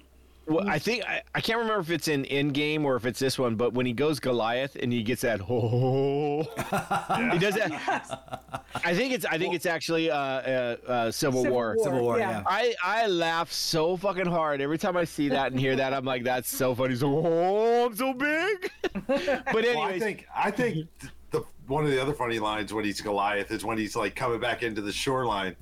[0.48, 3.40] Well, I think I, I can't remember if it's in Endgame or if it's this
[3.40, 6.44] one, but when he goes Goliath and he gets that ho,
[7.32, 8.62] he does that.
[8.76, 11.74] I think it's I think it's actually uh, uh, uh, Civil, Civil War.
[11.76, 11.84] War.
[11.84, 12.30] Civil War, yeah.
[12.30, 12.44] yeah.
[12.46, 15.96] I I laugh so fucking hard every time I see that and hear that.
[15.96, 16.94] I'm like, that's so funny.
[16.96, 18.70] So oh, I'm so big.
[19.08, 21.10] but Well, I think I think the
[21.68, 24.64] one of the other funny lines when he's Goliath is when he's like coming back
[24.64, 25.56] into the shoreline,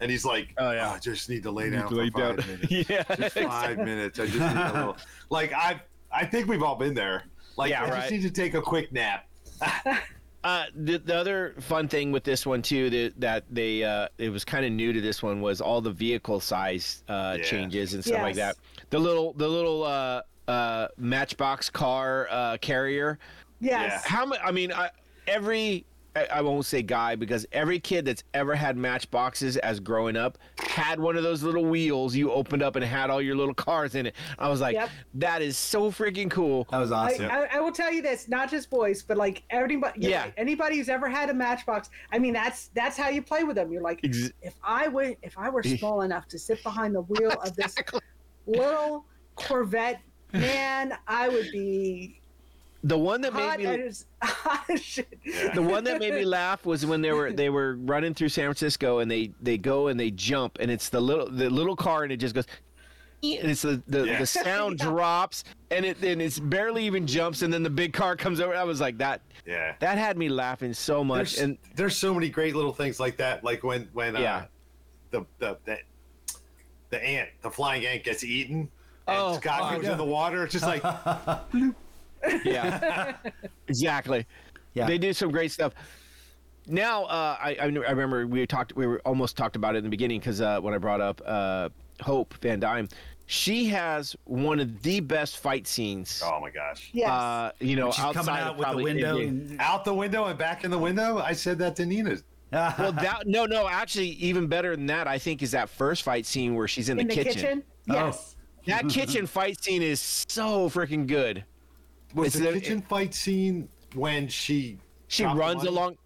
[0.00, 0.90] and he's like, Oh, yeah.
[0.90, 2.46] "Oh, I just need to lay down for Lay five down.
[2.46, 2.70] minutes.
[2.90, 3.02] yeah.
[3.16, 4.18] Just five minutes.
[4.18, 4.96] I just need a little.
[5.30, 5.80] Like I,
[6.12, 7.24] I think we've all been there.
[7.56, 7.98] Like Yeah, I right.
[8.00, 9.26] just need to take a quick nap.
[10.42, 14.30] Uh, the, the other fun thing with this one too that that they uh, it
[14.30, 17.44] was kind of new to this one was all the vehicle size uh, Yeah.
[17.44, 18.56] changes and stuff like that.
[18.88, 23.18] The little the little uh, uh, Matchbox car uh, carrier.
[23.60, 24.02] Yes.
[24.06, 24.40] How many?
[24.40, 24.88] I mean, I,
[25.26, 25.84] every
[26.16, 30.38] I, I won't say guy because every kid that's ever had Matchboxes as growing up
[30.58, 33.94] had one of those little wheels you opened up and had all your little cars
[33.94, 34.16] in it.
[34.36, 34.90] I was like, Yep.
[35.14, 36.66] that is so freaking cool.
[36.72, 37.30] That was awesome.
[37.30, 40.08] I, I will tell you this, not just boys, but like everybody, Yeah.
[40.26, 41.90] yeah, anybody who's ever had a Matchbox.
[42.10, 43.70] I mean, that's that's how you play with them.
[43.72, 47.02] You're like, Ex- if I were if I were small enough to sit behind the
[47.02, 47.76] wheel of this
[48.48, 49.04] little
[49.36, 50.00] Corvette,
[50.32, 52.19] man, I would be
[52.82, 55.18] The one that hot made me as hot as shit.
[55.54, 58.44] the one that made me laugh was when they were they were running through San
[58.46, 62.04] Francisco and they they go and they jump and it's the little the little car
[62.04, 62.46] and it just goes
[63.22, 64.18] and it's the the, Yeah.
[64.18, 64.86] the sound Yeah.
[64.86, 68.54] drops and it and it's barely even jumps and then the big car comes over.
[68.54, 69.74] I was like that Yeah.
[69.80, 73.18] that had me laughing so much There's, and there's so many great little things like
[73.18, 73.44] that.
[73.44, 74.44] Like when when uh, Yeah.
[75.10, 75.78] the, the the
[76.88, 78.70] the ant, the flying ant, gets eaten.
[79.06, 79.92] And Oh, Scott oh, goes yeah.
[79.92, 80.44] in the water.
[80.44, 80.82] It's just like
[82.44, 83.16] yeah
[83.68, 84.26] exactly
[84.74, 84.86] Yeah.
[84.86, 85.72] they do some great stuff.
[86.66, 89.84] Now uh, I I I remember we talked we were almost talked about it in
[89.84, 91.68] the beginning because uh, when I brought up uh,
[92.02, 92.88] Hope Van Dyne,
[93.26, 96.22] she has one of the best fight scenes.
[96.24, 96.90] oh my gosh.
[96.92, 97.08] Yes.
[97.10, 99.16] Uh, you know, She's outside coming out with the window.
[99.18, 99.28] NBA.
[99.28, 101.18] and- Out the window and back in the window.
[101.18, 102.16] I said that to Nina.
[102.52, 106.26] Well, that no, no, actually, even better than that, I think, is that first fight
[106.26, 107.40] scene where she's in, in the, the kitchen.
[107.42, 107.62] kitchen.
[107.88, 107.94] Oh.
[107.94, 108.36] Yes.
[108.66, 111.44] That kitchen fight scene is so freaking good.
[112.14, 114.78] Was It's the the- kitchen fight scene when she
[115.08, 115.96] She runs along.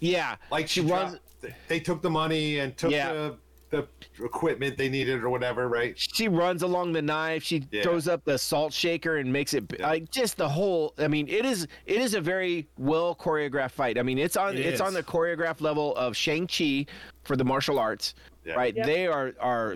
[0.00, 1.12] Yeah, like she she runs.
[1.40, 3.12] dropped- They took the money and took Yeah.
[3.12, 3.36] the
[3.70, 3.88] the
[4.24, 5.94] equipment they needed or whatever, right?
[5.98, 7.42] She runs along the knife.
[7.42, 7.82] She Yeah.
[7.82, 9.88] throws up the salt shaker and makes it Yeah.
[9.88, 10.94] like just the whole.
[10.96, 13.98] I mean, it is it is a very well choreographed fight.
[13.98, 14.80] I mean, it's on It it's is.
[14.80, 16.86] on the choreographed level of Shang Chi
[17.24, 18.14] for the martial arts.
[18.46, 18.54] Yeah.
[18.54, 18.86] Right, Yep.
[18.86, 19.74] they are are.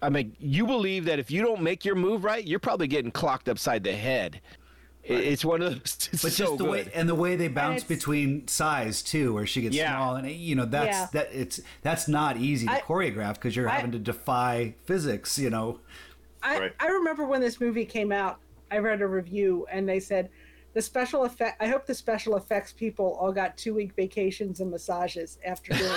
[0.00, 3.12] I mean, you believe that if you don't make your move right, you're probably getting
[3.12, 4.40] clocked upside the head.
[5.04, 6.08] It- It's one of those.
[6.12, 6.70] It's But so just the good.
[6.70, 9.96] way and the way they bounce between size too, where she gets Yeah.
[9.96, 11.06] small, and you know that's Yeah.
[11.12, 15.38] that it's that's not easy to I- choreograph because you're I- having to defy physics.
[15.38, 15.80] You know,
[16.42, 16.72] I, Right.
[16.80, 18.38] I remember when this movie came out,
[18.70, 20.28] I read a review and they said
[20.74, 21.60] the special effect.
[21.60, 25.92] I hope the special effects people all got two week vacations and massages after doing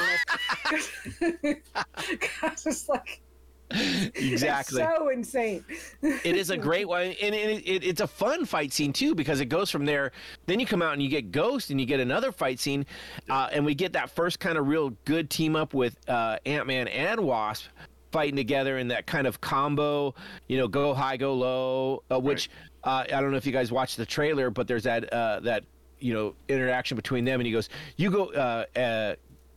[0.72, 0.92] this.
[2.10, 3.22] Because it's like
[4.16, 4.82] exactly.
[4.82, 5.66] it's so insane.
[6.02, 9.42] it is a great one, and it, it, it's a fun fight scene too because
[9.42, 10.12] it goes from there.
[10.46, 12.86] Then you come out and you get Ghost, and you get another fight scene,
[13.30, 16.68] uh, and we get that first kind of real good team up with uh, Ant
[16.68, 17.66] Man and Wasp
[18.12, 20.14] fighting together in that kind of combo.
[20.48, 22.04] You know, go high, go low.
[22.12, 22.50] Uh, which
[22.84, 25.64] uh, I don't know if you guys watched the trailer, but there's that uh, that
[26.00, 28.66] you know interaction between them, and he goes, "You go."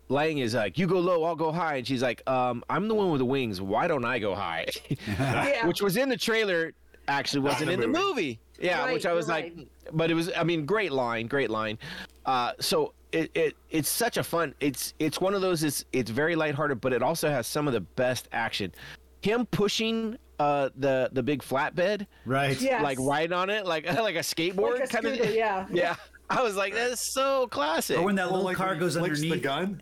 [0.09, 2.95] Lang is like, you go low, I'll go high, and she's like, um, I'm the
[2.95, 3.61] one with the wings.
[3.61, 4.67] Why don't I go high?
[5.07, 5.67] Yeah.
[5.67, 6.73] which was in the trailer
[7.09, 8.03] actually wasn't the in the movie.
[8.05, 9.69] movie yeah Right, which i was like right.
[9.95, 11.79] but it was i mean great line great line
[12.27, 16.11] uh so it, it it's such a fun it's it's one of those it's it's
[16.11, 18.71] very lighthearted but it also has some of the best action
[19.23, 22.61] him pushing uh the the big flatbed right?
[22.61, 22.83] Yes.
[22.83, 25.67] like riding on it like like a skateboard Like a kind scooter, of yeah.
[25.73, 25.97] yeah
[26.29, 29.33] i was like that's so classic Or when that little like car goes flicks underneath.
[29.33, 29.81] the gun.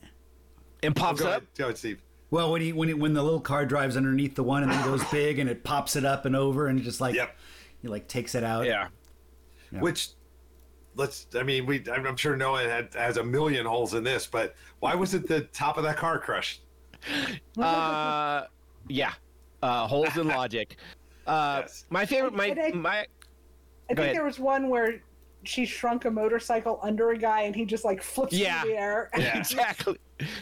[0.87, 1.47] And Oh, pops go up ahead.
[1.57, 2.01] Go ahead, Steve.
[2.31, 4.85] Well, when he when he, when the little car drives underneath the one and then
[4.85, 7.37] goes big and it pops it up and over and just like Yep.
[7.83, 8.65] he like takes it out.
[8.67, 8.89] yeah
[9.71, 9.81] Yeah.
[9.81, 10.09] Which,
[10.97, 11.27] let's.
[11.39, 11.85] I mean, we.
[11.93, 15.29] I'm I'm sure Noah had, has a million holes in this, but why was it
[15.29, 16.63] the top of that car crushed?
[17.59, 18.45] uh
[18.89, 19.13] yeah
[19.63, 20.77] uh holes in logic
[21.27, 21.85] uh Yes.
[21.91, 23.07] my favorite my I- my I
[23.89, 24.17] think ahead.
[24.17, 25.01] there was one where
[25.45, 28.63] she shrunk a motorcycle under a guy and he just like flips Yeah.
[28.63, 29.11] through the air.
[29.17, 29.39] Yeah.
[29.39, 29.97] exactly.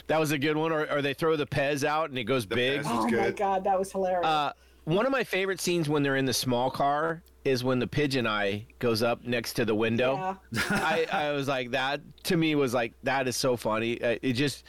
[0.07, 0.73] That was a good one.
[0.73, 2.83] Or, or they throw the Pez out and it goes big.
[2.83, 2.87] Pez.
[2.87, 4.25] oh my god, that was hilarious.
[4.25, 4.53] Uh,
[4.85, 8.27] one of my favorite scenes when they're in the small car is when the pigeon
[8.27, 10.37] eye goes up next to the window.
[10.53, 10.63] Yeah.
[10.71, 14.01] I, I was like, that to me was like, that is so funny.
[14.03, 14.65] Uh, it just,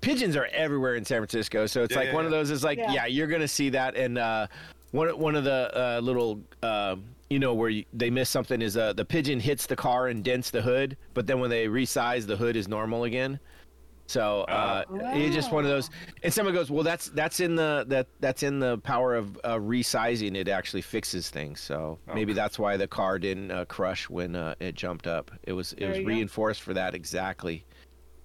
[0.00, 1.66] pigeons are everywhere in San Francisco.
[1.66, 3.06] So it's Yeah, like yeah, one of those is like, yeah, Yeah.
[3.06, 3.96] you're going to see that.
[3.96, 4.46] And uh,
[4.92, 6.96] one, one of the uh, little, uh,
[7.30, 10.22] you know, where you, they miss something is uh, the pigeon hits the car and
[10.24, 10.96] dents the hood.
[11.14, 13.38] But then when they resize, the hood is normal again.
[14.12, 14.84] So uh,
[15.14, 15.88] it's just one of those.
[16.22, 19.54] And someone goes, "Well, that's that's in the that that's in the power of uh,
[19.56, 20.36] resizing.
[20.36, 21.60] It actually fixes things.
[21.60, 25.30] So maybe that's why the car didn't uh, crush when uh, it jumped up.
[25.44, 26.08] It was it There was you go.
[26.08, 27.64] reinforced for that exactly.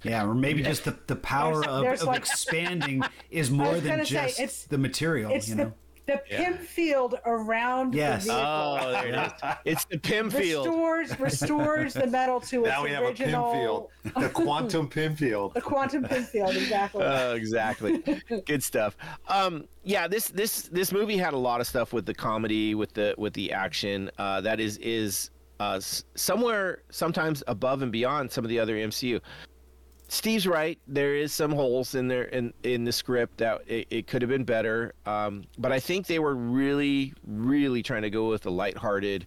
[0.04, 3.02] Yeah, or maybe just the, the power There's- of, there's of like- expanding
[3.32, 5.32] is more than gonna say, just it's- the material.
[5.32, 5.74] It's you the
[6.08, 8.26] know, the Pym field around Yes.
[8.26, 8.48] the vehicle.
[8.48, 9.32] Oh, there it is.
[9.66, 10.66] It's the Pym field.
[10.68, 13.54] restores restores the metal to its Now we have a pin original.
[13.54, 13.90] field,
[14.24, 15.54] the quantum Pym field.
[15.54, 17.04] The quantum Pym field, exactly.
[17.04, 18.04] Uh, exactly.
[18.46, 18.96] Good stuff.
[19.28, 22.94] Um, yeah, this this this movie had a lot of stuff with the comedy, with
[22.94, 24.10] the with the action.
[24.18, 25.80] Uh, that is is uh,
[26.16, 29.20] somewhere sometimes above and beyond some of the other MCU.
[30.08, 30.80] Steve's right.
[30.88, 34.30] There is some holes in there in in the script that it, it could have
[34.30, 34.94] been better.
[35.06, 39.26] Um, but I think they were really, really trying to go with a lighthearted,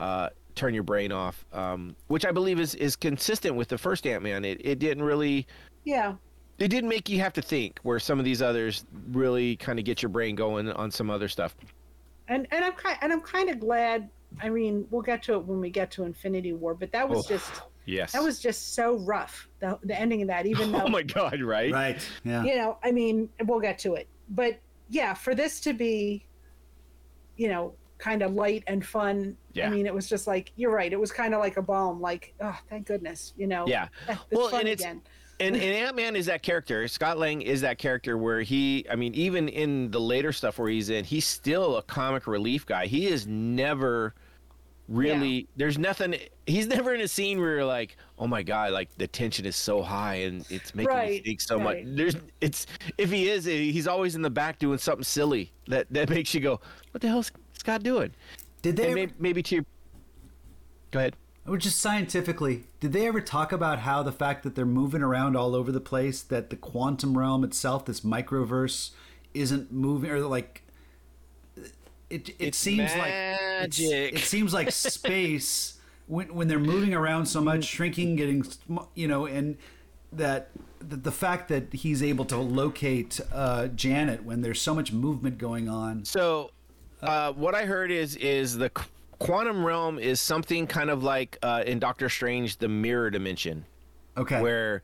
[0.00, 4.06] uh, turn your brain off, um, which I believe is is consistent with the first
[4.06, 4.44] Ant Man.
[4.44, 5.46] It it didn't really
[5.84, 6.14] yeah.
[6.58, 9.84] it didn't make you have to think where some of these others really kind of
[9.84, 11.54] get your brain going on some other stuff
[12.28, 14.08] and and I'm kind and I'm kind of glad.
[14.42, 17.24] I mean, we'll get to it when we get to Infinity War, but that was
[17.24, 19.48] Oh, just yes that was just so rough.
[19.60, 22.08] The the ending of that, even oh though oh my god right right?
[22.24, 22.44] Yeah.
[22.44, 24.58] you know, I mean, we'll get to it, but
[24.90, 26.26] yeah, for this to be,
[27.36, 29.36] you know, kind of light and fun.
[29.52, 29.66] Yeah.
[29.66, 30.92] I mean, it was just like you're right.
[30.92, 32.00] It was kind of like a balm.
[32.00, 33.66] Like, oh, thank goodness, you know.
[33.66, 33.88] yeah
[34.30, 35.02] Well, fun and it's- again.
[35.40, 39.12] and, and ant-man is that character scott lang is that character where he i mean
[39.14, 43.06] even in the later stuff where he's in he's still a comic relief guy he
[43.06, 44.14] is never
[44.88, 46.14] really there's nothing
[46.46, 49.56] he's never in a scene where you're like oh my god like the tension is
[49.56, 51.78] so high and it's making me Right, think so much.
[51.84, 55.86] there's it's if he is eh, he's always in the back doing something silly that
[55.90, 56.60] that makes you go
[56.92, 58.12] what the hell's scott doing?
[58.62, 58.86] Did they?
[58.86, 59.64] Ever, maybe, maybe to your
[60.90, 61.16] go ahead.
[61.46, 65.36] Or just scientifically, did they ever talk about how the fact that they're moving around
[65.36, 68.90] all over the place, that the quantum realm itself, this microverse,
[69.32, 70.62] isn't moving, or like
[72.10, 72.28] it?
[72.30, 77.64] It It's seems like it seems like space when when they're moving around so much,
[77.64, 78.44] shrinking, getting
[78.94, 79.56] you know, and
[80.12, 84.92] that the, the fact that he's able to locate uh, Janet when there's so much
[84.92, 86.04] movement going on.
[86.04, 86.50] So,
[87.02, 88.70] uh, what I heard is is the
[89.18, 93.64] quantum realm is something kind of like uh, in Doctor Strange, the mirror dimension,
[94.16, 94.40] Okay.
[94.40, 94.82] where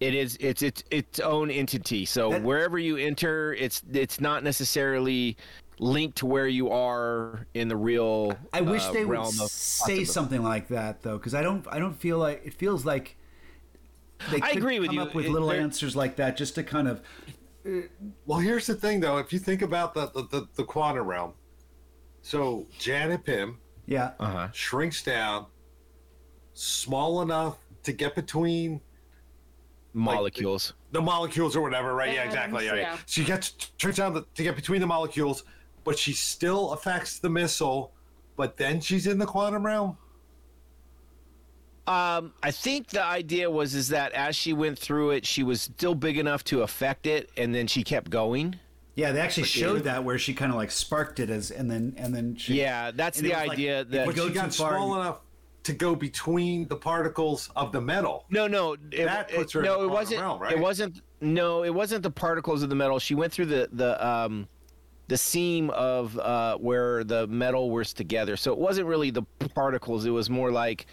[0.00, 2.04] it is it's it's its own entity.
[2.04, 5.36] So That- wherever you enter, it's it's not necessarily
[5.78, 8.36] linked to where you are in the real.
[8.52, 11.66] I wish uh, they would realm of say something like that though, because I don't.
[11.70, 13.16] I don't feel like it feels like
[14.30, 15.02] they I agree with come you.
[15.02, 17.02] up with It- little answers like that just to kind of.
[18.26, 19.18] Well, here's the thing, though.
[19.18, 21.32] If you think about the the, the, the quantum realm,
[22.22, 24.12] so Janet Pym Yeah.
[24.20, 24.48] Uh-huh.
[24.52, 25.46] shrinks down,
[26.54, 28.80] small enough to get between
[29.92, 30.74] molecules.
[30.92, 32.12] the molecules or whatever, right?
[32.14, 32.68] Yeah, Atoms, exactly.
[32.68, 32.78] Right.
[32.78, 32.96] yeah.
[33.06, 35.44] She gets turns down the, to get between the molecules,
[35.86, 37.92] but she still affects the missile.
[38.36, 39.96] But then she's in the quantum realm.
[41.86, 45.62] Um, I think the idea was is that as she went through it, she was
[45.62, 48.56] still big enough to affect it, and then she kept going.
[48.96, 51.94] Yeah, they actually showed that where she kind of like sparked it as, and then
[51.96, 52.54] and then she.
[52.54, 55.00] Yeah, that's the was like- idea that you But go she got far, small you-
[55.00, 55.20] enough
[55.62, 58.24] to go between the particles of the metal.
[58.30, 60.20] No, no, it, That puts her in no, the it wasn't.
[60.20, 60.52] realm, right?
[60.52, 61.02] It wasn't.
[61.20, 62.98] No, it wasn't the particles of the metal.
[62.98, 64.48] She went through the the um,
[65.08, 68.36] the seam of uh, where the metal was together.
[68.36, 69.22] So it wasn't really the
[69.54, 70.04] particles.
[70.04, 70.86] It was more like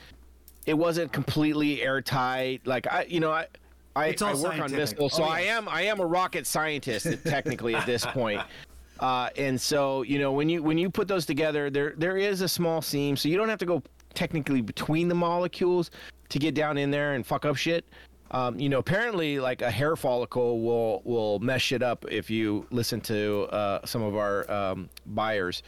[0.66, 2.66] it wasn't completely airtight.
[2.66, 3.48] Like I, you know, I.
[3.96, 7.76] I, I work on missiles, so Oh, I am I am a rocket scientist technically
[7.76, 8.42] at this point.
[9.00, 12.42] Uh, and so you know when you when you put those together, there there is
[12.42, 13.84] a small seam, so you don't have to go
[14.14, 15.92] technically between the molecules
[16.30, 17.86] to get down in there and fuck up shit.
[18.34, 22.66] Um, you know, apparently, like a hair follicle will will mess it up if you
[22.72, 25.62] listen to uh, some of our um, buyers.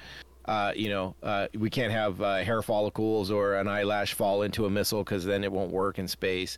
[0.46, 4.66] Uh, you know, uh, we can't have uh, hair follicles or an eyelash fall into
[4.66, 6.58] a missile because then it won't work in space.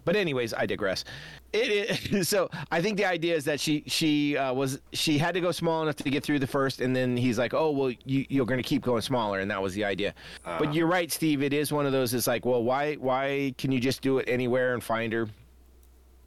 [0.00, 1.04] Uh, but anyways, I digress.
[1.52, 5.34] It, it, so I think the idea is that she she uh, was she had
[5.34, 7.92] to go small enough to get through the first, and then he's like, oh well,
[8.04, 10.14] you, you're going to keep going smaller, and that was the idea.
[10.44, 11.42] but you're right, Steve.
[11.42, 12.14] It is one of those.
[12.14, 15.28] It's like, well, why why can you just do it anywhere and find her?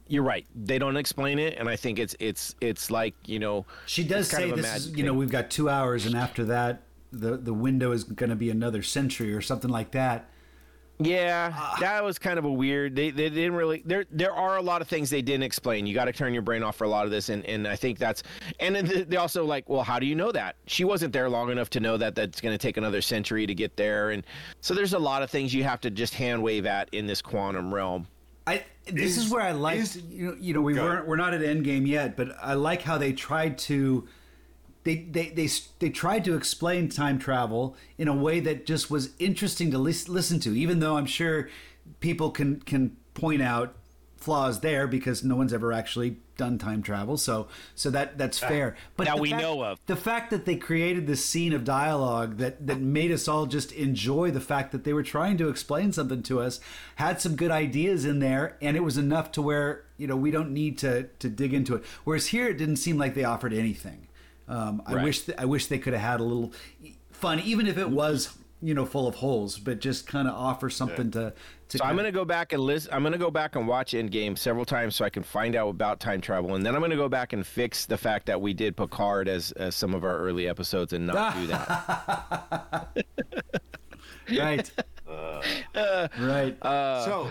[0.06, 0.46] You're right.
[0.54, 3.64] They don't explain it, and I think it's it's it's like you know.
[3.86, 7.36] She does say this is, you know, we've got two hours, and after that, the
[7.36, 10.28] the window is going to be another century or something like that.
[11.00, 11.76] Yeah, Ah.
[11.80, 12.94] that was kind of a weird.
[12.94, 13.82] They, they didn't really.
[13.84, 15.86] There there are a lot of things they didn't explain.
[15.86, 17.74] You got to turn your brain off for a lot of this, and, and I
[17.74, 18.22] think that's.
[18.60, 21.50] And then they also like, well, how do you know that she wasn't there long
[21.50, 24.24] enough to know that that's going to take another century to get there, and
[24.60, 27.20] so there's a lot of things you have to just hand wave at in this
[27.20, 28.06] quantum realm.
[28.46, 31.16] I this is, Is- where I liked is- you know you know we weren't we're
[31.16, 34.06] not at Endgame yet, but I like how they tried to
[34.84, 35.48] they they they
[35.78, 40.40] they tried to explain time travel in a way that just was interesting to listen
[40.40, 41.48] to, even though I'm sure
[42.00, 43.74] people can can point out
[44.16, 47.16] flaws there because no one's ever actually done time travel.
[47.16, 48.76] So so that that's fair.
[48.96, 49.78] But the we fact- know of.
[49.86, 53.72] the fact that they created this scene of dialogue that that made us all just
[53.72, 56.58] enjoy the fact that they were trying to explain something to us
[56.96, 60.30] had some good ideas in there and it was enough to where you know we
[60.30, 63.52] don't need to to dig into it whereas here it didn't seem like they offered
[63.52, 64.03] anything
[64.48, 65.04] um, i Right.
[65.04, 66.52] wish th- i wish they could have had a little
[67.12, 70.68] fun even if it was you know full of holes but just kind of offer
[70.70, 71.32] something to
[71.68, 72.88] to So I'm gonna go back and list.
[72.92, 75.98] I'm gonna go back and watch Endgame several times so I can find out about
[75.98, 78.76] time travel, and then I'm gonna go back and fix the fact that we did
[78.76, 82.88] Picard as, as some of our early episodes and not do that.
[84.38, 84.70] right
[86.20, 87.30] right Uh, so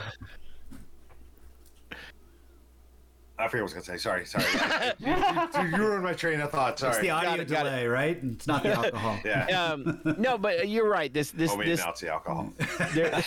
[3.39, 3.97] I forget what I was gonna say.
[3.97, 4.45] Sorry, sorry.
[4.99, 6.77] you, you, you ruined my train of thought.
[6.77, 6.93] Sorry.
[6.93, 7.69] it's the audio Got it, got it.
[7.69, 9.45] delay right it's not the alcohol yeah.
[9.71, 11.11] um, no, but you're right.
[11.11, 12.53] This this oh, this now it's the alcohol.
[12.93, 13.23] there,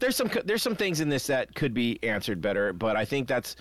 [0.00, 3.28] there's some there's some things in this that could be answered better, but I think
[3.28, 3.56] that's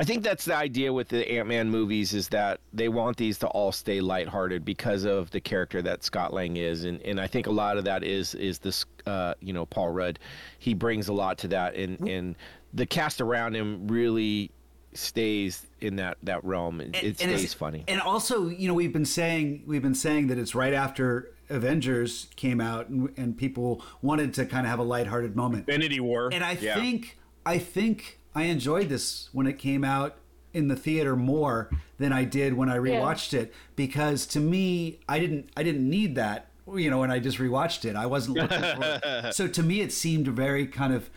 [0.00, 3.48] I think that's the idea with the Ant-Man movies is that they want these to
[3.48, 7.48] all stay lighthearted because of the character that Scott Lang is, and, and I think
[7.48, 10.18] a lot of that is is this uh, you know Paul Rudd,
[10.60, 12.36] he brings a lot to that, and and
[12.72, 14.50] the cast around him really
[14.98, 16.80] stays in that that realm.
[16.80, 17.84] It, it and stays it's- funny.
[17.88, 22.28] And also, you know, we've been saying we've been saying that it's right after Avengers
[22.36, 25.68] came out, and, and people wanted to kind of have a lighthearted moment.
[25.68, 26.74] Infinity War, And I yeah.
[26.74, 30.16] think I think I enjoyed this when it came out
[30.52, 35.18] in the theater more than I did when I rewatched it because to me I
[35.18, 38.58] didn't I didn't need that you know when I just rewatched it I wasn't looking
[38.60, 39.34] for it.
[39.34, 41.10] so to me it seemed very kind of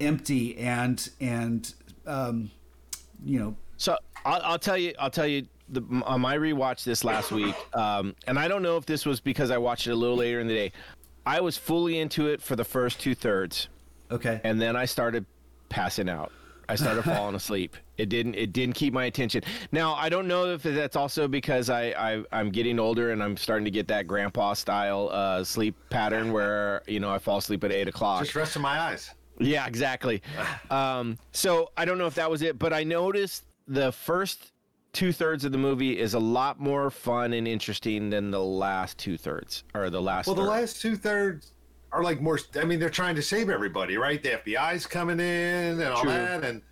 [0.00, 1.74] empty and and
[2.06, 2.50] um,
[3.24, 5.46] you know So I'll, I'll tell you, I'll tell you.
[5.72, 9.20] The, on my rewatch this last week, um, and I don't know if this was
[9.20, 10.72] because I watched it a little later in the day.
[11.24, 13.68] I was fully into it for the first two thirds,
[14.10, 15.24] okay and then I started
[15.68, 16.32] passing out.
[16.70, 17.76] I started falling asleep.
[17.98, 18.36] It didn't.
[18.36, 19.42] It didn't keep my attention.
[19.72, 23.36] Now I don't know if that's also because I, I I'm getting older and I'm
[23.36, 27.64] starting to get that grandpa style uh, sleep pattern where you know I fall asleep
[27.64, 28.22] at eight o'clock.
[28.22, 29.10] Just rest resting my eyes.
[29.40, 30.22] Yeah, exactly.
[30.70, 34.52] Um, so I don't know if that was it, but I noticed the first
[34.92, 38.96] two thirds of the movie is a lot more fun and interesting than the last
[38.98, 40.28] two thirds or the last.
[40.28, 41.52] Well, the last two thirds
[41.90, 42.38] are like more.
[42.54, 44.22] I mean, they're trying to save everybody, right?
[44.22, 46.10] The FBI's coming in and all True.
[46.10, 46.62] that, and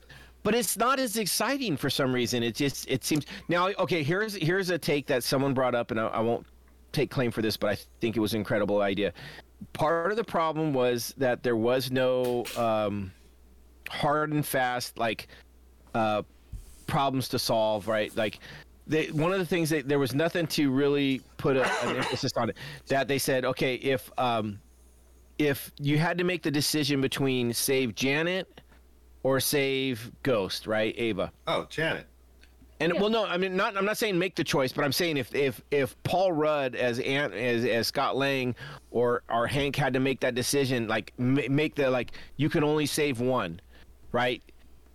[0.44, 2.42] but it's not as exciting for some reason.
[2.42, 3.68] It just it seems now.
[3.78, 6.46] Okay, here's here's a take that someone brought up, and I, I won't
[6.92, 9.12] take claim for this, but I think it was an incredible idea.
[9.72, 13.12] Part of the problem was that there was no um,
[13.88, 15.28] hard and fast like
[15.94, 16.22] uh,
[16.86, 18.14] problems to solve, right?
[18.16, 18.40] Like
[18.86, 22.32] they, one of the things that there was nothing to really put a, an emphasis
[22.36, 22.56] on it.
[22.88, 24.58] That they said, okay, if um,
[25.38, 28.60] if you had to make the decision between save Janet
[29.22, 31.32] or save Ghost, right, Ava?
[31.46, 32.06] oh, Janet.
[32.80, 33.76] And well, no, I mean, not.
[33.76, 37.00] I'm not saying make the choice, but I'm saying if if if Paul Rudd as
[37.00, 38.54] Ant as as Scott Lang
[38.90, 42.62] or or Hank had to make that decision, like ma- make the like you can
[42.62, 43.60] only save one,
[44.12, 44.42] right?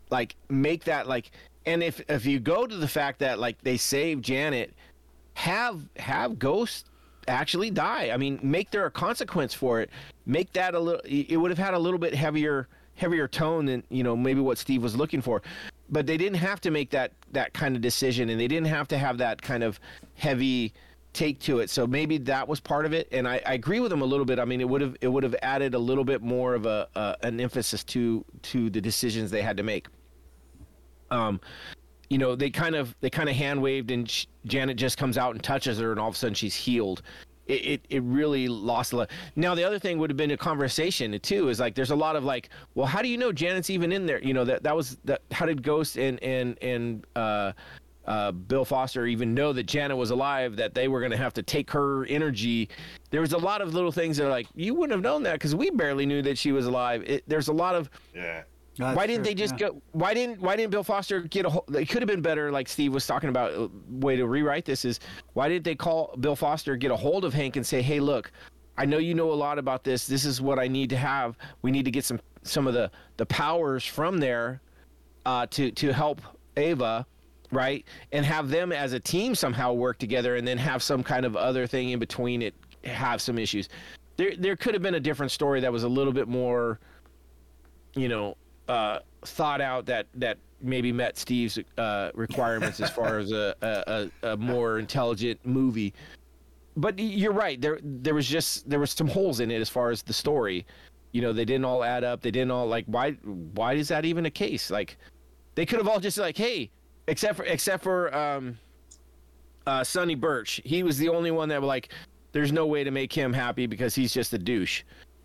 [0.09, 1.31] Like make that like,
[1.65, 4.73] and if if you go to the fact that like they save Janet,
[5.33, 6.89] have have Ghost
[7.27, 8.11] actually die.
[8.13, 9.89] I mean, make there a consequence for it.
[10.25, 11.01] Make that a little.
[11.03, 14.57] It would have had a little bit heavier heavier tone than you know maybe what
[14.57, 15.41] Steve was looking for.
[15.93, 18.87] But they didn't have to make that that kind of decision, and they didn't have
[18.89, 19.79] to have that kind of
[20.15, 20.73] heavy
[21.13, 21.69] take to it.
[21.69, 23.07] So maybe that was part of it.
[23.11, 24.39] And I, I agree with him a little bit.
[24.39, 27.17] I mean, it would have it would have added a little bit more of a
[27.21, 29.87] an emphasis to to the decisions they had to make.
[31.11, 31.39] Um,
[32.09, 35.35] you know, they kind of they kind of hand waved, and Janet just comes out
[35.35, 37.03] and touches her, and all of a sudden she's healed.
[37.47, 39.11] It, it, it really lost a lot.
[39.35, 41.49] Now the other thing would have been a conversation too.
[41.49, 44.05] Is like there's a lot of like, well, how do you know Janet's even in
[44.05, 44.23] there?
[44.23, 45.21] You know that that was that.
[45.31, 47.51] How did Ghost and and and uh,
[48.05, 50.55] uh, Bill Foster even know that Janet was alive?
[50.55, 52.69] That they were going to have to take her energy.
[53.09, 55.33] There was a lot of little things that are like you wouldn't have known that
[55.33, 57.03] because we barely knew that she was alive.
[57.05, 58.43] It, there's a lot of Yeah.
[58.77, 59.69] That's why didn't true, they just yeah.
[59.69, 59.81] go?
[59.91, 61.49] Why didn't Why didn't Bill Foster get a?
[61.49, 63.51] Whole, it could have been better, like Steve was talking about.
[63.51, 64.99] A way to rewrite this is
[65.33, 68.31] why didn't they call Bill Foster, get a hold of Hank, and say, "Hey, look,
[68.77, 70.07] I know you know a lot about this.
[70.07, 71.37] This is what I need to have.
[71.61, 74.61] We need to get some some of the the powers from there
[75.25, 76.21] uh, to to help
[76.57, 77.05] Ava."
[77.51, 81.23] Right, and have them as a team somehow work together, and then have some kind
[81.23, 83.69] of other thing in between it, have some issues.
[84.17, 86.79] There, there could have been a different story that was a little bit more
[87.95, 88.35] you know,
[88.67, 94.29] uh, thought out that that maybe met Steve's uh, requirements as far as a, a,
[94.31, 95.93] a, more intelligent movie.
[96.77, 97.59] But you're right.
[97.59, 100.65] There there was just there was some holes in it as far as the story.
[101.11, 102.21] you know they didn't all add up.
[102.21, 104.71] They didn't all like why why is that even a case?
[104.71, 104.97] Like
[105.55, 106.71] they could have all just like hey,
[107.07, 108.57] except for except for um,
[109.67, 110.61] uh, Sonny Burch.
[110.65, 111.89] He was the only one that like,
[112.31, 114.83] there's no way to make him happy because he's just a douche.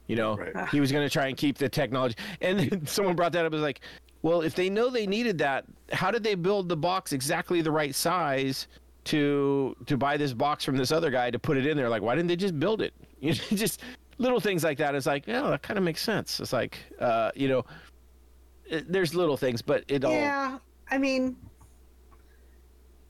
[0.09, 0.69] You know, Right.
[0.71, 2.17] he was going to try and keep the technology.
[2.41, 3.53] And then someone brought that up.
[3.53, 3.81] It was like,
[4.23, 7.71] well, if they know they needed that, how did they build the box exactly the
[7.71, 8.67] right size
[9.05, 11.89] to to buy this box from this other guy to put it in there?
[11.89, 12.93] Like, why didn't they just build it?
[13.21, 13.83] You know, just
[14.19, 14.95] little things like that.
[14.95, 16.39] It's like, yeah, that kind of makes sense.
[16.41, 17.65] It's like, uh, you know,
[18.65, 20.13] it, there's little things, but it all.
[20.13, 20.59] Yeah,
[20.91, 21.37] I mean,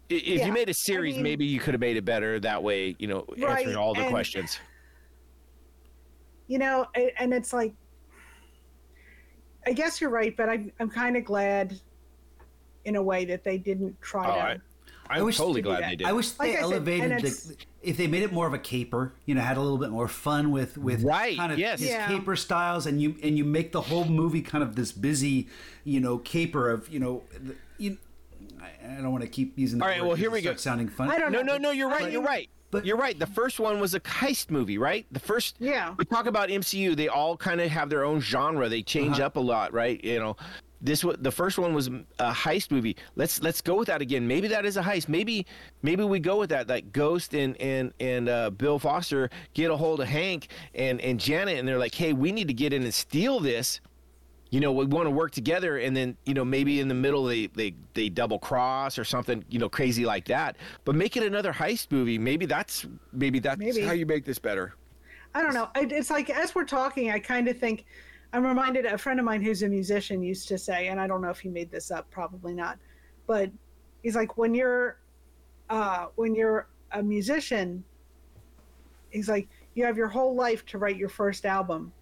[0.08, 2.62] If Yeah, you made a series, mean- maybe you could have made it better that
[2.62, 2.96] way.
[2.98, 4.58] You know, Right, answering all the and- questions.
[6.48, 6.86] You know,
[7.18, 7.74] and it's like,
[9.66, 11.78] I guess you're right, but I'm I'm kind of glad,
[12.84, 14.40] in a way, that they didn't try Oh, to.
[14.40, 14.60] I-
[15.10, 15.88] I'm wish totally glad that.
[15.90, 16.06] they did.
[16.06, 18.58] I wish they I said, elevated and the, if they made it more of a
[18.58, 21.80] caper, you know, had a little bit more fun with with Right, kind of yes.
[21.80, 22.06] his Yeah.
[22.08, 25.48] caper styles, and you and you make the whole movie kind of this busy,
[25.84, 27.96] you know, caper of you know, the, you,
[28.60, 29.78] I, I don't want to keep using.
[29.78, 30.50] The All right, word well, 'cause here we go.
[30.50, 31.10] starts Sounding fun.
[31.10, 31.52] I don't no, know.
[31.54, 31.70] no, no.
[31.70, 32.02] You're right.
[32.04, 32.50] I You're right.
[32.70, 33.18] But- you're right.
[33.18, 35.06] The first one was a heist movie, right?
[35.10, 35.56] The first.
[35.58, 35.94] Yeah.
[35.96, 36.94] We talk about MCU.
[36.96, 38.68] They all kind of have their own genre.
[38.68, 39.26] They change Uh-huh.
[39.26, 40.02] up a lot, right?
[40.04, 40.36] You know,
[40.80, 41.88] this was the first one was
[42.20, 42.94] a heist movie.
[43.16, 44.28] Let's let's go with that again.
[44.28, 45.08] Maybe that is a heist.
[45.08, 45.44] Maybe
[45.82, 46.68] maybe we go with that.
[46.68, 51.18] Like Ghost and and and uh, Bill Foster get a hold of Hank and and
[51.18, 53.80] Janet, and they're like, hey, we need to get in and steal this
[54.50, 57.24] you know, we want to work together, and then you know maybe in the middle
[57.24, 60.56] they they they double cross or something, you know, crazy like that.
[60.84, 62.18] But make it another heist movie.
[62.18, 63.82] Maybe that's maybe that's Maybe.
[63.82, 64.74] how you make this better.
[65.34, 65.68] I don't know.
[65.76, 67.84] It's like as we're talking, I kind of think
[68.32, 68.86] I'm reminded.
[68.86, 71.40] A friend of mine who's a musician used to say, and I don't know if
[71.40, 72.78] he made this up, probably not,
[73.26, 73.50] but
[74.02, 74.98] he's like, when you're
[75.68, 77.84] uh, when you're a musician,
[79.10, 81.92] he's like, you have your whole life to write your first album,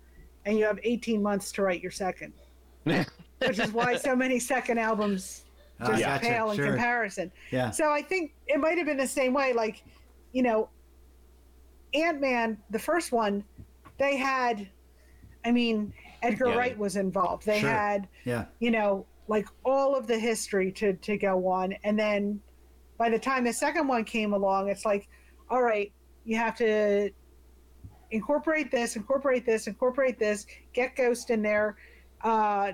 [0.47, 2.33] and you have 18 months to write your second,
[2.85, 5.43] which is why so many second albums
[5.79, 6.67] Ah, just gotcha, pale in sure.
[6.69, 7.31] comparison.
[7.51, 7.71] Yeah.
[7.71, 9.53] So I think it might have been the same way.
[9.53, 9.83] Like,
[10.33, 10.71] you know,
[11.93, 13.45] Ant Man, the first one,
[13.99, 14.67] they had,
[15.45, 15.93] I mean,
[16.23, 16.57] Edgar Yeah.
[16.57, 17.45] Wright was involved.
[17.45, 17.69] They Sure.
[17.69, 18.47] had, Yeah.
[18.59, 22.41] you know, like all of the history to to go on, and then
[22.97, 25.09] by the time the second one came along, it's like,
[25.51, 25.93] all right,
[26.25, 27.11] you have to
[28.11, 31.77] incorporate this, incorporate this, incorporate this, get Ghost in there.
[32.23, 32.73] Uh,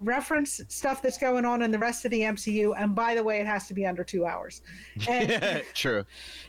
[0.00, 3.40] reference stuff that's going on in the rest of the MCU, and by the way,
[3.40, 4.62] it has to be under two hours.
[5.08, 6.04] And True.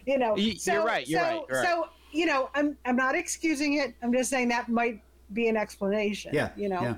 [0.06, 1.68] you know, Y- you're so, right, you're so, right, you're right.
[1.68, 3.94] So you know, I'm I'm not excusing it.
[4.02, 5.02] I'm just saying that might
[5.34, 6.32] be an explanation.
[6.34, 6.50] Yeah.
[6.56, 6.82] you know.
[6.82, 6.96] Yeah.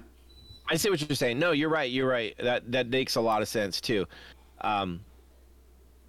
[0.69, 1.39] I see what you're saying.
[1.39, 1.89] No, you're right.
[1.89, 2.35] You're right.
[2.39, 4.05] That that makes a lot of sense too.
[4.61, 4.99] Um,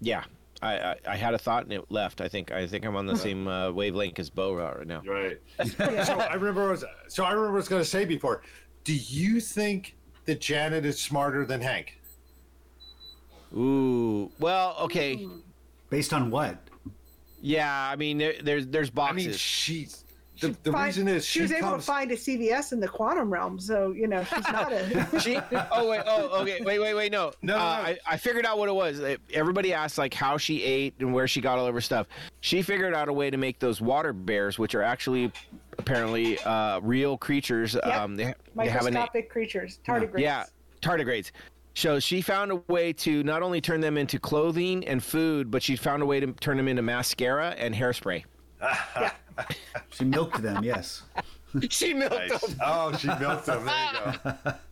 [0.01, 0.23] yeah,
[0.61, 2.21] I, I I had a thought and it left.
[2.21, 5.01] I think I think I'm on the same uh, wavelength as Bo right now.
[5.05, 5.39] Right.
[6.05, 8.05] so I remember what I was, so I remember what I was going to say
[8.05, 8.43] before.
[8.83, 11.99] Do you think that Janet is smarter than Hank?
[13.55, 14.31] Ooh.
[14.39, 15.27] Well, okay.
[15.89, 16.57] Based on what?
[17.41, 17.71] Yeah.
[17.71, 19.25] I mean, there, there's there's I boxes.
[19.27, 20.05] mean, she's
[20.41, 22.87] the, the Find- reason is she, she, was able to find a CVS in the
[22.87, 25.07] quantum realm, so you know she's not a.
[25.21, 25.37] She,
[25.71, 27.63] oh wait, oh okay, wait, wait, wait, no, No, no, Uh, no.
[27.63, 29.01] I, I figured out what it was.
[29.33, 32.07] Everybody asked like how she ate and where she got all of her stuff.
[32.41, 35.31] She figured out a way to make those water bears, which are actually
[35.77, 37.77] apparently uh, real creatures.
[37.83, 40.19] Um, they, they have a microscopic creatures, tardigrades.
[40.19, 40.45] Yeah,
[40.81, 41.31] tardigrades.
[41.73, 45.63] So she found a way to not only turn them into clothing and food, but
[45.63, 48.23] she found a way to turn them into mascara and hairspray.
[48.61, 49.11] Yeah.
[49.89, 50.63] She milked them.
[50.63, 51.03] Yes.
[51.69, 52.41] she milked Nice.
[52.41, 52.57] them.
[52.63, 53.65] Oh, she milked them.
[53.65, 54.53] There you go.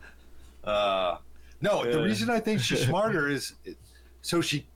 [0.63, 1.17] Uh,
[1.61, 3.53] no, the reason I think she's smarter is
[4.21, 4.67] so she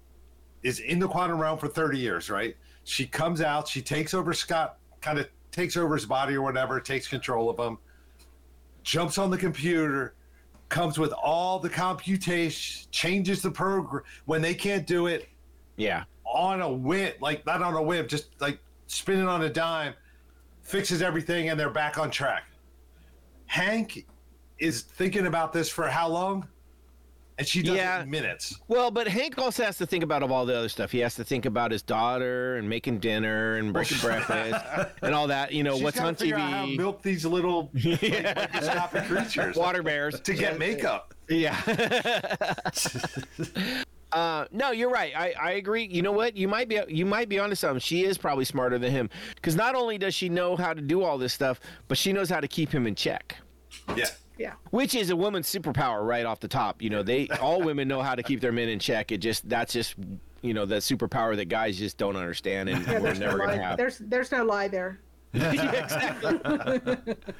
[0.63, 2.55] is in the quantum realm for 30 years, right?
[2.85, 6.79] She comes out, she takes over Scott, kind of takes over his body or whatever,
[6.79, 7.77] takes control of him,
[8.83, 10.15] jumps on the computer,
[10.69, 15.27] comes with all the computation, changes the program when they can't do it
[15.75, 16.05] Yeah.
[16.25, 18.57] on a whim, like not on a whim, just like
[18.93, 19.93] spinning on a dime,
[20.61, 22.45] fixes everything, and they're back on track.
[23.47, 24.05] Hank
[24.59, 26.47] is thinking about this for how long?
[27.39, 27.99] And she does Yeah.
[27.99, 28.59] it in minutes.
[28.67, 30.91] Well, but Hank also has to think about all the other stuff.
[30.91, 34.63] He has to think about his daughter and making dinner and breaking breakfast
[35.01, 35.51] and all that.
[35.51, 36.77] You know, She's what's on out how to TV?
[36.77, 37.69] milk these little
[39.07, 40.19] creatures Water bears.
[40.19, 41.15] to get makeup.
[41.27, 41.59] Yeah.
[44.13, 45.13] uh, no, you're right.
[45.15, 45.85] I, I agree.
[45.85, 46.35] You know what?
[46.37, 47.79] You might be you might be onto something.
[47.79, 51.03] She is probably smarter than him because not only does she know how to do
[51.03, 53.37] all this stuff, but she knows how to keep him in check.
[53.95, 54.05] Yeah.
[54.37, 54.53] Yeah.
[54.71, 56.81] Which is a woman's superpower right off the top.
[56.81, 59.11] You know, they all women know how to keep their men in check.
[59.11, 59.95] It just that's just
[60.41, 63.37] you know that superpower that guys just don't understand and Yeah, we're there's no never
[63.39, 63.57] gonna lie.
[63.61, 63.77] have.
[63.77, 64.99] There's there's no lie there.
[65.33, 67.05] Yeah, exactly.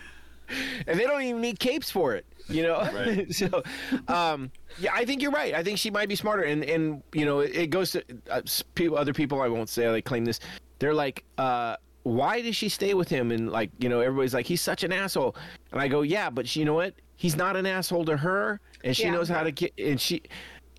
[0.87, 2.25] and they don't even need capes for it.
[2.49, 3.33] You know, Right.
[3.35, 3.63] so
[4.07, 5.53] um, yeah, I think you're right.
[5.53, 8.41] I think she might be smarter, and and you know, it, it goes to uh,
[8.75, 9.41] people, other people.
[9.41, 10.39] I won't say they claim this.
[10.79, 13.31] They're like, uh, why does she stay with him?
[13.31, 15.35] And like, you know, everybody's like, he's such an asshole.
[15.71, 16.93] And I go, yeah, but she- you know what?
[17.15, 19.11] He's not an asshole to her, and she Yeah.
[19.11, 19.71] knows how to get.
[19.77, 20.23] And she,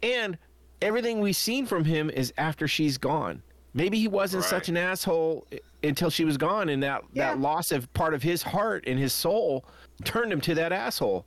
[0.03, 0.37] and
[0.83, 3.43] everything we've seen from him is after she's gone.
[3.75, 4.51] Maybe he wasn't Right.
[4.51, 5.47] such an asshole
[5.83, 7.33] until she was gone, and that Yeah.
[7.33, 9.65] that loss of part of his heart and his soul
[10.05, 11.27] turned him to that asshole.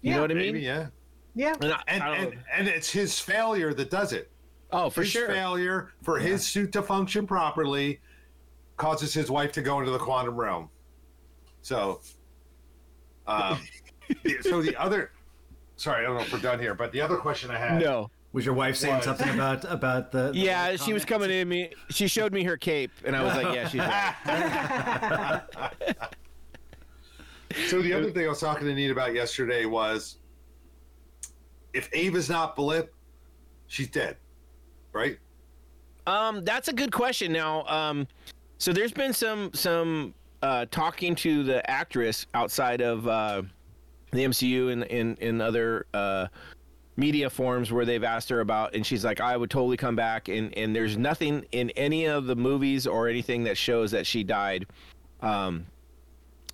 [0.00, 0.16] You Yeah.
[0.16, 0.46] know what I mean?
[0.54, 0.86] Maybe, yeah.
[1.34, 1.54] Yeah.
[1.60, 4.30] And I- And, I and and it's his failure that does it.
[4.70, 5.26] oh, for his sure.
[5.28, 8.00] failure for his suit to function properly
[8.76, 10.70] causes his wife to go into the quantum realm.
[11.62, 12.00] So,
[13.26, 13.58] um,
[14.42, 15.10] so the other,
[15.76, 17.80] sorry, I don't know if we're done here, but the other question I had.
[17.82, 18.10] No.
[18.32, 19.04] Was your wife saying What?
[19.04, 20.32] something about about the?
[20.32, 20.80] the Yeah, comment?
[20.82, 21.72] she was coming in me.
[21.88, 25.42] She showed me her cape, and I was like, "Yeah, she's right."
[27.68, 30.18] So the other thing I was talking to Nate about yesterday was,
[31.72, 32.94] if Ava's not blip,
[33.68, 34.18] she's dead,
[34.92, 35.18] right?
[36.06, 37.32] Um, that's a good question.
[37.32, 38.06] Now, um,
[38.58, 43.42] so there's been some some uh, talking to the actress outside of uh,
[44.12, 46.26] the MCU and in in other uh,
[46.98, 50.28] media forums where they've asked her about, and she's like, "I would totally come back."
[50.28, 54.24] And and there's nothing in any of the movies or anything that shows that she
[54.24, 54.66] died.
[55.22, 55.66] Um,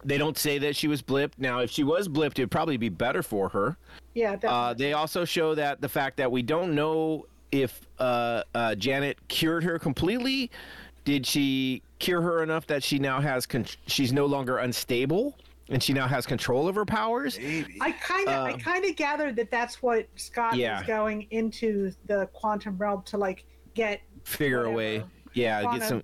[0.05, 1.33] they don't say that she was blipped.
[1.39, 3.77] Now, if she was blipped, it'd probably be better for her.
[4.13, 4.37] Yeah.
[4.45, 9.17] Uh, they also show that the fact that we don't know if uh, uh, Janet
[9.29, 10.51] cured her completely.
[11.05, 15.35] Did she cure her enough that she now has con- she's no longer unstable
[15.69, 17.39] and she now has control of her powers?
[17.81, 20.79] I kind of, I Um, kind of gathered that that's what Scott Yeah.
[20.79, 25.11] was going into the quantum realm to like get, Figure a way, Whatever.
[25.35, 26.03] yeah, get some.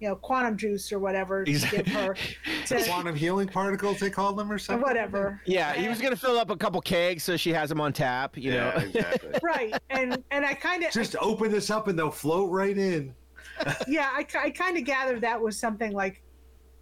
[0.00, 2.14] you know, quantum juice or whatever to give her,
[2.66, 4.82] to, Quantum healing particles, they call them, or or something.
[4.82, 5.40] whatever.
[5.44, 8.36] Yeah, he was gonna fill up a couple kegs so she has them on tap.
[8.36, 9.30] You Yeah, know, exactly.
[9.42, 13.14] Right, and and I kind of, Just open this up and they'll float right in.
[13.88, 16.22] yeah, I, I kind of gathered that was something like,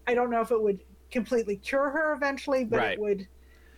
[0.06, 0.80] I don't know if it would
[1.10, 2.92] completely cure her eventually, but Right.
[2.92, 3.26] it would,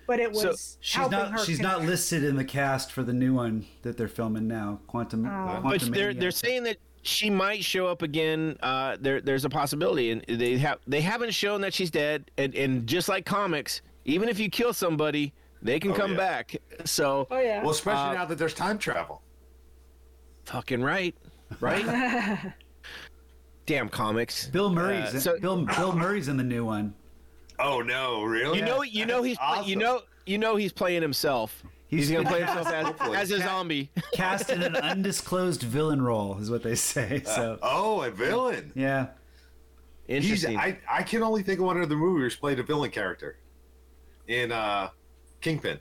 [0.07, 1.33] but it So, was She's helping not.
[1.33, 1.39] her.
[1.45, 4.81] She's con- not listed in the cast for the new one that they're filming now.
[4.87, 5.27] Quantum.
[5.27, 5.61] Oh.
[5.63, 8.57] but they're they're saying that she might show up again.
[8.63, 12.31] Uh, there there's a possibility, and they have they haven't shown that she's dead.
[12.37, 15.33] And and just like comics, even if you kill somebody,
[15.63, 16.17] they can Oh, come yeah.
[16.17, 16.57] back.
[16.85, 17.63] So Oh yeah.
[17.63, 19.23] Well, especially Uh, now that there's time travel.
[20.45, 21.15] fucking right,
[21.61, 22.53] right.
[23.67, 24.49] Damn comics.
[24.49, 25.15] Bill Murray's.
[25.15, 26.93] Uh, so- Bill Bill Murray's in the new one.
[27.61, 28.59] Oh no, really?
[28.59, 31.63] You know, you know he's play- you know you know he's playing himself.
[31.89, 33.91] He's, He's- gonna play himself as, as a zombie.
[34.15, 37.23] Cast in an undisclosed villain role is what they say.
[37.25, 38.73] So Oh, a villain.
[38.75, 39.09] yeah.
[40.07, 40.25] He's.
[40.25, 40.57] Interesting.
[40.59, 40.79] I.
[40.91, 43.39] I can only think of one other movie where he's played a villain character.
[44.29, 44.91] In uh,
[45.41, 45.81] Kingpin.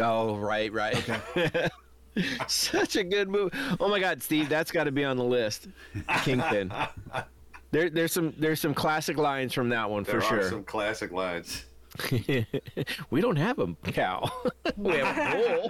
[0.00, 0.96] oh right, right.
[1.36, 1.68] Okay.
[2.48, 3.56] Such a good movie.
[3.80, 5.68] Oh my God, Steve, that's got to be on the list.
[6.22, 6.72] Kingpin.
[7.74, 10.48] There, there's some there's some classic lines from that one There for are sure.
[10.48, 11.64] some classic lines.
[13.10, 14.30] we don't have a cow.
[14.76, 15.60] we have a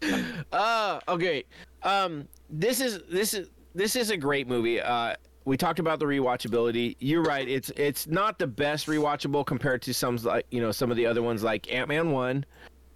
[0.00, 0.12] bull.
[0.52, 1.42] uh, okay.
[1.82, 4.80] Um, this is this is this is a great movie.
[4.80, 5.14] Uh,
[5.46, 6.94] we talked about the rewatchability.
[7.00, 7.48] You're right.
[7.48, 11.06] It's it's not the best rewatchable compared to some like you know some of the
[11.06, 12.44] other ones like Ant Man one,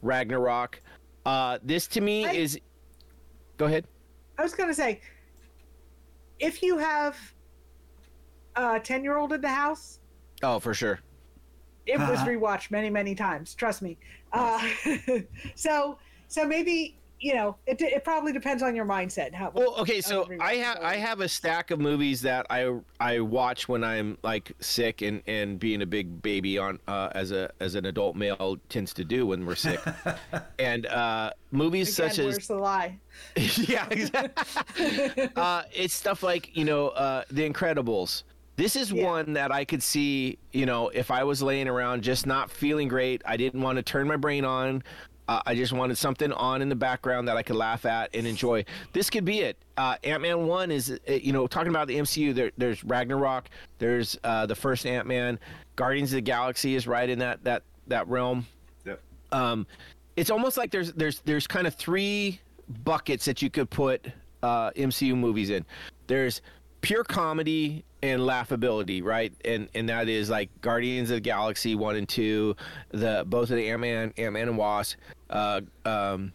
[0.03, 0.81] Ragnarok.
[1.27, 2.61] Uh, this to me I- is.
[3.57, 3.89] Go ahead.
[4.39, 5.01] I was gonna say,
[6.39, 7.17] if you have
[8.57, 9.99] a ten-year-old in the house,
[10.43, 11.01] Oh, for sure.
[11.87, 12.27] it was Uh-huh.
[12.29, 13.55] rewatched many, many times.
[13.55, 13.99] Trust me.
[14.33, 14.61] Uh,
[15.55, 15.99] so,
[16.29, 19.35] so maybe you know, it, it probably depends on your mindset.
[19.35, 22.81] How, Well, okay, of so I have I have a stack of movies that I
[22.99, 27.31] I watch when I'm like sick and and being a big baby on uh, as
[27.31, 29.81] a as an adult male tends to do when we're sick,
[30.59, 32.99] and uh, movies Again, such as the lie?
[33.37, 35.29] yeah, exactly.
[35.37, 38.23] uh, it's stuff like you know uh, The Incredibles.
[38.61, 39.07] This is Yeah.
[39.07, 40.37] one that I could see.
[40.53, 43.83] You know, if I was laying around just not feeling great, I didn't want to
[43.83, 44.83] turn my brain on.
[45.29, 48.27] Uh, I just wanted something on in the background that I could laugh at and
[48.27, 48.67] enjoy.
[48.93, 49.57] This could be it.
[49.79, 52.35] Uh, Ant Man one is, uh, you know, talking about the MCU.
[52.35, 53.49] There, there's Ragnarok.
[53.79, 55.39] There's uh, the first Ant Man.
[55.77, 58.47] Guardians of the Galaxy is right in that that that realm
[58.85, 59.01] Yep.
[59.33, 59.67] um,
[60.17, 62.39] it's almost like there's there's there's kind of three
[62.85, 64.07] buckets that you could put
[64.43, 65.65] uh, MCU movies in.
[66.09, 66.43] There's
[66.81, 69.33] pure comedy and laughability, right?
[69.45, 72.57] And and that is like Guardians of the Galaxy one and two,
[72.91, 74.97] the both of the Ant Man, Ant Man and Wasp,
[75.29, 76.33] uh, um,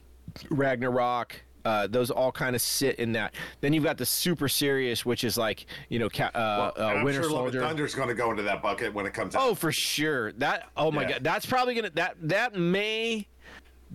[0.49, 3.33] Ragnarok, Uh, those all kind of sit in that.
[3.61, 7.03] Then you've got the super serious, which is like you know, ca- uh, And uh,
[7.03, 7.59] Winter sure Soldier.
[7.61, 9.41] Thunder's going to go into that bucket when it comes out.
[9.43, 10.31] Oh, for sure.
[10.33, 10.69] That.
[10.77, 11.07] Oh my Yeah.
[11.13, 11.23] god.
[11.23, 11.89] That's probably gonna.
[11.95, 13.27] That that may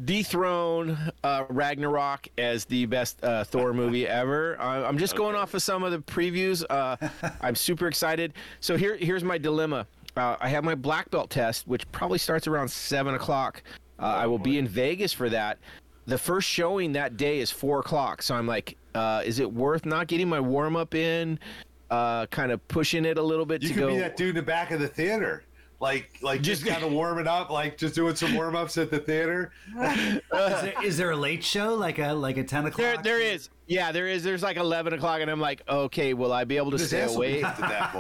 [0.05, 4.57] dethrone uh, Ragnarok as the best uh, Thor movie ever.
[4.61, 6.65] I, I'm just going off of some of the previews.
[6.69, 6.97] Uh,
[7.41, 8.33] I'm super excited.
[8.61, 9.87] So here here's my dilemma.
[10.17, 13.63] Uh, I have my black belt test, which probably starts around seven o'clock.
[13.99, 15.59] Uh, I will be in Vegas for that.
[16.07, 18.23] The first showing that day is four o'clock.
[18.23, 21.39] So I'm like, uh, is it worth not getting my warm up in?
[21.91, 23.89] Uh, kind of pushing it a little bit you to could go.
[23.89, 25.45] be that dude in the back of the theater.
[25.81, 28.91] Like, like just Just- kind of warming up, like just doing some warm ups at
[28.91, 29.51] the theater.
[29.83, 32.77] Is there, is there a late show like a like a ten o'clock?
[32.77, 33.49] There, there is.
[33.67, 34.23] Yeah, there is.
[34.25, 37.03] There's like 11 o'clock, and I'm like, okay, will I be able to His stay
[37.03, 37.45] ass will be awake?
[37.45, 37.93] at that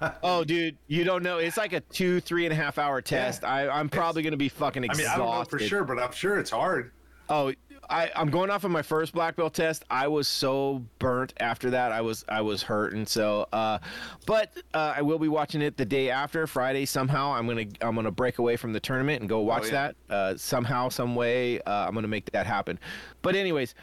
[0.00, 0.14] point.
[0.22, 1.38] Oh, dude, you don't know.
[1.38, 3.42] It's like a two, three and a half hour test.
[3.44, 5.12] I, I'm probably gonna be fucking I mean, exhausted.
[5.14, 6.92] I don't know for sure, but I'm sure it's hard.
[7.28, 7.52] Oh,
[7.88, 9.84] I, I'm going off of my first black belt test.
[9.90, 11.92] I was so burnt after that.
[11.92, 13.06] I was I was hurting.
[13.06, 13.78] So, uh,
[14.26, 16.86] but uh, I will be watching it the day after Friday.
[16.86, 19.92] Somehow, I'm gonna I'm gonna break away from the tournament and go watch yeah.
[20.08, 20.14] that.
[20.14, 22.78] Uh, somehow, some way, uh, I'm gonna make that happen.
[23.22, 23.74] But anyways,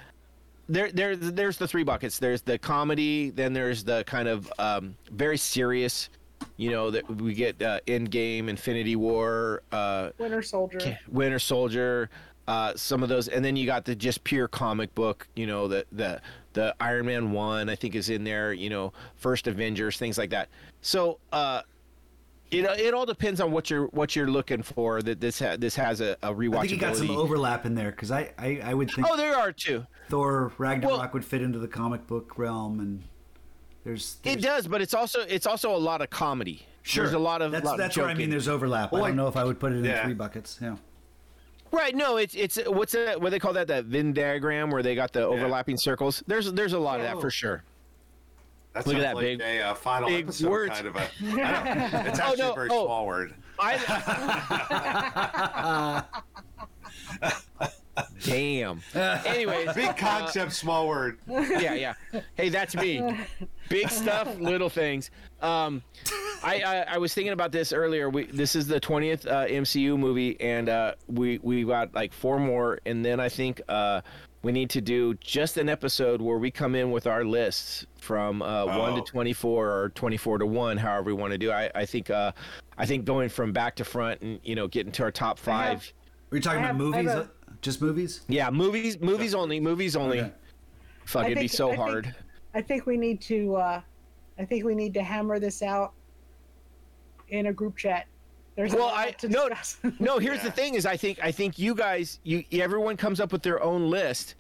[0.68, 2.20] there there there's the three buckets.
[2.20, 3.30] There's the comedy.
[3.30, 6.10] Then there's the kind of um, very serious.
[6.58, 11.00] You know that we get uh, Endgame, Infinity War, uh, Winter Soldier.
[11.10, 12.10] Winter Soldier,
[12.48, 15.28] uh, some of those, and then you got the just pure comic book.
[15.36, 16.22] You know, the the
[16.54, 18.54] the Iron Man one, I think, is in there.
[18.54, 20.50] You know, First Avengers, things like that.
[20.82, 21.62] So, uh,
[22.52, 25.02] it it all depends on what you're what you're looking for.
[25.02, 26.58] That this ha- this has a, a rewatchability.
[26.58, 29.18] I think you got some overlap in there because I, I I would think oh,
[29.18, 29.86] there are two.
[30.10, 33.04] Thor Ragnarok Well- would fit into the comic book realm, and
[33.84, 36.66] there's, there's It does, but it's also it's also a lot of comedy.
[36.82, 38.94] Sure, there's a lot of that's lot of that's where I mean there's overlap.
[38.94, 40.04] I don't know if I would put it in Yeah.
[40.04, 40.60] three buckets.
[40.62, 40.76] Yeah.
[41.74, 41.96] Right.
[41.96, 43.20] No, it's it's what's that?
[43.20, 43.68] What they call that?
[43.68, 46.24] That Venn diagram where they got the overlapping circles.
[46.28, 47.64] There's there's a lot of that for sure.
[48.74, 50.72] That Look at that like big- a uh, final big episode words.
[50.72, 51.00] kind of a.
[51.24, 52.86] I don't, it's actually no, a very oh.
[52.86, 53.34] small word.
[53.60, 53.80] I.
[58.24, 58.82] Damn.
[58.96, 61.20] Anyways, Big concept, small word.
[61.28, 61.94] yeah, yeah.
[62.36, 63.18] Hey, that's me.
[63.70, 65.12] Big stuff, little things.
[65.42, 65.84] Um,
[66.44, 68.10] I, I I was thinking about this earlier.
[68.10, 72.40] We this is the twentieth uh, MCU movie, and uh, we we got like four
[72.40, 74.02] more, and then I think uh,
[74.42, 78.42] we need to do just an episode where we come in with our lists from
[78.42, 79.06] uh, one to Oh.
[79.06, 81.52] twenty four or twenty four to one, however we want to do.
[81.52, 82.32] I I think uh,
[82.78, 85.52] I think going from back to front and you know getting to our top I
[85.68, 85.94] have- five.
[86.32, 87.28] Are you talking I about have- I have movies?
[87.64, 88.22] Just movies?
[88.28, 90.20] Yeah, movies, movies only, movies only.
[90.20, 90.32] Okay.
[91.06, 92.16] Fuck, I it'd be so I think- hard.
[92.54, 93.56] I think we need to.
[93.56, 93.82] Uh,
[94.38, 95.94] I think we need to hammer this out
[97.30, 98.06] in a group chat.
[98.56, 99.78] There's a Well, lot I- to no, discuss.
[100.00, 100.44] No, here's Yeah.
[100.44, 103.64] the thing: is I think I think you guys, you everyone comes up with their
[103.64, 104.36] own list,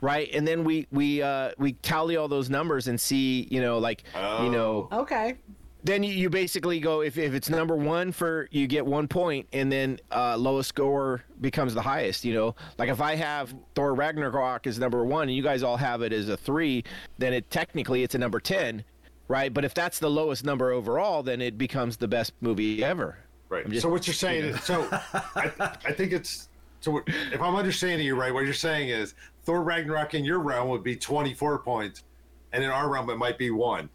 [0.00, 0.28] right?
[0.32, 4.02] And then we we uh, we tally all those numbers and see, you know, like
[4.42, 5.36] you know, okay.
[5.84, 9.46] Then you, you basically go if, if it's number one for you get one point,
[9.52, 12.24] and then uh, lowest score becomes the highest.
[12.24, 15.76] You know, like if I have Thor Ragnarok as number one, and you guys all
[15.76, 16.84] have it as a three,
[17.18, 18.84] then it technically it's a number ten,
[19.28, 19.52] right?
[19.52, 23.18] But if that's the lowest number overall, then it becomes the best movie ever.
[23.48, 23.68] Right.
[23.68, 25.50] Just- so what you're saying is, so I,
[25.84, 26.48] I think it's
[26.80, 27.02] so.
[27.06, 29.14] If I'm understanding you right, what you're saying is
[29.44, 32.04] Thor Ragnarok in your realm would be 24 points,
[32.52, 33.90] and in our realm it might be one.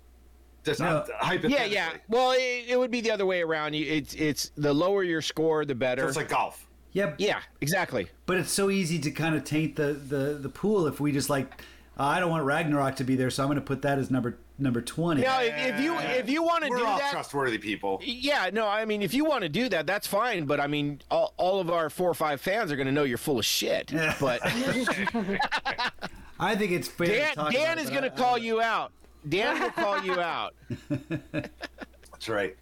[0.68, 1.04] Just No.
[1.20, 1.74] hypothetically.
[1.74, 1.98] Yeah, yeah.
[2.10, 3.74] Well, it, it would be the other way around.
[3.74, 6.08] You- It's it's the lower your score, the So better.
[6.08, 6.64] it's like golf.
[6.94, 7.16] Yep.
[7.20, 8.08] yeah, exactly.
[8.26, 11.30] But it's so easy to kind of taint the the the pool if we just
[11.30, 11.62] like
[12.00, 14.10] uh, I don't want Ragnarok to be there, so I'm going to put that as
[14.12, 15.22] number number twenty.
[15.22, 18.00] Now, if, if you if you want to We're do all that, trustworthy people.
[18.04, 20.46] yeah, no, I mean, if you want to do that, that's fine.
[20.46, 23.04] But I mean, all, all of our four or five fans are going to know
[23.04, 23.92] you're full of shit.
[24.20, 24.42] But
[26.40, 27.08] I think it's fair.
[27.08, 28.92] Dan, to talk Dan about it, is going to call you out.
[29.30, 30.54] Dan will call you out.
[31.32, 32.56] That's right.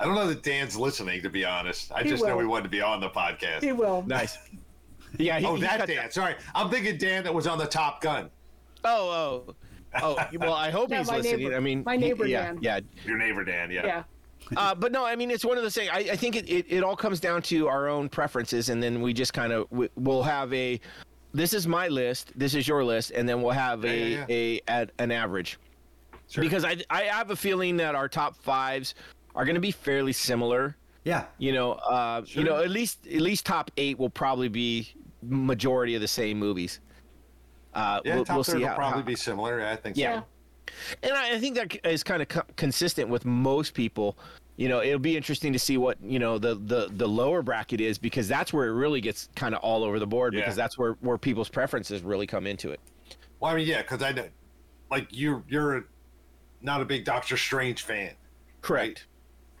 [0.00, 1.90] I don't know that Dan's listening, to be honest.
[1.92, 3.62] I He just know he wanted to be on the podcast.
[3.62, 4.02] He will.
[4.06, 4.38] Nice.
[5.16, 5.38] Yeah.
[5.38, 6.10] He, oh, he that cut Dan.
[6.10, 8.28] Sorry, I'm thinking Dan that was on the Top Gun.
[8.84, 9.54] Oh, oh,
[10.02, 10.18] oh.
[10.38, 11.38] Well, I hope Yeah, he's listening.
[11.44, 12.58] neighbor- I mean, my he- neighbor yeah, Dan.
[12.60, 13.70] Yeah, Your neighbor Dan.
[13.70, 13.86] Yeah.
[13.86, 14.02] Yeah.
[14.58, 15.88] uh, but no, I mean it's one of those things.
[15.90, 19.00] I, I think it, it, it all comes down to our own preferences, and then
[19.00, 20.78] we just kind of we, we'll have a.
[21.32, 22.32] This is my list.
[22.36, 25.58] This is your list, and then we'll have a Yeah, yeah, a at an average.
[26.30, 26.42] Sure.
[26.42, 28.94] Because I I have a feeling that our top fives
[29.34, 30.76] are going to be fairly similar.
[31.04, 31.24] Yeah.
[31.38, 34.92] You know, uh, you know, at least at least top eight will probably be
[35.22, 36.80] majority of the same movies.
[37.74, 39.62] Uh, yeah, we'll, top we'll third will how, probably how- be similar.
[39.64, 39.96] I think.
[39.96, 40.20] yeah.
[40.20, 40.24] So.
[41.02, 44.18] And I, I think that is kind of co- consistent with most people.
[44.56, 47.80] You know, it'll be interesting to see what you know the the the lower bracket
[47.80, 50.76] is because that's where it really gets kind of all over the board because that's
[50.76, 52.80] where where people's preferences really come into it.
[53.40, 54.28] Well, I mean, yeah, because I know,
[54.90, 55.86] like you, you're
[56.60, 58.12] not a big Doctor Strange fan,
[58.62, 59.06] Correct.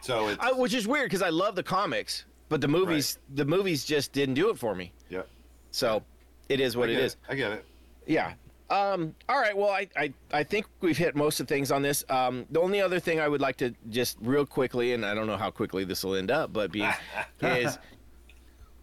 [0.00, 3.44] so it's I, which is weird because I love the comics, but the movies the
[3.44, 4.92] movies just didn't do it for me.
[5.08, 5.22] yeah.
[5.70, 6.02] So
[6.48, 7.16] it is what it get.
[7.28, 7.64] I get it.
[8.06, 8.32] Yeah.
[8.70, 9.56] Um, all right.
[9.56, 12.04] Well, I, I, I think we've hit most of the things on this.
[12.10, 15.26] Um, the only other thing I would like to just real quickly, and I don't
[15.26, 16.90] know how quickly this will end up, but being
[17.40, 17.78] is,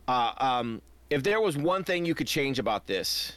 [0.08, 3.34] uh, um, if there was one thing you could change about this,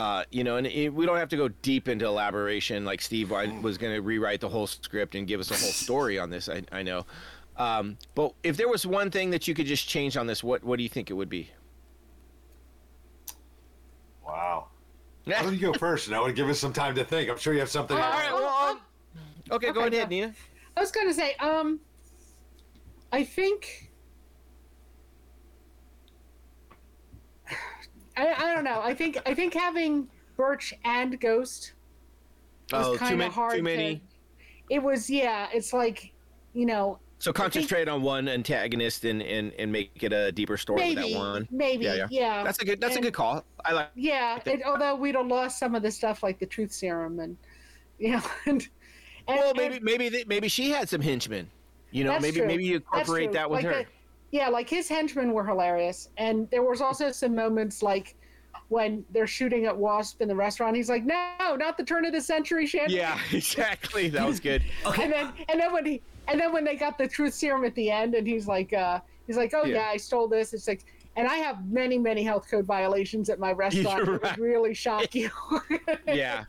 [0.00, 3.30] uh, you know, and it, we don't have to go deep into elaboration like Steve
[3.30, 6.48] was going to rewrite the whole script and give us a whole story on this.
[6.48, 7.04] I, I know.
[7.58, 10.64] Um, but if there was one thing that you could just change on this, what,
[10.64, 11.50] what do you think it would be?
[14.26, 14.68] Wow.
[15.24, 17.28] Why don't you go first, Noah, and give us some time to think?
[17.28, 17.94] I'm sure you have something.
[17.94, 18.32] All right.
[18.32, 18.80] Well, um,
[19.50, 20.06] okay, go ahead, yeah.
[20.06, 20.34] Nina.
[20.78, 21.78] I was gonna say, um,
[23.12, 23.89] I think.
[28.20, 28.80] I, I don't know.
[28.82, 31.72] I think I think having Burch and Ghost
[32.72, 33.56] was Oh, kind of hard.
[33.56, 33.96] Too many.
[33.96, 34.00] To,
[34.70, 35.48] it was yeah.
[35.52, 36.12] It's like,
[36.54, 40.94] you know, So concentrate on one antagonist and, and, and make it a deeper story
[40.94, 41.48] with that one.
[41.50, 42.44] maybe, Yeah, yeah, yeah.
[42.44, 42.80] That's a good.
[42.80, 43.44] That's And- a good call.
[43.64, 43.88] I like.
[43.94, 47.36] Yeah, it, although we'd have lost some of the stuff like the truth serum and,
[47.98, 48.68] you know, and,
[49.28, 51.48] and Well, and- maybe maybe maybe she had some henchmen.
[51.92, 52.46] You know, maybe true.
[52.46, 53.82] maybe you incorporate that with Like her.
[53.82, 53.86] the-
[54.30, 58.14] yeah, like his henchmen were hilarious, and there was also some moments like
[58.68, 60.76] when they're shooting at Wasp in the restaurant.
[60.76, 64.08] He's like, "No, not the turn of the century chandelier." yeah, exactly.
[64.08, 64.62] That was good.
[65.00, 67.74] And then and then when he and then when they got the truth serum at
[67.74, 69.76] the end, and he's like, uh, he's like, "Oh Yeah.
[69.76, 70.84] yeah, I stole this." It's like.
[71.16, 74.06] And I have many, many health code violations at my restaurant.
[74.06, 75.28] You're It would really shock you.
[76.06, 76.44] Yeah.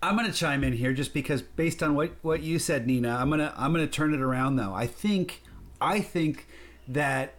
[0.00, 3.10] I'm going to chime in here just because based on what what you said Nina,
[3.10, 4.72] I'm going to I'm going to turn it around though.
[4.72, 5.42] I think
[5.80, 6.46] I think
[6.88, 7.34] that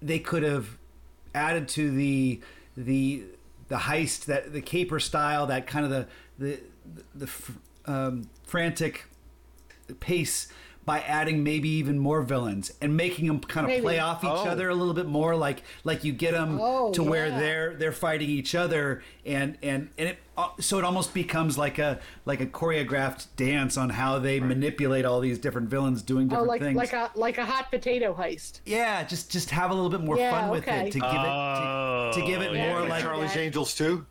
[0.00, 0.78] they could have
[1.34, 2.40] added to the
[2.76, 3.22] the
[3.68, 6.06] the heist that the caper style that kind of the
[6.38, 6.60] the
[7.14, 7.52] the, fr-
[7.86, 9.04] um, frantic
[10.00, 10.48] pace
[10.84, 13.82] by adding maybe even more villains and making them kind of Maybe.
[13.82, 14.48] play off each Oh.
[14.48, 17.92] other a little bit more like like you get them Oh, to where they're they're
[17.92, 22.40] fighting each other and and and it uh, so it almost becomes like a like
[22.40, 26.60] a choreographed dance on how they manipulate all these different villains doing oh, different like
[26.62, 28.60] things like a like a hot potato heist.
[28.64, 30.88] yeah just just have a little bit more Yeah, fun with okay.
[30.88, 32.68] it to give it to, to give it yeah.
[32.70, 33.42] more like like Charlie's Yeah.
[33.42, 34.04] Angels too,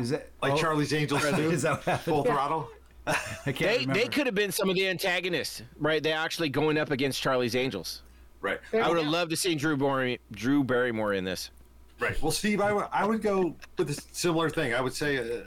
[0.00, 2.04] is it like oh, Charlie's Angels too, is that what happened?
[2.14, 2.68] full throttle.
[3.46, 3.94] I can't They remember.
[3.94, 6.02] they could have been some of the antagonists, right?
[6.02, 8.02] They're actually going up against Charlie's Angels.
[8.42, 9.12] Right, There I would have go.
[9.12, 11.50] loved to see Drew Barry, Drew Barrymore in this.
[11.98, 12.20] right.
[12.22, 14.72] Well, Steve, I would I would go with a similar thing.
[14.74, 15.42] I would say uh,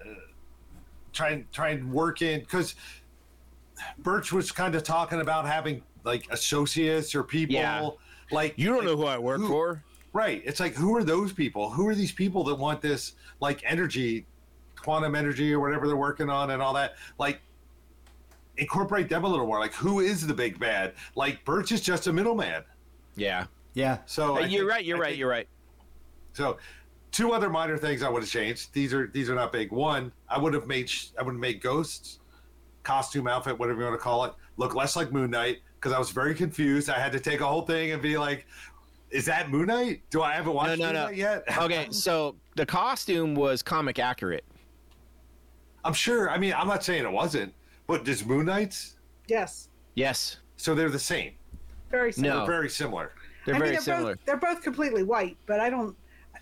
[1.11, 2.76] try and try and work in because
[3.99, 7.90] Burch was kind of talking about having like associates or people Yeah.
[8.31, 9.84] like You don't like, know who I work who- for.
[10.11, 10.44] Right.
[10.45, 11.72] It's like who are those people?
[11.72, 14.27] Who are these people that want this like energy,
[14.80, 16.94] quantum energy or whatever they're working on and all that?
[17.18, 17.41] Like
[18.57, 19.59] incorporate them a little more.
[19.59, 20.93] Like who is the big bad?
[21.15, 22.63] Like Burch is just a middleman.
[23.15, 23.45] Yeah.
[23.73, 24.85] yeah So I you're think- right.
[24.85, 25.07] You're I right.
[25.09, 25.47] think- You're right.
[26.34, 26.57] So
[27.11, 28.73] two other minor things I would have changed.
[28.73, 29.71] These are these are not big.
[29.71, 32.19] One, I would have made I would have made ghosts
[32.84, 35.99] costume outfit, whatever you want to call it, look less like Moon Knight because I
[35.99, 36.89] was very confused.
[36.89, 38.45] I had to take a whole thing and be like,
[39.09, 40.01] "Is that Moon Knight?
[40.09, 41.05] Do I haven't watched no, Moon no.
[41.05, 44.43] Knight yet?" Okay, so the costume was comic accurate.
[45.85, 46.30] I'm sure.
[46.30, 47.53] I mean, I'm not saying it wasn't,
[47.88, 48.95] but does Moon Knight's?
[49.27, 51.34] Yes, Yes, So they're the same.
[51.91, 52.34] very similar.
[52.34, 52.39] No.
[52.39, 53.11] They're very similar.
[53.45, 54.15] they're I mean, very they're similar.
[54.15, 55.95] both they're both completely white, but I don't.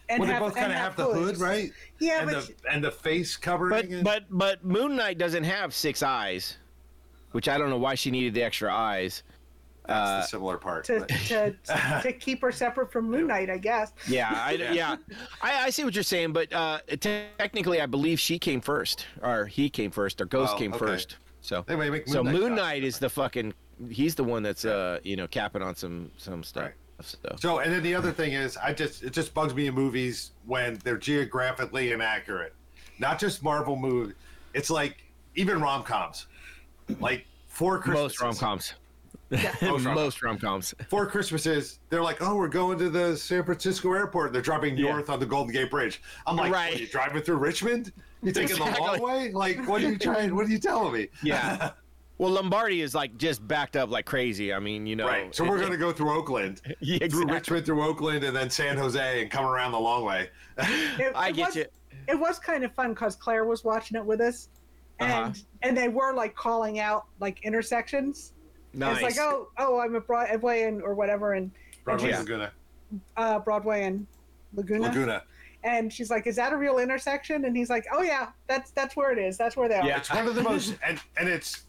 [0.10, 1.72] And well, they have, both kind of have the hood, right?
[2.00, 3.70] Yeah, and but the and the face covering.
[3.72, 6.58] But and- but but Moon Knight doesn't have six eyes,
[7.32, 9.24] which I don't know why she needed the extra eyes.
[9.86, 10.86] that's uh, the similar part.
[10.86, 11.56] to, to
[12.04, 13.92] to keep her separate from Moon Knight, I guess.
[14.08, 14.96] Yeah, I, yeah,
[15.42, 19.46] I, I see what you're saying, but uh, technically, I believe she came first, or
[19.46, 20.86] he came first, or Ghost Oh, came okay.
[20.86, 21.18] first.
[21.42, 22.56] So Anyway, make so Moon Knight Moon.
[22.56, 23.54] Knight is the fucking.
[23.90, 26.64] He's the one that's uh you know capping on some some stuff.
[26.66, 26.74] Right.
[27.02, 29.74] So So, and then the other thing is, I just it just bugs me in
[29.74, 32.54] movies when they're geographically inaccurate.
[33.00, 34.14] Not just Marvel movie.
[34.54, 35.04] It's like
[35.36, 36.28] even rom coms,
[37.00, 38.20] like four Christmases.
[38.20, 38.74] most rom coms.
[39.32, 39.86] Most rom-coms.
[39.86, 40.74] most rom coms.
[40.90, 41.80] Four Christmases.
[41.90, 44.34] They're like, oh, we're going to the San Francisco airport.
[44.34, 44.92] They're driving Yeah.
[44.92, 46.02] north on the Golden Gate Bridge.
[46.28, 46.72] I'm like, Right.
[46.72, 47.94] what, are you driving through Richmond?
[48.24, 49.32] You taking the long way?
[49.32, 50.36] Like, what are you trying?
[50.36, 51.08] What are you telling me?
[51.24, 51.72] Yeah.
[52.18, 54.54] Well, Lombardi is like just backed up like crazy.
[54.54, 55.08] I mean, you know.
[55.08, 55.34] Right.
[55.34, 57.26] So we're going to go through Oakland, Yeah, through.
[57.26, 60.30] Richmond, through Oakland, and then San Jose, and come around the long way.
[60.60, 61.66] It, I it get was, you.
[62.08, 64.50] It was kind of fun because Claire was watching it with us,
[65.00, 65.34] and Uh-huh.
[65.64, 68.34] and they were like calling out like intersections.
[68.74, 69.02] Nice.
[69.02, 71.52] It's like, oh, oh, I'm a Broadway and or whatever, and
[71.84, 72.20] Broadway Yeah.
[72.20, 72.52] Laguna.
[73.18, 74.08] uh, Broadway and
[74.54, 74.88] Laguna.
[74.88, 75.24] Laguna.
[75.64, 78.96] And she's like, "Is that a real intersection?" And he's like, "Oh yeah, that's that's
[78.96, 79.38] where it is.
[79.38, 79.98] That's where they are." Yeah.
[79.98, 81.64] It's one of the most, and, and it's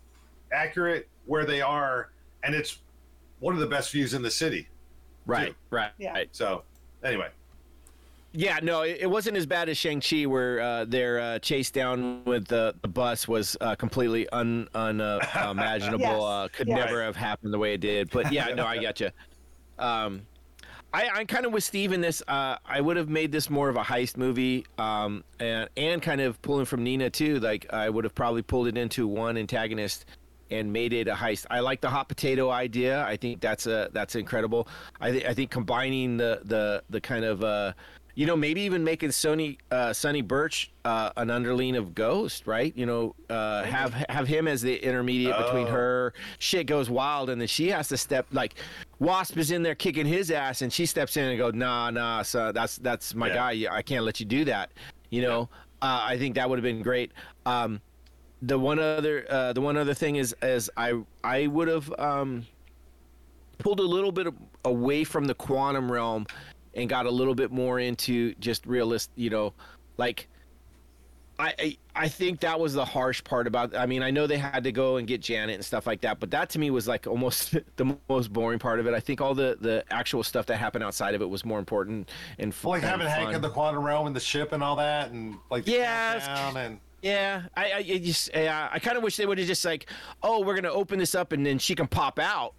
[0.53, 2.11] accurate where they are,
[2.43, 2.79] and it's
[3.41, 4.69] one of the best views in the city.
[5.27, 6.13] Right, right, Yeah.
[6.13, 6.29] right.
[6.33, 6.63] So,
[7.05, 7.29] anyway,
[8.35, 11.71] Yeah, no, it, it wasn't as bad as Shang Chi, where uh, their uh, chase
[11.71, 15.21] down with the, the bus was uh, completely un, uh.
[15.99, 16.77] Yes, Uh, could yes.
[16.79, 18.11] never have happened the way it did.
[18.11, 19.11] But yeah, no, I got you.
[19.79, 20.23] Um,
[20.95, 22.23] I, I'm kind of with Steve in this.
[22.27, 26.21] Uh, I would have made this more of a heist movie, um, and and kind
[26.21, 27.41] of pulling from Nina too.
[27.41, 30.05] Like I would have probably pulled it into one antagonist
[30.51, 31.47] and made it a heist.
[31.51, 33.05] I like the hot potato idea.
[33.05, 34.69] I think that's a that's incredible.
[35.01, 37.73] I think I think combining the the the kind of uh,
[38.15, 42.77] you know maybe even making Sony uh, Sonny Burch uh, an underling of Ghost, right?
[42.77, 45.71] You know, uh, have have him as the intermediate between Oh.
[45.73, 46.15] her.
[46.39, 48.55] Shit goes wild, and then she has to step like
[48.99, 52.23] Wasp is in there kicking his ass, and she steps in and go, Nah, nah,
[52.23, 53.35] son, that's that's my Yeah.
[53.35, 53.75] guy.
[53.75, 54.71] I can't let you do that.
[55.11, 55.49] You know,
[55.81, 57.13] uh, I think that would have been great.
[57.47, 57.81] Um,
[58.43, 62.47] the one other uh, the one other thing is is I I would have um,
[63.59, 64.27] pulled a little bit
[64.65, 66.27] away from the quantum realm
[66.75, 69.11] and got a little bit more into just realist.
[69.17, 69.55] You know,
[69.97, 70.29] like
[71.39, 73.75] I, I I think that was the harsh part about.
[73.75, 76.21] I mean, I know they had to go and get Janet and stuff like that,
[76.21, 78.95] but that to me was like almost the most boring part of it.
[78.95, 82.11] I think all the the actual stuff that happened outside of it was more important
[82.39, 84.77] and f- well, like having Hank in the quantum realm and the ship and all
[84.77, 86.13] that, and like Yeah,
[86.57, 89.87] and Yeah, I, I just yeah, I kind of wish they would have just like,
[90.23, 92.55] oh, we're gonna open this up and then she can pop out.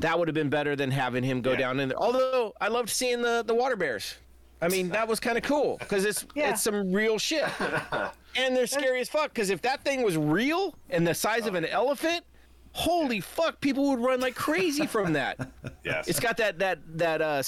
[0.00, 1.58] That would have been better than having him go Yeah.
[1.58, 1.98] down in there.
[1.98, 4.14] Although I loved seeing the the water bears.
[4.60, 6.50] I mean, that was kind of cool because it's Yeah.
[6.50, 7.44] it's some real shit,
[8.36, 9.32] and they're scary as fuck.
[9.32, 12.24] Because if that thing was real and the size of an elephant,
[12.72, 15.38] holy fuck, people would run like crazy from that.
[15.84, 17.42] yes, It's got that that that uh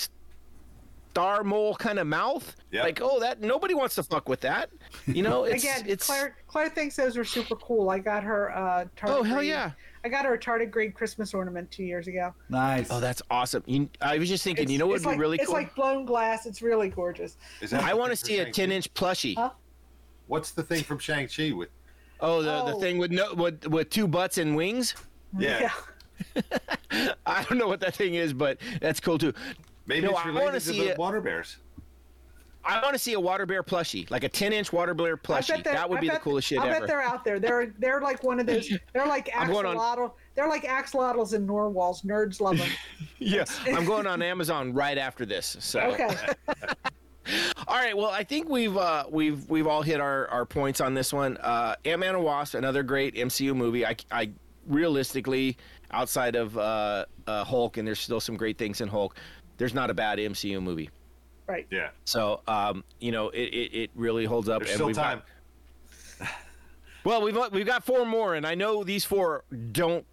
[1.10, 2.54] star mole kind of mouth.
[2.70, 2.84] Yep.
[2.84, 4.70] Like, oh, that nobody wants to fuck with that.
[5.06, 7.90] You know, it's Again, it's Claire Claire thinks those are super cool.
[7.90, 9.72] I got her uh tardigrade, Oh, hell yeah.
[10.02, 12.32] I got a retarded tardigrade Christmas ornament two years ago.
[12.48, 12.88] Nice.
[12.90, 13.62] Oh, that's awesome.
[13.66, 15.54] You, I was just thinking, you know what would it's be like, really It's cool?
[15.54, 16.46] like blown glass.
[16.46, 17.36] It's really gorgeous.
[17.60, 18.50] Is that I want to see a Shang-Chi?
[18.52, 19.34] 10 inch plushie.
[19.36, 19.50] Huh?
[20.26, 21.68] What's the thing from Shang Chi with?
[22.20, 22.80] Oh, the, the Oh.
[22.80, 24.94] thing with no with, with two butts and wings.
[25.38, 25.70] Yeah,
[27.26, 29.32] I don't know what that thing is, but that's cool too.
[29.86, 30.98] maybe No, it's related wanna to see the it.
[30.98, 31.56] water bears.
[32.64, 35.64] I want to see a water bear plushie, like a 10 inch water bear plushie.
[35.64, 36.80] That would I be the coolest shit I ever.
[36.80, 37.38] bet they're out there.
[37.40, 38.70] They're they're like one of those.
[38.92, 40.12] They're like on- axolotl.
[40.34, 42.02] They're like axolotls and narwhals.
[42.02, 42.68] Nerds love them.
[43.18, 45.56] yeah, I'm going on Amazon right after this.
[45.60, 46.14] So Okay.
[47.68, 47.96] All right.
[47.96, 51.36] Well, I think we've uh, we've we've all hit our, our points on this one.
[51.38, 53.86] Uh, Ant Man and Wasp, another great MCU movie.
[53.86, 54.30] I, I
[54.66, 55.56] realistically,
[55.92, 59.16] outside of uh, uh, Hulk, and there's still some great things in Hulk.
[59.58, 60.90] There's not a bad MCU movie.
[61.50, 61.66] Right.
[61.70, 64.60] Yeah, So um, you know, it, it, it really holds up.
[64.62, 65.22] there's and still time.
[66.20, 66.28] Got,
[67.04, 70.04] well, we've we've got four more, and I know these four don't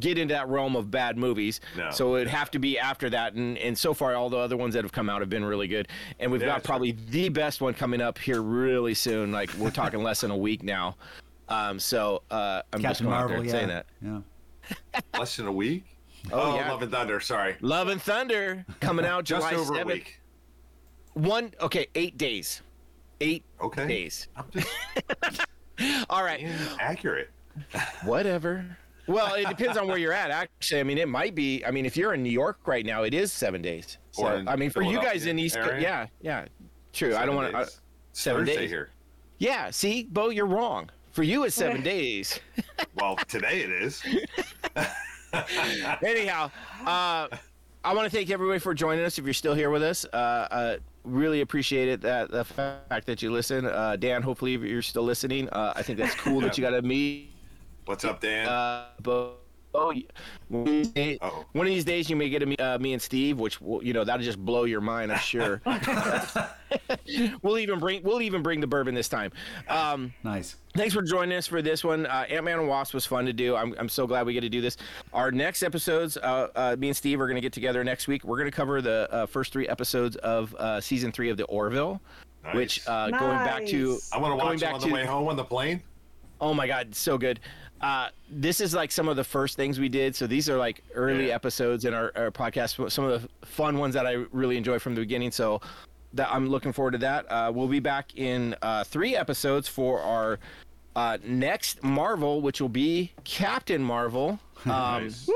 [0.00, 1.60] get into that realm of bad movies.
[1.76, 1.90] No.
[1.90, 3.34] So it'd have to be after that.
[3.34, 5.68] And, and so far, all the other ones that have come out have been really
[5.68, 5.88] good.
[6.18, 6.60] And we've Yeah, got sure.
[6.62, 9.32] probably the best one coming up here really soon.
[9.32, 10.96] Like we're talking less than a week now.
[11.48, 13.28] Um, so uh, I'm just Captain going out Marvel.
[13.28, 13.52] there and yeah.
[13.52, 13.86] saying that.
[15.12, 15.18] Yeah.
[15.18, 15.84] Less than a week.
[16.32, 16.70] Oh, Oh, yeah.
[16.72, 17.20] Love and Thunder.
[17.20, 19.82] Sorry, Love and Thunder coming out just July over 7th.
[19.82, 20.20] a week.
[21.16, 22.60] One, okay, eight days.
[23.22, 24.28] Eight Okay, days.
[24.52, 24.68] Just
[26.10, 26.40] All right.
[26.40, 27.30] being accurate.
[28.04, 28.76] Whatever.
[29.06, 30.30] Well, it depends on where you're at.
[30.30, 31.64] Actually, I mean, it might be.
[31.64, 33.96] I mean, if you're in New York right now, it is seven days.
[34.10, 35.80] So, Or I mean, for you guys in East, Co- area.
[35.80, 36.44] yeah, yeah,
[36.92, 37.16] true.
[37.16, 37.56] I don't want to.
[37.56, 37.80] Uh, days.
[38.12, 38.70] Seven Thursday days.
[38.70, 38.90] here.
[39.38, 40.90] yeah, see, Bo, you're wrong.
[41.12, 42.38] For you, it's seven days.
[42.94, 44.02] Well, today it is.
[46.04, 46.50] Anyhow,
[46.84, 47.28] uh,
[47.86, 49.16] I want to thank everybody for joining us.
[49.16, 52.00] If you're still here with us, uh, uh, really appreciate it.
[52.00, 54.22] That the fact that you listen, uh, Dan.
[54.22, 55.48] Hopefully, you're still listening.
[55.50, 57.30] Uh, I think that's cool that you got to meet.
[57.84, 58.48] What's up, Dan?
[58.48, 59.34] Uh, Bo.
[59.78, 59.92] Oh,
[60.48, 61.44] one of these days- Uh-oh.
[61.52, 63.82] one of these days you may get to meet uh, me and Steve, which will,
[63.84, 65.60] you know that'll just blow your mind, I'm sure.
[67.42, 69.32] we'll even bring we'll even bring the bourbon this time.
[69.68, 70.56] Um, Nice.
[70.74, 72.06] thanks for joining us for this one.
[72.06, 73.54] Uh, Ant Man and Wasp was fun to do.
[73.56, 74.76] I'm, I'm so glad we get to do this.
[75.12, 78.24] Our next episodes, uh, uh, me and Steve are going to get together next week.
[78.24, 81.44] We're going to cover the uh, first three episodes of uh, season three of the
[81.44, 82.00] Orville,
[82.54, 83.12] which Nice.
[83.12, 85.04] uh, going back to I want to going watch it back on the to- way
[85.04, 85.82] home on the plane.
[86.40, 87.40] Oh my god, so good.
[87.80, 90.14] Uh, this is like some of the first things we did.
[90.16, 91.34] So these are like early Yeah.
[91.34, 92.90] episodes in our, our podcast.
[92.90, 95.30] Some of the fun ones that I really enjoy from the beginning.
[95.30, 95.60] So
[96.14, 97.30] that I'm looking forward to that.
[97.30, 100.38] Uh, we'll be back in uh, three episodes for our
[100.94, 104.38] uh, next Marvel, which will be Captain Marvel.
[104.64, 105.28] Um, Nice.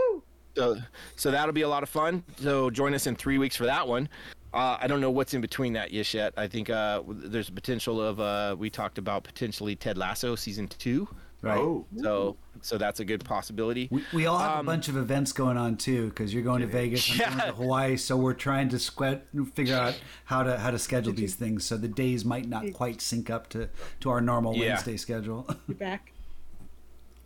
[0.57, 0.77] So,
[1.15, 2.25] so that'll be a lot of fun.
[2.41, 4.09] So join us in three weeks for that one.
[4.53, 6.35] Uh, I don't know what's in between that just yet.
[6.37, 10.67] I think uh, there's a potential of uh, we talked about potentially Ted Lasso season
[10.67, 11.07] two.
[11.43, 11.59] Right.
[11.59, 13.89] Oh, So so that's a good possibility.
[13.91, 16.61] We, we all have Um, a bunch of events going on too because you're going
[16.61, 17.45] to Vegas, I'm going Yeah.
[17.47, 19.23] to Hawaii, so we're trying to squat,
[19.55, 23.01] figure out how to how to schedule these things so the days might not quite
[23.01, 24.75] sync up to to our normal Yeah.
[24.75, 25.49] Wednesday schedule.
[25.67, 26.13] You back?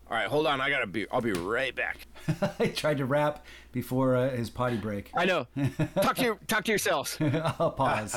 [0.09, 0.61] All right, hold on.
[0.61, 1.07] I gotta be.
[1.11, 2.07] I'll be right back.
[2.61, 5.11] I tried to wrap before uh, his potty break.
[5.17, 5.47] I know.
[6.03, 7.17] talk to your talk to yourselves.
[7.59, 8.13] I'll pause.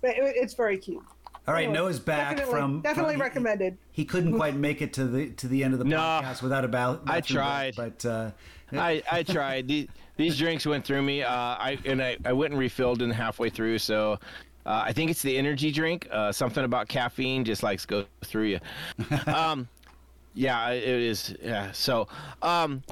[0.00, 1.02] But it, it's very cute.
[1.48, 3.78] All right, Anyway, Noah's back definitely, from definitely from- recommended.
[3.90, 6.64] He couldn't quite make it to the to the end of the No, podcast without
[6.64, 7.74] a ba- I tried.
[7.74, 8.30] break, but uh,
[8.72, 9.66] I, I tried.
[9.66, 9.88] These,
[10.18, 11.22] these drinks went through me.
[11.22, 13.78] Uh, I and I, I went and refilled in halfway through.
[13.78, 14.18] So
[14.66, 16.06] uh, I think it's the energy drink.
[16.10, 18.60] Uh, something about caffeine just likes go through you.
[19.26, 19.68] Um,
[20.34, 21.34] yeah, it is.
[21.42, 21.72] Yeah.
[21.72, 22.08] So
[22.42, 22.82] um,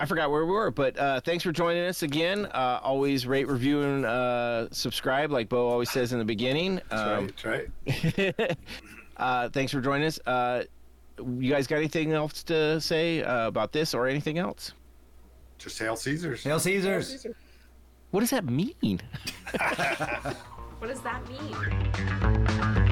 [0.00, 2.46] I forgot where we were, but uh, thanks for joining us again.
[2.46, 6.80] Uh, always rate, review, and uh, subscribe, like Bo always says in the beginning.
[6.90, 7.68] Um, that's right.
[7.86, 8.56] That's right.
[9.16, 10.18] uh, thanks for joining us.
[10.26, 10.64] Uh,
[11.38, 14.72] you guys got anything else to say uh, about this or anything else?
[15.58, 16.42] Just Hail Caesars.
[16.42, 17.10] Hail Caesars.
[17.12, 17.36] These are-
[18.10, 19.00] What does that mean?
[20.80, 22.83] What does that mean?